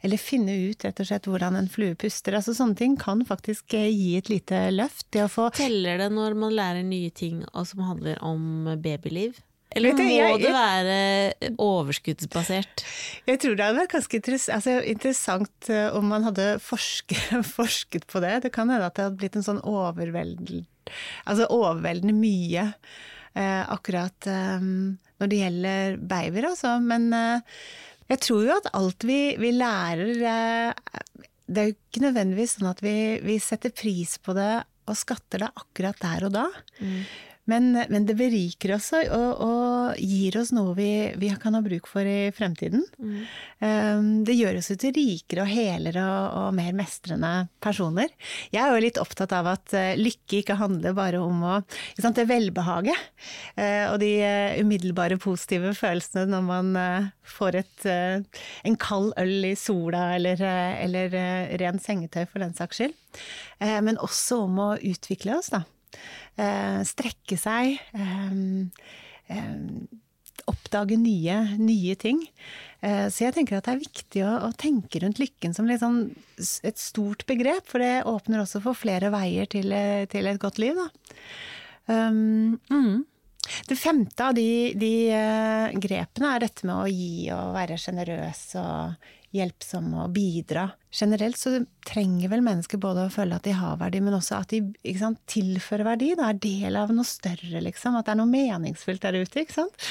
eller 0.00 0.22
finne 0.22 0.56
ut 0.70 0.86
rett 0.86 1.04
og 1.04 1.10
slett 1.10 1.28
hvordan 1.28 1.60
en 1.60 1.70
flue 1.70 1.98
puster, 2.00 2.38
altså 2.38 2.56
sånne 2.56 2.80
ting 2.80 2.96
kan 3.00 3.26
faktisk 3.28 3.76
gi 3.76 4.16
et 4.16 4.32
lite 4.32 4.66
løft. 4.72 5.10
Det 5.12 5.28
Teller 5.60 6.00
det 6.00 6.10
når 6.16 6.38
man 6.40 6.56
lærer 6.56 6.86
nye 6.86 7.12
ting 7.12 7.44
som 7.68 7.84
handler 7.84 8.18
om 8.24 8.72
babyliv? 8.80 9.36
Eller 9.76 9.94
må 9.94 10.06
jeg, 10.08 10.18
jeg, 10.18 10.40
det 10.42 10.54
være 10.54 11.50
overskuddsbasert? 11.62 12.84
Jeg 13.28 13.40
tror 13.42 13.54
det 13.54 13.66
hadde 13.68 13.78
vært 13.78 13.94
ganske 13.94 14.18
interessant, 14.18 14.56
altså, 14.56 14.74
interessant 14.90 15.70
eh, 15.70 15.86
om 15.94 16.08
man 16.10 16.26
hadde 16.26 16.48
forske, 16.64 17.18
forsket 17.58 18.08
på 18.10 18.22
det. 18.24 18.34
Det 18.46 18.54
kan 18.54 18.72
hende 18.72 18.88
at 18.88 18.98
det 18.98 19.06
hadde 19.06 19.20
blitt 19.20 19.38
en 19.38 19.46
sånn 19.46 19.62
overveldende, 19.62 20.64
altså 21.30 21.46
overveldende 21.54 22.16
mye 22.18 22.66
eh, 23.38 23.62
akkurat 23.70 24.26
eh, 24.30 24.66
når 25.20 25.30
det 25.30 25.40
gjelder 25.44 26.02
babyer, 26.10 26.50
altså. 26.50 26.74
Men 26.82 27.10
eh, 27.14 27.62
jeg 28.10 28.22
tror 28.26 28.46
jo 28.46 28.58
at 28.58 28.70
alt 28.74 29.06
vi, 29.06 29.20
vi 29.38 29.52
lærer 29.54 30.26
eh, 30.32 31.08
Det 31.46 31.62
er 31.62 31.70
jo 31.70 31.76
ikke 31.76 32.04
nødvendigvis 32.08 32.56
sånn 32.58 32.70
at 32.72 32.82
vi, 32.84 32.96
vi, 33.22 33.38
setter 33.42 33.74
pris 33.74 34.18
på 34.22 34.34
det 34.38 34.52
og 34.90 34.98
skatter 34.98 35.44
det 35.44 35.50
akkurat 35.54 35.98
der 36.02 36.24
og 36.26 36.32
da. 36.34 36.46
Mm. 36.82 37.02
Men, 37.50 37.72
men, 37.88 38.06
det 38.06 38.14
beriker 38.18 38.76
oss 38.76 38.92
og, 38.94 39.40
og, 39.42 39.98
gir 39.98 40.36
oss 40.38 40.52
noe 40.54 40.74
vi, 40.76 40.90
vi, 41.18 41.30
kan 41.40 41.56
ha 41.56 41.62
bruk 41.64 41.88
for 41.90 42.06
i 42.06 42.30
fremtiden. 42.34 42.84
Mm. 43.00 43.16
Um, 43.60 44.10
det 44.26 44.36
gjør 44.38 44.60
oss 44.60 44.70
til 44.70 44.94
rikere 44.94 45.44
og 45.44 45.50
helere 45.50 46.04
og, 46.04 46.26
og, 46.40 46.48
mer 46.56 46.76
mestrende 46.78 47.32
personer. 47.62 48.12
Jeg 48.54 48.62
er 48.62 48.74
jo 48.74 48.84
litt 48.84 49.00
opptatt 49.02 49.34
av 49.36 49.50
at 49.54 49.74
uh, 49.74 49.98
lykke 49.98 50.40
ikke 50.42 50.58
handler 50.60 50.94
bare 50.96 51.22
om 51.22 51.42
å 51.42 51.56
sant, 51.98 52.16
det 52.18 52.28
velbehaget 52.30 53.02
uh, 53.58 53.90
og 53.90 53.98
de 54.02 54.12
uh, 54.22 54.60
umiddelbare 54.60 55.18
positive 55.20 55.74
følelsene 55.78 56.28
når 56.30 56.46
man 56.46 56.68
får 57.26 57.56
et, 57.60 57.84
en 58.66 58.76
kald 58.80 59.12
øl 59.20 59.50
i 59.50 59.52
sola 59.58 60.14
eller, 60.16 60.40
eller 60.82 61.14
ren 61.60 61.78
sengetøy 61.82 62.24
for 62.30 62.42
den 62.42 62.54
saks 62.56 62.80
skyld. 62.80 62.94
men 63.86 63.98
også 64.02 64.42
om 64.46 64.58
å 64.62 64.70
utvikle 64.76 65.36
oss, 65.38 65.50
da. 65.54 65.62
Eh, 66.40 66.80
strekke 66.88 67.36
seg. 67.38 67.76
Eh, 67.92 68.36
eh, 69.34 69.56
oppdage 70.50 70.96
nye, 70.98 71.36
nye 71.60 71.94
ting. 72.00 72.22
Så 72.80 73.26
jeg 73.26 73.34
tenker 73.36 73.58
at 73.58 73.66
det 73.66 73.72
er 73.74 73.82
viktig 73.82 74.22
å, 74.24 74.30
å 74.46 74.54
tenke 74.56 75.02
rundt 75.02 75.18
lykken 75.20 75.52
som 75.52 75.68
sånn, 75.68 75.98
et 76.64 76.80
stort 76.80 77.26
begrep, 77.28 77.66
for 77.68 77.84
det 77.84 78.06
åpner 78.08 78.40
også 78.40 78.62
for 78.64 78.74
flere 78.74 79.10
veier 79.12 79.44
til, 79.52 79.68
til 80.08 80.30
et 80.30 80.40
godt 80.40 80.56
liv. 80.62 80.80
Um, 81.84 82.56
mm. 82.72 83.04
Det 83.68 83.76
femte 83.76 84.30
av 84.30 84.32
de, 84.34 84.72
de 84.80 85.12
grepene 85.76 86.32
er 86.32 86.46
dette 86.46 86.64
med 86.64 86.78
å 86.78 86.88
gi 86.88 87.28
og 87.36 87.52
være 87.58 87.76
sjenerøs 87.84 88.42
og 88.64 89.12
hjelpsomme 89.34 90.04
og 90.04 90.14
bidra. 90.14 90.66
Generelt 90.94 91.38
så 91.38 91.52
trenger 91.86 92.32
vel 92.32 92.42
mennesker 92.46 92.80
både 92.82 93.06
å 93.06 93.12
føle 93.14 93.38
at 93.38 93.46
de 93.46 93.54
har 93.54 93.78
verdi, 93.80 94.02
men 94.02 94.16
også 94.16 94.40
at 94.40 94.54
de 94.54 94.94
sant, 94.98 95.20
tilfører 95.30 95.86
verdi. 95.92 96.12
Da 96.18 96.30
er 96.30 96.42
del 96.42 96.78
av 96.80 96.92
noe 96.94 97.06
større, 97.06 97.62
liksom. 97.62 97.98
At 97.98 98.08
det 98.08 98.16
er 98.16 98.20
noe 98.22 98.32
meningsfullt 98.32 99.06
der 99.06 99.20
ute, 99.22 99.44
ikke 99.44 99.60
sant. 99.60 99.88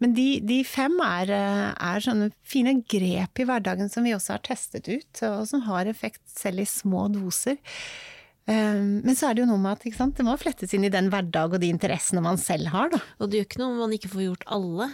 Men 0.00 0.14
de, 0.16 0.28
de 0.44 0.60
fem 0.64 0.94
er, 1.04 1.32
er, 1.32 2.04
sånne 2.04 2.30
fine 2.48 2.78
grep 2.88 3.42
i 3.42 3.48
hverdagen 3.48 3.92
som 3.92 4.06
vi 4.06 4.14
også 4.16 4.36
har 4.36 4.46
testet 4.46 4.88
ut, 4.88 5.24
og 5.28 5.44
som 5.50 5.66
har 5.66 5.90
effekt 5.90 6.22
selv 6.32 6.64
i 6.64 6.68
små 6.68 7.08
doser. 7.12 7.60
Ehm, 8.50 9.00
men 9.04 9.16
så 9.16 9.28
er 9.28 9.36
det 9.36 9.44
jo 9.44 9.50
noe 9.50 9.60
med 9.62 9.76
at 9.76 9.96
sant, 9.96 10.16
det 10.16 10.26
må 10.26 10.36
flettes 10.40 10.72
inn 10.74 10.86
i 10.86 10.92
den 10.92 11.10
hverdag 11.12 11.56
og 11.56 11.62
de 11.62 11.70
interessene 11.72 12.22
man 12.24 12.40
selv 12.40 12.72
har. 12.74 12.92
Da. 12.92 13.02
Og 13.20 13.30
det 13.30 13.40
gjør 13.40 13.48
ikke 13.50 13.62
noe 13.62 13.74
om 13.74 13.82
man 13.84 13.96
ikke 13.96 14.12
får 14.14 14.26
gjort 14.26 14.48
alle. 14.56 14.90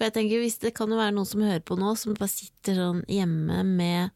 For 0.00 0.08
jeg 0.08 0.14
tenker, 0.16 0.40
hvis 0.40 0.56
Det 0.62 0.70
kan 0.72 0.88
jo 0.88 0.96
være 0.96 1.12
noen 1.12 1.28
som 1.28 1.42
hører 1.44 1.60
på 1.60 1.76
nå, 1.76 1.92
som 2.00 2.14
bare 2.16 2.32
sitter 2.32 2.78
sånn 2.78 3.02
hjemme 3.04 3.58
med 3.68 4.14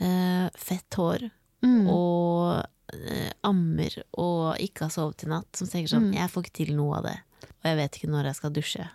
eh, 0.00 0.46
fett 0.56 0.96
hår 0.96 1.26
mm. 1.60 1.90
og 1.92 2.62
eh, 2.96 3.28
ammer 3.44 3.98
og 4.16 4.62
ikke 4.64 4.86
har 4.86 4.94
sovet 4.94 5.26
i 5.26 5.28
natt, 5.28 5.50
som 5.52 5.68
tenker 5.68 5.92
sånn 5.92 6.08
mm. 6.08 6.14
'jeg 6.16 6.32
får 6.32 6.46
ikke 6.46 6.56
til 6.62 6.72
noe 6.78 7.02
av 7.02 7.10
det', 7.10 7.20
og 7.52 7.68
jeg 7.68 7.78
vet 7.82 7.98
ikke 8.00 8.12
når 8.14 8.30
jeg 8.30 8.38
skal 8.40 8.54
dusje. 8.56 8.88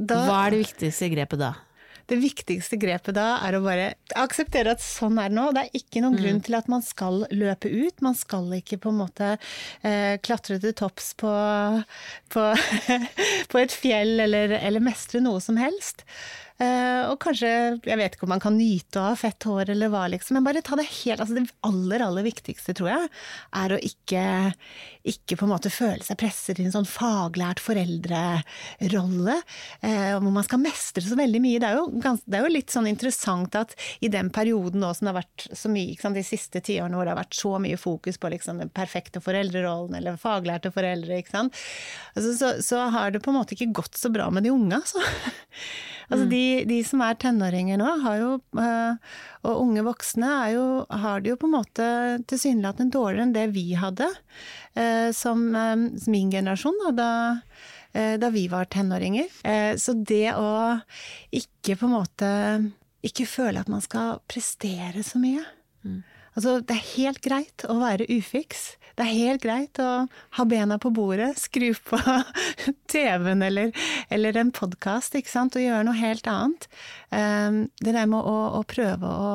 Da, 0.00 0.22
Hva 0.24 0.38
er 0.46 0.54
det 0.54 0.62
viktigste 0.62 1.10
grepet 1.12 1.44
da? 1.44 1.52
Det 2.12 2.20
viktigste 2.20 2.76
grepet 2.80 3.16
da 3.16 3.38
er 3.46 3.56
å 3.56 3.62
bare 3.64 3.86
akseptere 4.20 4.74
at 4.74 4.84
sånn 4.84 5.16
er 5.20 5.32
det 5.32 5.38
nå. 5.38 5.46
Det 5.56 5.64
er 5.64 5.78
ikke 5.80 6.02
noen 6.04 6.18
mm. 6.18 6.20
grunn 6.20 6.42
til 6.44 6.58
at 6.58 6.68
man 6.68 6.84
skal 6.84 7.22
løpe 7.32 7.70
ut. 7.72 8.04
Man 8.04 8.18
skal 8.18 8.50
ikke 8.58 8.80
på 8.82 8.92
en 8.92 9.00
måte 9.00 9.30
eh, 9.80 10.18
klatre 10.20 10.60
til 10.60 10.76
topps 10.76 11.12
på, 11.22 11.32
på, 12.34 12.46
på 13.52 13.62
et 13.62 13.76
fjell 13.76 14.20
eller, 14.26 14.58
eller 14.60 14.84
mestre 14.84 15.22
noe 15.24 15.40
som 15.44 15.60
helst. 15.60 16.04
Uh, 16.62 17.10
og 17.10 17.16
kanskje, 17.22 17.48
jeg 17.82 17.98
vet 17.98 18.14
ikke 18.14 18.26
om 18.26 18.30
man 18.30 18.42
kan 18.42 18.54
nyte 18.54 19.00
å 19.00 19.08
ha 19.08 19.16
fett 19.18 19.42
hår 19.48 19.72
eller 19.72 19.90
hva, 19.90 20.04
liksom, 20.12 20.36
men 20.36 20.44
bare 20.46 20.62
ta 20.62 20.76
det 20.78 20.84
helt 20.86 21.22
altså 21.22 21.34
Det 21.34 21.56
aller, 21.66 22.04
aller 22.04 22.26
viktigste, 22.26 22.74
tror 22.78 22.90
jeg, 22.92 23.08
er 23.58 23.74
å 23.74 23.78
ikke, 23.82 24.22
ikke 25.10 25.38
på 25.40 25.48
en 25.48 25.50
måte 25.50 25.72
føle 25.74 26.04
seg 26.06 26.20
presset 26.20 26.60
i 26.62 26.66
en 26.68 26.74
sånn 26.74 26.86
faglært 26.86 27.62
foreldrerolle, 27.64 29.38
uh, 29.82 30.12
hvor 30.12 30.28
man 30.28 30.46
skal 30.46 30.62
mestre 30.62 31.02
så 31.02 31.18
veldig 31.18 31.40
mye. 31.42 31.62
Det 31.62 31.70
er, 31.72 31.80
jo, 31.80 32.14
det 32.22 32.38
er 32.38 32.46
jo 32.46 32.52
litt 32.54 32.76
sånn 32.76 32.90
interessant 32.90 33.58
at 33.58 33.74
i 34.04 34.12
den 34.12 34.30
perioden 34.34 34.84
nå 34.84 34.92
som 34.94 35.08
det 35.08 35.14
har 35.14 35.20
vært 35.22 35.48
så 35.48 35.72
mye, 35.72 35.98
sant, 35.98 36.20
de 36.20 36.26
siste 36.26 36.62
tiårene 36.62 36.98
hvor 36.98 37.08
det 37.08 37.16
har 37.16 37.22
vært 37.24 37.40
så 37.40 37.56
mye 37.64 37.80
fokus 37.80 38.20
på 38.22 38.30
liksom, 38.36 38.62
den 38.62 38.70
perfekte 38.70 39.24
foreldrerollen 39.24 39.98
eller 39.98 40.20
faglærte 40.20 40.70
foreldre, 40.74 41.18
ikke 41.18 41.34
sant, 41.34 41.64
altså, 42.14 42.36
så, 42.38 42.54
så, 42.62 42.86
har 42.92 43.10
det 43.10 43.24
på 43.24 43.32
en 43.32 43.40
måte 43.40 43.56
ikke 43.56 43.72
gått 43.82 43.98
så 43.98 44.12
bra 44.12 44.28
med 44.30 44.46
de 44.46 44.54
unge, 44.54 44.78
altså. 44.78 45.02
altså 46.12 46.26
de 46.30 46.42
de, 46.68 46.78
som 46.86 47.02
er 47.04 47.18
tenåringer 47.20 47.78
nå, 47.80 47.88
har 48.04 48.18
jo, 48.20 48.30
eh, 48.60 49.14
og 49.46 49.60
unge 49.64 49.84
voksne, 49.86 50.30
jo, 50.54 50.64
har 51.02 51.22
det 51.22 51.32
jo 51.32 51.38
på 51.40 51.48
en 51.48 51.56
måte 51.56 51.88
tilsynelatende 52.30 52.94
dårligere 52.94 53.26
enn 53.28 53.34
det 53.36 53.46
vi 53.54 53.66
hadde. 53.78 54.08
Eh, 54.74 55.08
som, 55.16 55.44
eh, 55.56 55.86
som 56.04 56.16
min 56.16 56.32
generasjon, 56.32 56.78
da. 56.96 57.10
da 57.92 58.28
vi 58.32 58.46
var 58.48 58.70
tenåringer. 58.72 59.28
Så 59.76 59.92
det 59.92 60.32
å 60.32 60.80
ikke 61.28 61.74
på 61.76 61.84
en 61.84 61.92
måte 61.92 62.30
Ikke 63.04 63.26
føle 63.26 63.60
at 63.60 63.68
man 63.68 63.82
skal 63.84 64.22
prestere 64.30 65.02
så 65.04 65.18
mye. 65.18 65.42
Mm. 65.84 65.98
Altså, 66.32 66.60
det 66.62 66.76
er 66.76 66.90
helt 66.94 67.20
greit 67.20 67.64
å 67.68 67.76
være 67.80 68.06
ufiks. 68.08 68.76
Det 68.96 69.04
er 69.04 69.12
helt 69.12 69.44
greit 69.44 69.80
å 69.82 69.90
ha 70.38 70.44
bena 70.48 70.78
på 70.82 70.92
bordet, 70.94 71.32
skru 71.40 71.70
på 71.74 72.00
TV-en 72.92 73.44
eller, 73.46 73.72
eller 74.12 74.40
en 74.40 74.52
podkast, 74.54 75.16
ikke 75.18 75.32
sant, 75.32 75.56
og 75.56 75.64
gjøre 75.64 75.86
noe 75.88 75.98
helt 75.98 76.28
annet. 76.30 76.68
Um, 77.08 77.64
det 77.80 77.96
der 77.96 78.10
med 78.10 78.20
å, 78.20 78.36
å 78.58 78.62
prøve 78.68 79.08
å, 79.08 79.32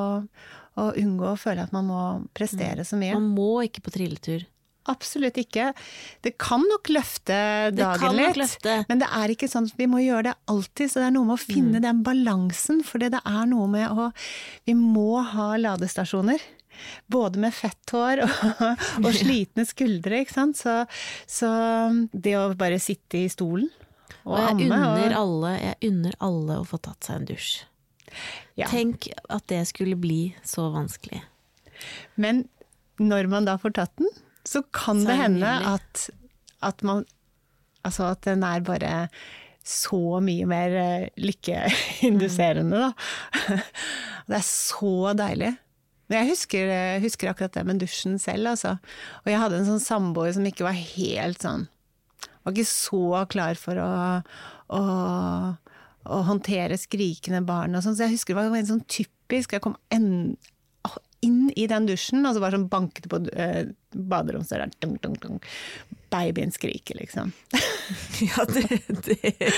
å, 0.78 0.92
unngå 0.94 1.32
å 1.34 1.40
føle 1.40 1.66
at 1.66 1.74
man 1.76 1.90
må 1.90 2.04
prestere 2.38 2.86
så 2.86 3.00
mye. 3.00 3.18
Man 3.18 3.34
må 3.38 3.66
ikke 3.68 3.86
på 3.88 3.98
trilletur. 3.98 4.46
Absolutt 4.88 5.36
ikke. 5.42 5.72
Det 6.24 6.38
kan 6.40 6.64
nok 6.64 6.88
løfte 6.96 7.38
dagen 7.76 8.16
litt, 8.16 8.38
løfte. 8.40 8.78
men 8.88 9.02
det 9.02 9.10
er 9.20 9.34
ikke 9.34 9.50
sånn 9.52 9.68
at 9.68 9.80
vi 9.80 9.88
må 9.90 10.00
gjøre 10.00 10.30
det 10.30 10.36
alltid. 10.54 10.94
Så 10.94 11.02
det 11.02 11.10
er 11.10 11.16
noe 11.18 11.28
med 11.28 11.36
å 11.36 11.42
finne 11.42 11.82
den 11.84 12.06
balansen, 12.08 12.80
for 12.88 13.04
det 13.04 13.12
er 13.20 13.50
noe 13.52 13.68
med 13.72 13.92
å 13.92 14.12
Vi 14.68 14.78
må 14.78 15.20
ha 15.34 15.50
ladestasjoner. 15.60 16.40
Både 17.12 17.42
med 17.42 17.56
fett 17.56 17.94
hår 17.94 18.24
og, 18.26 18.62
og 19.06 19.10
slitne 19.16 19.66
skuldre, 19.68 20.22
ikke 20.24 20.36
sant. 20.36 20.60
Så, 20.60 20.76
så 21.30 21.50
det 22.12 22.36
å 22.40 22.50
bare 22.58 22.80
sitte 22.84 23.22
i 23.24 23.32
stolen 23.32 23.70
og, 24.28 24.36
Og 24.36 24.38
jeg 24.42 24.52
amme 24.52 24.68
unner, 24.68 25.16
og, 25.16 25.18
alle, 25.22 25.54
jeg 25.62 25.92
unner 25.92 26.20
alle 26.28 26.60
å 26.62 26.68
få 26.68 26.80
tatt 26.84 27.08
seg 27.08 27.22
en 27.22 27.28
dusj. 27.30 27.52
ja. 28.60 28.68
Tenk 28.68 29.10
at 29.32 29.48
det 29.52 29.64
skulle 29.70 29.98
bli 30.00 30.22
så 30.48 30.68
vanskelig. 30.74 31.22
Men 32.20 32.46
når 32.98 33.30
man 33.32 33.48
da 33.48 33.58
får 33.62 33.76
tatt 33.78 33.94
den, 34.02 34.10
så 34.48 34.64
kan 34.76 35.04
Så 35.04 35.12
det 35.12 35.20
hende 35.20 35.52
at, 35.76 36.08
at 36.64 36.84
man 36.88 37.06
Altså 37.86 38.10
at 38.12 38.26
den 38.26 38.42
er 38.44 38.64
bare 38.68 39.08
så 39.68 40.20
mye 40.24 40.48
mer 40.48 40.74
eh, 40.80 41.06
lykkeinduserende, 41.22 42.80
da. 42.88 43.58
Det 44.28 44.36
er 44.40 44.44
så 44.44 45.14
deilig. 45.16 45.54
Men 46.08 46.22
jeg 46.22 46.32
husker, 46.32 46.70
eh, 46.72 47.00
husker 47.04 47.32
akkurat 47.32 47.56
det 47.56 47.66
med 47.68 47.82
dusjen 47.84 48.18
selv, 48.22 48.54
altså. 48.54 48.78
Og 49.24 49.32
jeg 49.32 49.42
hadde 49.42 49.62
en 49.62 49.70
sånn 49.74 49.84
samboer 49.84 50.36
som 50.36 50.46
ikke 50.48 50.68
var 50.68 50.78
helt 50.78 51.44
sånn 51.44 51.68
Var 52.46 52.54
ikke 52.54 52.70
så 52.70 53.24
klar 53.28 53.60
for 53.60 53.80
å, 53.84 53.90
å, 54.72 54.84
å 56.08 56.20
håndtere 56.30 56.80
skrikende 56.80 57.44
barn 57.48 57.76
og 57.76 57.84
sånn. 57.84 57.98
Så 57.98 58.06
jeg 58.06 58.16
husker 58.16 58.38
det 58.38 58.46
var 58.54 58.62
en 58.62 58.70
sånn 58.70 58.86
typisk 58.88 59.58
Jeg 59.58 59.66
kom 59.66 59.76
en, 59.92 60.38
inn 61.26 61.50
i 61.60 61.66
den 61.68 61.90
dusjen, 61.90 62.24
og 62.24 62.36
så 62.36 62.44
bare 62.44 62.56
sånn 62.56 62.70
banket 62.72 63.10
på 63.12 63.20
uh, 63.26 63.66
baderomsdøra. 63.92 64.70
Dunk, 64.80 65.02
dunk. 65.04 65.48
Babyen 66.14 66.54
skriker, 66.56 67.02
liksom. 67.02 67.34
Ja, 68.24 68.46
det, 68.50 68.80
det. 69.06 69.50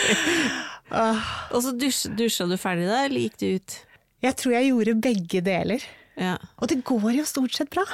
Og 1.54 1.62
så 1.64 1.72
dusj, 1.78 2.08
dusja 2.18 2.48
du 2.50 2.56
ferdig 2.60 2.88
da, 2.90 3.04
eller 3.06 3.28
gikk 3.28 3.38
du 3.40 3.48
ut? 3.60 3.78
jeg 4.24 4.36
tror 4.40 4.56
jeg 4.56 4.70
gjorde 4.72 5.00
begge 5.00 5.42
deler. 5.44 5.84
Ja. 6.20 6.36
Og 6.60 6.72
det 6.72 6.82
går 6.88 7.12
jo 7.16 7.26
stort 7.28 7.56
sett 7.56 7.72
bra. 7.74 7.86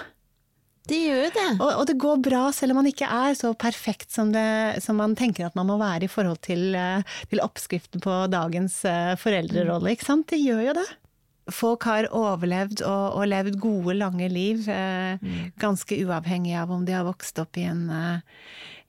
Det 0.85 0.97
gjør 1.01 1.31
det. 1.33 1.45
Og, 1.55 1.69
og 1.69 1.85
det 1.89 1.95
går 2.01 2.19
bra 2.25 2.43
selv 2.53 2.75
om 2.75 2.83
man 2.83 2.89
ikke 2.89 3.07
er 3.09 3.33
så 3.37 3.55
perfekt 3.57 4.13
som, 4.13 4.29
det, 4.33 4.83
som 4.85 4.99
man 5.01 5.15
tenker 5.17 5.47
at 5.47 5.55
man 5.57 5.69
må 5.69 5.79
være 5.81 6.05
i 6.05 6.11
forhold 6.11 6.43
til, 6.45 6.75
eh, 6.77 7.15
til 7.31 7.41
oppskriften 7.41 8.03
på 8.05 8.19
dagens 8.33 8.83
eh, 8.89 9.15
foreldrerolle. 9.17 9.95
Ikke 9.95 10.09
sant? 10.11 10.27
Det 10.29 10.41
gjør 10.43 10.61
jo 10.67 10.75
det. 10.77 10.85
Folk 11.53 11.85
har 11.89 12.09
overlevd 12.13 12.83
og, 12.85 13.17
og 13.17 13.27
levd 13.29 13.57
gode, 13.61 13.97
lange 13.97 14.29
liv, 14.33 14.69
eh, 14.69 15.25
ganske 15.61 15.97
uavhengig 16.05 16.55
av 16.61 16.73
om 16.73 16.85
de 16.85 16.93
har 16.97 17.05
vokst 17.05 17.41
opp 17.41 17.57
i 17.61 17.65
en, 17.69 17.83
eh, 17.89 18.47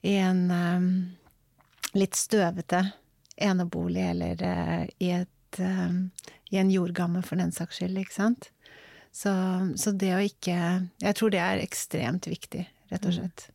i 0.08 0.14
en 0.20 0.46
um, 0.52 0.86
litt 1.96 2.16
støvete 2.16 2.84
enebolig 3.36 4.04
eller 4.10 4.42
uh, 4.42 4.84
i, 4.98 5.10
et, 5.10 5.60
eh, 5.60 5.96
i 6.50 6.60
en 6.60 6.70
jordgamme 6.72 7.22
for 7.26 7.40
den 7.40 7.52
saks 7.52 7.80
skyld, 7.80 7.98
ikke 8.00 8.16
sant. 8.16 8.50
Så, 9.16 9.32
så 9.80 9.94
det 9.96 10.10
å 10.12 10.18
ikke 10.20 10.56
Jeg 11.00 11.16
tror 11.16 11.30
det 11.32 11.38
er 11.40 11.62
ekstremt 11.64 12.26
viktig, 12.28 12.66
rett 12.92 13.06
og 13.08 13.14
slett. 13.16 13.46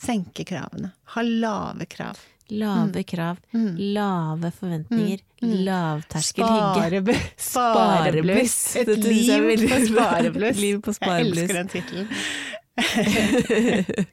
Senke 0.00 0.42
kravene. 0.48 0.90
Ha 1.14 1.22
lave 1.22 1.86
krav. 1.86 2.18
Lave 2.50 3.04
krav, 3.06 3.38
lave 3.78 4.50
forventninger, 4.50 5.20
lavterskel 5.38 6.42
hygge. 6.42 6.74
Sparebluss! 6.74 7.28
Sparebluss. 7.52 8.56
Et 8.80 8.90
liv 9.04 9.68
på 9.70 9.78
sparebluss. 9.86 10.58
Liv 10.58 10.80
på 10.82 10.90
Jeg 10.98 11.28
elsker 11.28 11.54
den 11.60 11.70
tittelen. 11.70 12.10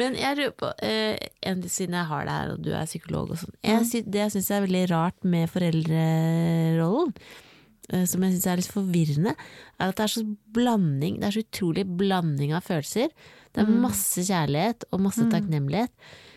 Men 0.00 0.16
jeg 0.20 0.36
lurer 0.36 0.52
på, 0.58 0.68
eh, 0.84 1.16
siden 1.64 1.96
jeg 1.96 2.08
har 2.12 2.28
det 2.28 2.34
her, 2.36 2.52
og 2.52 2.58
du 2.64 2.70
er 2.76 2.84
psykolog 2.88 3.26
og 3.32 3.38
sånn 3.40 3.56
Mm. 3.64 3.88
Det 4.10 4.20
jeg 4.26 4.32
syns 4.36 4.50
er 4.50 4.66
veldig 4.66 4.84
rart 4.90 5.20
med 5.24 5.48
foreldrerollen, 5.52 7.14
som 8.06 8.22
jeg 8.22 8.36
syns 8.36 8.46
er 8.46 8.60
litt 8.60 8.70
forvirrende, 8.70 9.34
er 9.80 9.88
at 9.90 9.96
det 9.98 10.04
er 10.06 10.12
så 10.14 10.24
blanding, 10.54 11.20
det 11.20 11.26
er 11.30 11.36
så 11.38 11.44
utrolig 11.44 11.84
blanding 11.98 12.52
av 12.54 12.62
følelser. 12.66 13.08
Det 13.52 13.62
er 13.64 13.66
Mm. 13.66 13.80
masse 13.82 14.22
kjærlighet 14.22 14.84
og 14.92 15.00
masse 15.00 15.24
takknemlighet, 15.32 15.90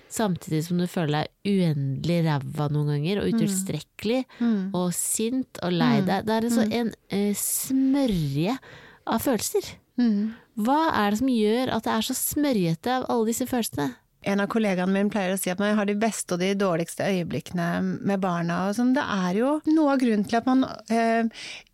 samtidig 0.09 0.63
som 0.65 0.77
du 0.77 0.85
føler 0.87 1.23
deg 1.23 1.53
uendelig 1.53 2.19
ræva 2.25 2.69
noen 2.73 2.87
ganger, 2.93 3.21
og 3.21 3.29
utilstrekkelig, 3.33 4.25
Mm. 4.39 4.71
og 4.73 4.91
sint 4.93 5.59
og 5.63 5.71
lei 5.73 6.01
deg. 6.01 6.25
Det 6.25 6.33
er 6.33 6.45
en, 6.45 6.51
så, 6.51 6.65
en 6.71 6.87
uh, 7.13 7.33
smørje 7.33 8.57
av 9.07 9.19
følelser. 9.21 9.75
Mm. 9.97 10.33
Hva 10.57 10.79
er 10.93 11.11
det 11.11 11.19
som 11.19 11.27
gjør 11.27 11.73
at 11.75 11.83
det 11.83 11.93
er 11.93 12.01
så 12.01 12.15
smørjete 12.17 12.87
av 12.97 13.05
alle 13.09 13.25
disse 13.29 13.45
følelsene? 13.49 13.93
En 14.23 14.39
av 14.43 14.47
kollegaene 14.51 14.93
mine 14.93 15.11
pleier 15.11 15.33
å 15.35 15.39
si 15.39 15.51
at 15.51 15.59
man 15.59 15.75
har 15.77 15.87
de 15.89 15.97
beste 15.99 16.35
og 16.35 16.41
de 16.43 16.53
dårligste 16.55 17.07
øyeblikkene 17.09 17.67
med 17.99 18.23
barna. 18.23 18.67
Og 18.69 18.77
sånn. 18.77 18.93
Det 18.95 19.03
er 19.03 19.39
jo 19.41 19.57
noe 19.73 19.95
av 19.95 20.01
grunnen 20.03 20.25
til 20.27 20.39
at 20.39 20.47
man 20.49 20.65
eh, 20.93 21.27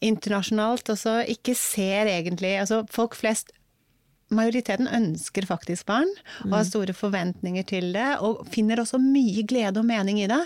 internasjonalt 0.05 0.95
også 0.95 1.19
ikke 1.29 1.55
ser 1.57 2.09
egentlig 2.09 2.55
Altså 2.59 2.81
folk 2.91 3.15
flest 3.17 3.53
Majoriteten 4.29 4.85
ønsker 4.93 5.47
faktisk 5.49 5.87
barn 5.89 6.09
og 6.45 6.53
har 6.53 6.65
store 6.67 6.93
forventninger 6.93 7.65
til 7.69 7.87
det, 7.95 8.07
og 8.21 8.43
finner 8.53 8.81
også 8.81 8.99
mye 9.01 9.41
glede 9.49 9.81
og 9.81 9.87
mening 9.89 10.19
i 10.21 10.27
det. 10.29 10.41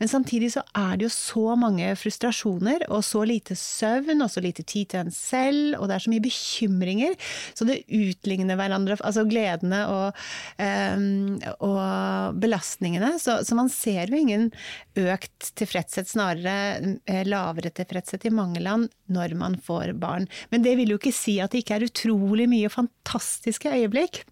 Men 0.00 0.10
samtidig 0.10 0.50
så 0.52 0.64
er 0.76 0.98
det 0.98 1.06
jo 1.06 1.12
så 1.14 1.56
mange 1.56 1.88
frustrasjoner, 1.96 2.84
og 2.92 3.00
så 3.06 3.24
lite 3.28 3.56
søvn, 3.56 4.20
og 4.20 4.30
så 4.32 4.42
lite 4.44 4.66
tid 4.68 4.92
til 4.92 5.06
en 5.06 5.14
selv, 5.14 5.78
og 5.78 5.88
det 5.88 5.96
er 5.96 6.04
så 6.04 6.12
mye 6.12 6.24
bekymringer. 6.26 7.16
Så 7.56 7.68
det 7.68 7.82
utligner 7.88 8.60
hverandre, 8.60 8.98
altså 9.00 9.24
gledene 9.28 9.80
og, 9.88 10.20
ehm, 10.62 11.40
og 11.64 12.36
belastningene. 12.42 13.14
Så, 13.22 13.40
så 13.48 13.56
man 13.58 13.72
ser 13.72 14.12
jo 14.12 14.20
ingen 14.20 14.50
økt 14.98 15.54
tilfredshet, 15.58 16.10
snarere 16.12 16.94
eh, 17.08 17.24
lavere 17.28 17.72
tilfredshet 17.72 18.28
i 18.28 18.34
mange 18.34 18.60
land 18.60 18.92
når 19.12 19.36
man 19.38 19.58
får 19.60 19.94
barn. 20.02 20.26
Men 20.50 20.64
det 20.66 20.74
vil 20.80 20.94
jo 20.94 21.00
ikke 21.00 21.14
si 21.14 21.38
at 21.42 21.52
det 21.52 21.62
ikke 21.62 21.78
er 21.78 21.88
utrolig 21.88 22.48
mye 22.50 22.72
fantastiske 22.72 23.70
øyeblikk, 23.72 24.24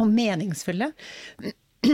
og 0.00 0.08
meningsfulle. 0.12 0.92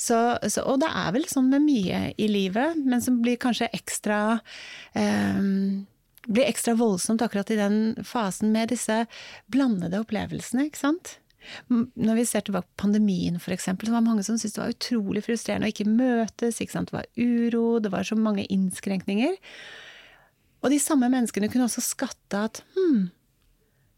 Så, 0.00 0.16
så, 0.48 0.62
og 0.64 0.78
det 0.80 0.88
er 0.96 1.10
vel 1.12 1.26
sånn 1.28 1.50
med 1.52 1.60
mye 1.60 1.98
i 2.16 2.26
livet, 2.30 2.78
men 2.88 3.02
som 3.04 3.18
blir 3.20 3.36
kanskje 3.36 3.66
ekstra 3.76 4.38
eh, 4.96 5.42
blir 6.24 6.46
ekstra 6.46 6.72
voldsomt 6.78 7.20
akkurat 7.20 7.50
i 7.52 7.58
den 7.58 7.76
fasen 8.06 8.48
med 8.54 8.72
disse 8.72 9.02
blandede 9.52 10.00
opplevelsene, 10.00 10.70
ikke 10.70 10.80
sant. 10.80 11.18
Når 11.68 12.18
vi 12.18 12.26
ser 12.28 12.44
tilbake 12.44 12.68
på 12.68 12.84
pandemien 12.84 13.38
for 13.40 13.54
eksempel, 13.54 13.88
så 13.88 13.94
var 13.94 14.02
det 14.02 14.10
mange 14.10 14.24
som 14.26 14.36
syntes 14.38 14.56
det 14.56 14.62
var 14.62 14.74
utrolig 14.74 15.24
frustrerende 15.24 15.70
å 15.70 15.72
ikke 15.72 15.88
møtes, 15.88 16.60
ikke. 16.60 16.84
Det 16.88 16.96
var 16.96 17.08
uro, 17.16 17.64
det 17.80 17.92
var 17.94 18.06
så 18.06 18.18
mange 18.18 18.44
innskrenkninger. 18.52 19.38
Og 20.60 20.72
de 20.72 20.78
samme 20.82 21.08
menneskene 21.12 21.48
kunne 21.52 21.66
også 21.68 21.82
skatte 21.84 22.44
at 22.50 22.62
hm, 22.76 23.08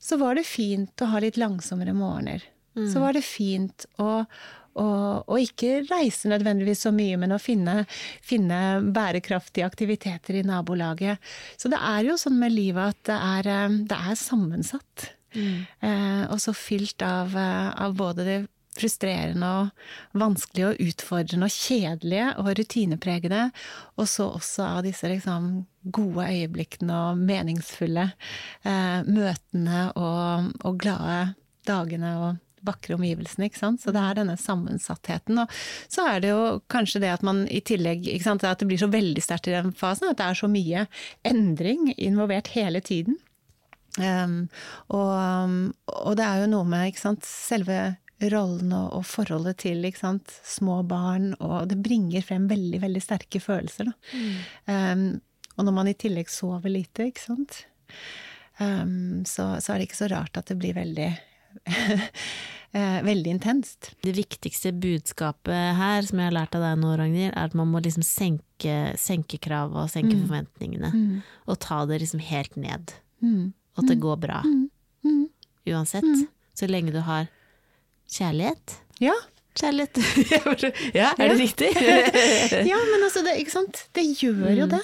så 0.03 0.19
var 0.19 0.39
det 0.39 0.49
fint 0.49 1.03
å 1.03 1.11
ha 1.13 1.21
litt 1.23 1.39
langsommere 1.39 1.95
morgener. 1.95 2.43
Så 2.73 3.03
var 3.03 3.13
det 3.13 3.21
fint 3.27 3.85
å, 4.01 4.23
å, 4.81 4.87
å 5.21 5.39
ikke 5.39 5.83
reise 5.91 6.31
nødvendigvis 6.33 6.87
så 6.87 6.93
mye, 6.95 7.19
men 7.21 7.35
å 7.37 7.41
finne, 7.43 7.83
finne 8.25 8.81
bærekraftige 8.97 9.69
aktiviteter 9.69 10.39
i 10.41 10.45
nabolaget. 10.49 11.21
Så 11.61 11.69
det 11.73 11.81
er 11.85 12.09
jo 12.09 12.17
sånn 12.21 12.39
med 12.41 12.55
livet 12.55 12.95
at 12.95 13.03
det 13.11 13.19
er, 13.19 13.51
eh, 13.53 13.77
det 13.93 13.99
er 13.99 14.19
sammensatt. 14.19 15.11
Eh, 15.33 16.25
og 16.29 16.41
så 16.41 16.53
fylt 16.57 17.05
av, 17.05 17.37
eh, 17.37 17.69
av 17.85 17.95
både 17.97 18.27
det 18.27 18.41
frustrerende 18.79 19.49
og 19.59 20.21
vanskelige 20.23 20.71
og 20.71 20.87
utfordrende 20.89 21.49
og 21.49 21.57
kjedelige 21.57 22.29
og 22.41 22.53
rutinepregede, 22.59 23.43
og 24.01 24.09
så 24.09 24.29
også 24.39 24.69
av 24.79 24.87
disse 24.87 25.11
liksom 25.11 25.51
gode 25.93 26.29
øyeblikkene 26.31 27.03
og 27.09 27.21
meningsfulle 27.21 28.09
eh, 28.65 29.03
møtene 29.09 29.91
og, 29.99 30.53
og 30.63 30.81
glade 30.81 31.35
dagene 31.69 32.17
og 32.23 32.41
vakre 32.67 32.97
omgivelsene, 32.97 33.49
ikke 33.49 33.59
sant. 33.59 33.83
Så 33.83 33.91
det 33.95 34.03
er 34.03 34.21
denne 34.21 34.37
sammensattheten. 34.39 35.41
Og 35.43 35.63
så 35.91 36.07
er 36.09 36.23
det 36.23 36.31
jo 36.31 36.61
kanskje 36.73 37.03
det 37.03 37.11
at 37.17 37.27
man 37.27 37.45
i 37.51 37.59
tillegg, 37.65 38.07
ikke 38.07 38.29
sant, 38.29 38.47
at 38.47 38.63
det 38.63 38.69
blir 38.71 38.81
så 38.81 38.91
veldig 38.93 39.25
sterkt 39.25 39.51
i 39.51 39.57
den 39.57 39.75
fasen, 39.77 40.11
at 40.11 40.21
det 40.21 40.29
er 40.29 40.39
så 40.39 40.51
mye 40.51 40.87
endring 41.29 41.91
involvert 41.97 42.53
hele 42.55 42.83
tiden. 42.85 43.19
Um, 43.99 44.47
og, 44.89 45.73
og 45.93 46.15
det 46.17 46.25
er 46.25 46.45
jo 46.45 46.53
noe 46.55 46.69
med 46.69 46.97
sant, 46.97 47.27
selve 47.29 47.81
rollen 48.33 48.73
og, 48.77 49.03
forholdet 49.09 49.63
til 49.65 49.85
små 49.91 50.83
barn, 50.87 51.33
og 51.41 51.69
det 51.71 51.81
bringer 51.83 52.25
frem 52.27 52.49
veldig, 52.51 52.81
veldig 52.83 53.03
sterke 53.03 53.41
følelser. 53.43 53.91
Da. 53.91 54.93
Um, 54.93 55.21
og 55.57 55.67
når 55.67 55.77
man 55.77 55.91
i 55.91 55.99
tillegg 55.99 56.31
sover 56.33 56.73
lite, 56.73 57.11
ikke 57.11 57.27
sant, 57.27 57.65
um, 58.61 59.23
så, 59.29 59.57
så, 59.61 59.73
er 59.73 59.81
det 59.81 59.91
ikke 59.91 60.03
så 60.05 60.13
rart 60.13 60.39
at 60.41 60.49
det 60.49 60.59
blir 60.61 60.77
veldig 60.79 61.11
eh, 62.73 63.03
veldig 63.05 63.31
intenst. 63.31 63.93
Det 64.03 64.15
viktigste 64.17 64.73
budskapet 64.73 65.77
her, 65.79 66.03
som 66.07 66.21
jeg 66.21 66.31
har 66.31 66.37
lært 66.39 66.57
av 66.57 66.65
deg 66.65 66.79
nå, 66.81 66.95
Ragnhild, 66.99 67.35
er 67.35 67.51
at 67.51 67.57
man 67.59 67.71
må 67.73 67.83
liksom 67.85 68.05
senke, 68.07 68.77
senke 69.01 69.41
kravet 69.43 69.85
og 69.85 69.93
senke 69.93 70.17
mm. 70.17 70.25
forventningene. 70.27 70.93
Mm. 70.95 71.19
Og 71.47 71.61
ta 71.63 71.83
det 71.91 72.01
liksom 72.05 72.23
helt 72.25 72.57
ned. 72.57 72.95
Mm. 73.23 73.53
Og 73.77 73.85
at 73.85 73.93
det 73.93 74.01
går 74.03 74.19
bra. 74.25 74.41
Mm. 74.47 74.67
Mm. 75.05 75.27
Uansett. 75.73 76.09
Mm. 76.09 76.27
Så 76.59 76.69
lenge 76.69 76.93
du 76.95 77.01
har 77.05 77.29
kjærlighet. 78.13 78.79
Ja. 79.03 79.17
Kjærlighet. 79.59 80.01
ja, 81.01 81.13
er 81.19 81.29
det 81.33 81.39
riktig? 81.41 81.71
ja, 82.73 82.81
men 82.89 83.05
altså, 83.05 83.25
det, 83.27 83.37
ikke 83.43 83.59
sant. 83.59 83.87
Det 83.97 84.07
gjør 84.21 84.53
jo 84.63 84.69
det. 84.77 84.83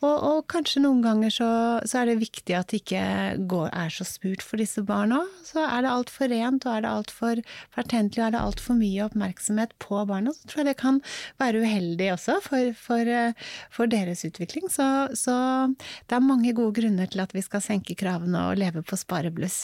Og, 0.00 0.14
og, 0.14 0.38
kanskje 0.50 0.82
noen 0.82 1.02
ganger 1.04 1.32
så, 1.34 1.48
så, 1.88 2.00
er 2.00 2.10
det 2.10 2.20
viktig 2.22 2.54
at 2.56 2.72
det 2.72 2.80
ikke 2.80 3.02
går, 3.50 3.68
er 3.76 3.92
så 3.92 4.06
spurt 4.08 4.44
for 4.44 4.60
disse 4.60 4.82
barna. 4.86 5.20
Så 5.46 5.62
er 5.62 5.84
det 5.84 5.92
altfor 5.92 6.30
rent, 6.32 6.66
og 6.66 6.76
er 6.76 6.84
det 6.84 6.92
altfor 6.92 7.42
pertentlig, 7.76 8.22
og 8.22 8.26
er 8.28 8.36
det 8.36 8.44
altfor 8.44 8.78
mye 8.78 9.04
oppmerksomhet 9.06 9.74
på 9.82 10.04
barna, 10.08 10.34
så 10.36 10.48
tror 10.48 10.62
jeg 10.62 10.70
det 10.70 10.78
kan 10.80 11.02
være 11.42 11.64
uheldig 11.64 12.12
også 12.14 12.38
for, 12.46 12.72
for, 12.78 13.12
for 13.74 13.92
deres 13.92 14.24
utvikling. 14.28 14.70
Så, 14.72 14.86
så, 15.18 15.36
det 16.08 16.18
er 16.18 16.30
mange 16.30 16.54
gode 16.56 16.78
grunner 16.80 17.10
til 17.10 17.22
at 17.26 17.36
vi 17.36 17.44
skal 17.44 17.64
senke 17.64 17.98
kravene 17.98 18.48
og 18.48 18.60
leve 18.60 18.84
på 18.86 18.98
sparebluss. 18.98 19.60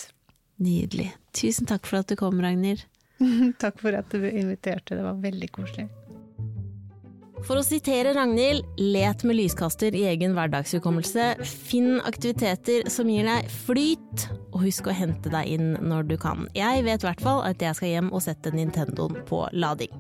Nydelig. 0.63 1.11
Tusen 1.37 1.69
takk 1.69 1.87
for 1.89 2.01
at 2.01 2.11
du 2.11 2.17
kom, 2.19 2.41
Ragnhild. 2.41 2.87
takk 3.63 3.81
for 3.83 3.97
at 3.97 4.11
du 4.13 4.25
inviterte, 4.29 4.97
det 4.97 5.05
var 5.05 5.21
veldig 5.23 5.53
koselig. 5.55 5.89
For 7.45 7.61
å 7.61 7.65
sitere 7.65 8.15
Ragnhild, 8.17 8.65
let 8.81 9.23
med 9.29 9.37
lyskaster 9.37 9.95
i 9.95 10.07
egen 10.11 10.33
hverdagshukommelse, 10.35 11.29
finn 11.45 12.01
aktiviteter 12.09 12.89
som 12.91 13.11
gir 13.13 13.29
deg 13.29 13.51
flyt, 13.53 14.27
og 14.51 14.65
husk 14.65 14.89
å 14.89 14.97
hente 14.97 15.31
deg 15.31 15.53
inn 15.59 15.75
når 15.85 16.09
du 16.09 16.17
kan. 16.21 16.49
Jeg 16.57 16.87
vet 16.89 17.05
i 17.05 17.11
hvert 17.11 17.23
fall 17.23 17.45
at 17.47 17.63
jeg 17.63 17.77
skal 17.77 17.93
hjem 17.93 18.11
og 18.11 18.25
sette 18.25 18.55
Nintendoen 18.57 19.21
på 19.29 19.45
lading. 19.53 19.93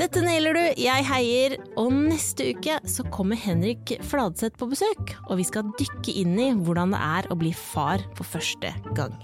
Dette 0.00 0.22
nailer 0.24 0.56
du, 0.56 0.62
jeg 0.80 1.04
heier, 1.04 1.58
og 1.78 1.92
neste 1.94 2.50
uke 2.56 2.78
så 2.88 3.04
kommer 3.12 3.38
Henrik 3.38 3.94
Fladseth 4.08 4.58
på 4.58 4.70
besøk, 4.72 5.14
og 5.28 5.36
vi 5.38 5.46
skal 5.46 5.68
dykke 5.78 6.16
inn 6.24 6.34
i 6.40 6.50
hvordan 6.56 6.96
det 6.96 7.02
er 7.06 7.30
å 7.30 7.38
bli 7.38 7.52
far 7.56 8.02
for 8.18 8.26
første 8.26 8.72
gang. 8.96 9.14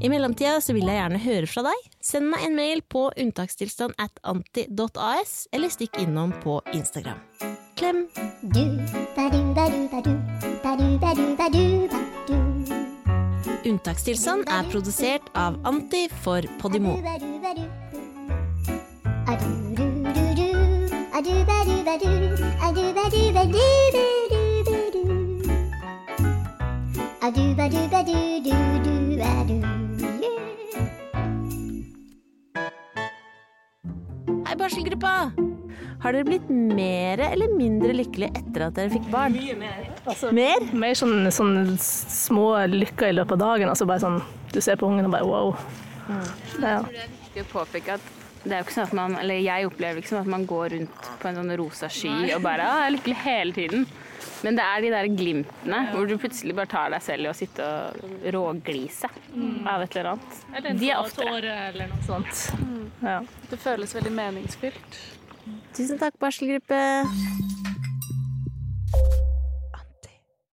I 0.00 0.10
mellomtida 0.12 0.58
så 0.60 0.74
vil 0.76 0.88
jeg 0.88 0.98
gjerne 0.98 1.20
høre 1.22 1.50
fra 1.50 1.64
deg. 1.68 1.88
Send 2.04 2.30
meg 2.32 2.46
en 2.46 2.56
mail 2.58 2.82
på 2.86 3.08
unntakstilstand 3.16 3.96
at 4.02 4.20
anti.as, 4.26 5.46
eller 5.52 5.72
stikk 5.72 5.98
innom 6.02 6.34
på 6.44 6.60
Instagram. 6.76 7.20
Klem! 7.76 8.06
Unntakstilstand 13.66 14.46
er 14.46 14.70
produsert 14.70 15.26
av 15.34 15.58
Anti 15.66 16.06
for 16.22 16.46
Podimo. 16.60 16.94
Barselgruppa! 34.56 35.30
Har 36.00 36.14
dere 36.14 36.26
blitt 36.28 36.48
mer 36.48 37.20
eller 37.24 37.50
mindre 37.56 37.94
lykkelig 37.96 38.28
etter 38.38 38.66
at 38.66 38.76
dere 38.76 38.92
fikk 38.92 39.08
barn? 39.12 39.36
Mye 39.36 39.56
mer. 39.58 39.86
Altså, 40.04 40.30
mer? 40.36 40.66
Mer 40.76 40.96
sånne, 40.98 41.32
sånn, 41.34 41.56
små 41.82 42.48
lykker 42.70 43.10
i 43.10 43.16
løpet 43.16 43.36
av 43.36 43.42
dagen. 43.42 43.72
Altså 43.72 43.88
bare 43.88 44.04
sånn, 44.04 44.20
du 44.52 44.60
ser 44.64 44.78
på 44.80 44.88
ungen 44.88 45.08
og 45.08 45.16
bare 45.16 45.28
wow. 45.28 45.56
Mm. 46.06 46.22
Ja. 46.62 46.76
Jeg 46.76 46.84
tror 46.84 46.94
det 46.94 47.02
er 47.02 47.12
viktig 47.16 47.44
å 47.44 47.50
påpeke 47.52 47.96
at 47.98 48.12
det 48.46 48.54
er 48.54 48.60
jo 48.60 48.66
ikke 48.68 48.76
sånn 48.76 48.86
at 48.86 48.96
man, 48.96 49.16
eller 49.18 49.40
jeg 49.42 49.66
opplever 49.66 50.00
ikke 50.00 50.12
sånn 50.12 50.22
at 50.22 50.32
man 50.36 50.44
går 50.46 50.68
rundt 50.76 51.08
på 51.20 51.30
en 51.30 51.40
sånn 51.40 51.54
rosa 51.58 51.88
sky 51.90 52.30
og 52.36 52.44
bare 52.44 52.68
ah, 52.70 52.84
er 52.86 52.94
lykkelig 52.94 53.16
hele 53.24 53.56
tiden. 53.56 53.88
Men 54.46 54.58
det 54.58 54.64
er 54.66 54.84
de 54.84 54.92
der 54.94 55.08
glimtene 55.10 55.82
ja. 55.86 55.92
hvor 55.94 56.08
du 56.08 56.16
plutselig 56.20 56.56
bare 56.56 56.70
tar 56.70 56.92
deg 56.94 57.04
selv 57.04 57.26
i 57.26 57.30
å 57.30 57.36
sitte 57.36 57.66
og 57.66 58.26
råglise 58.36 59.10
mm. 59.32 59.66
av 59.72 59.84
et 59.84 59.96
eller 59.96 60.12
annet. 60.14 60.40
Eller 60.54 60.80
de 60.80 60.90
er 60.92 61.02
oftere. 61.02 61.26
Mm. 62.62 62.82
Ja. 63.02 63.20
Det 63.50 63.60
føles 63.62 63.94
veldig 63.96 64.14
meningsfylt. 64.16 65.00
Tusen 65.76 66.00
takk, 66.00 66.18
barselgruppe. 66.22 66.82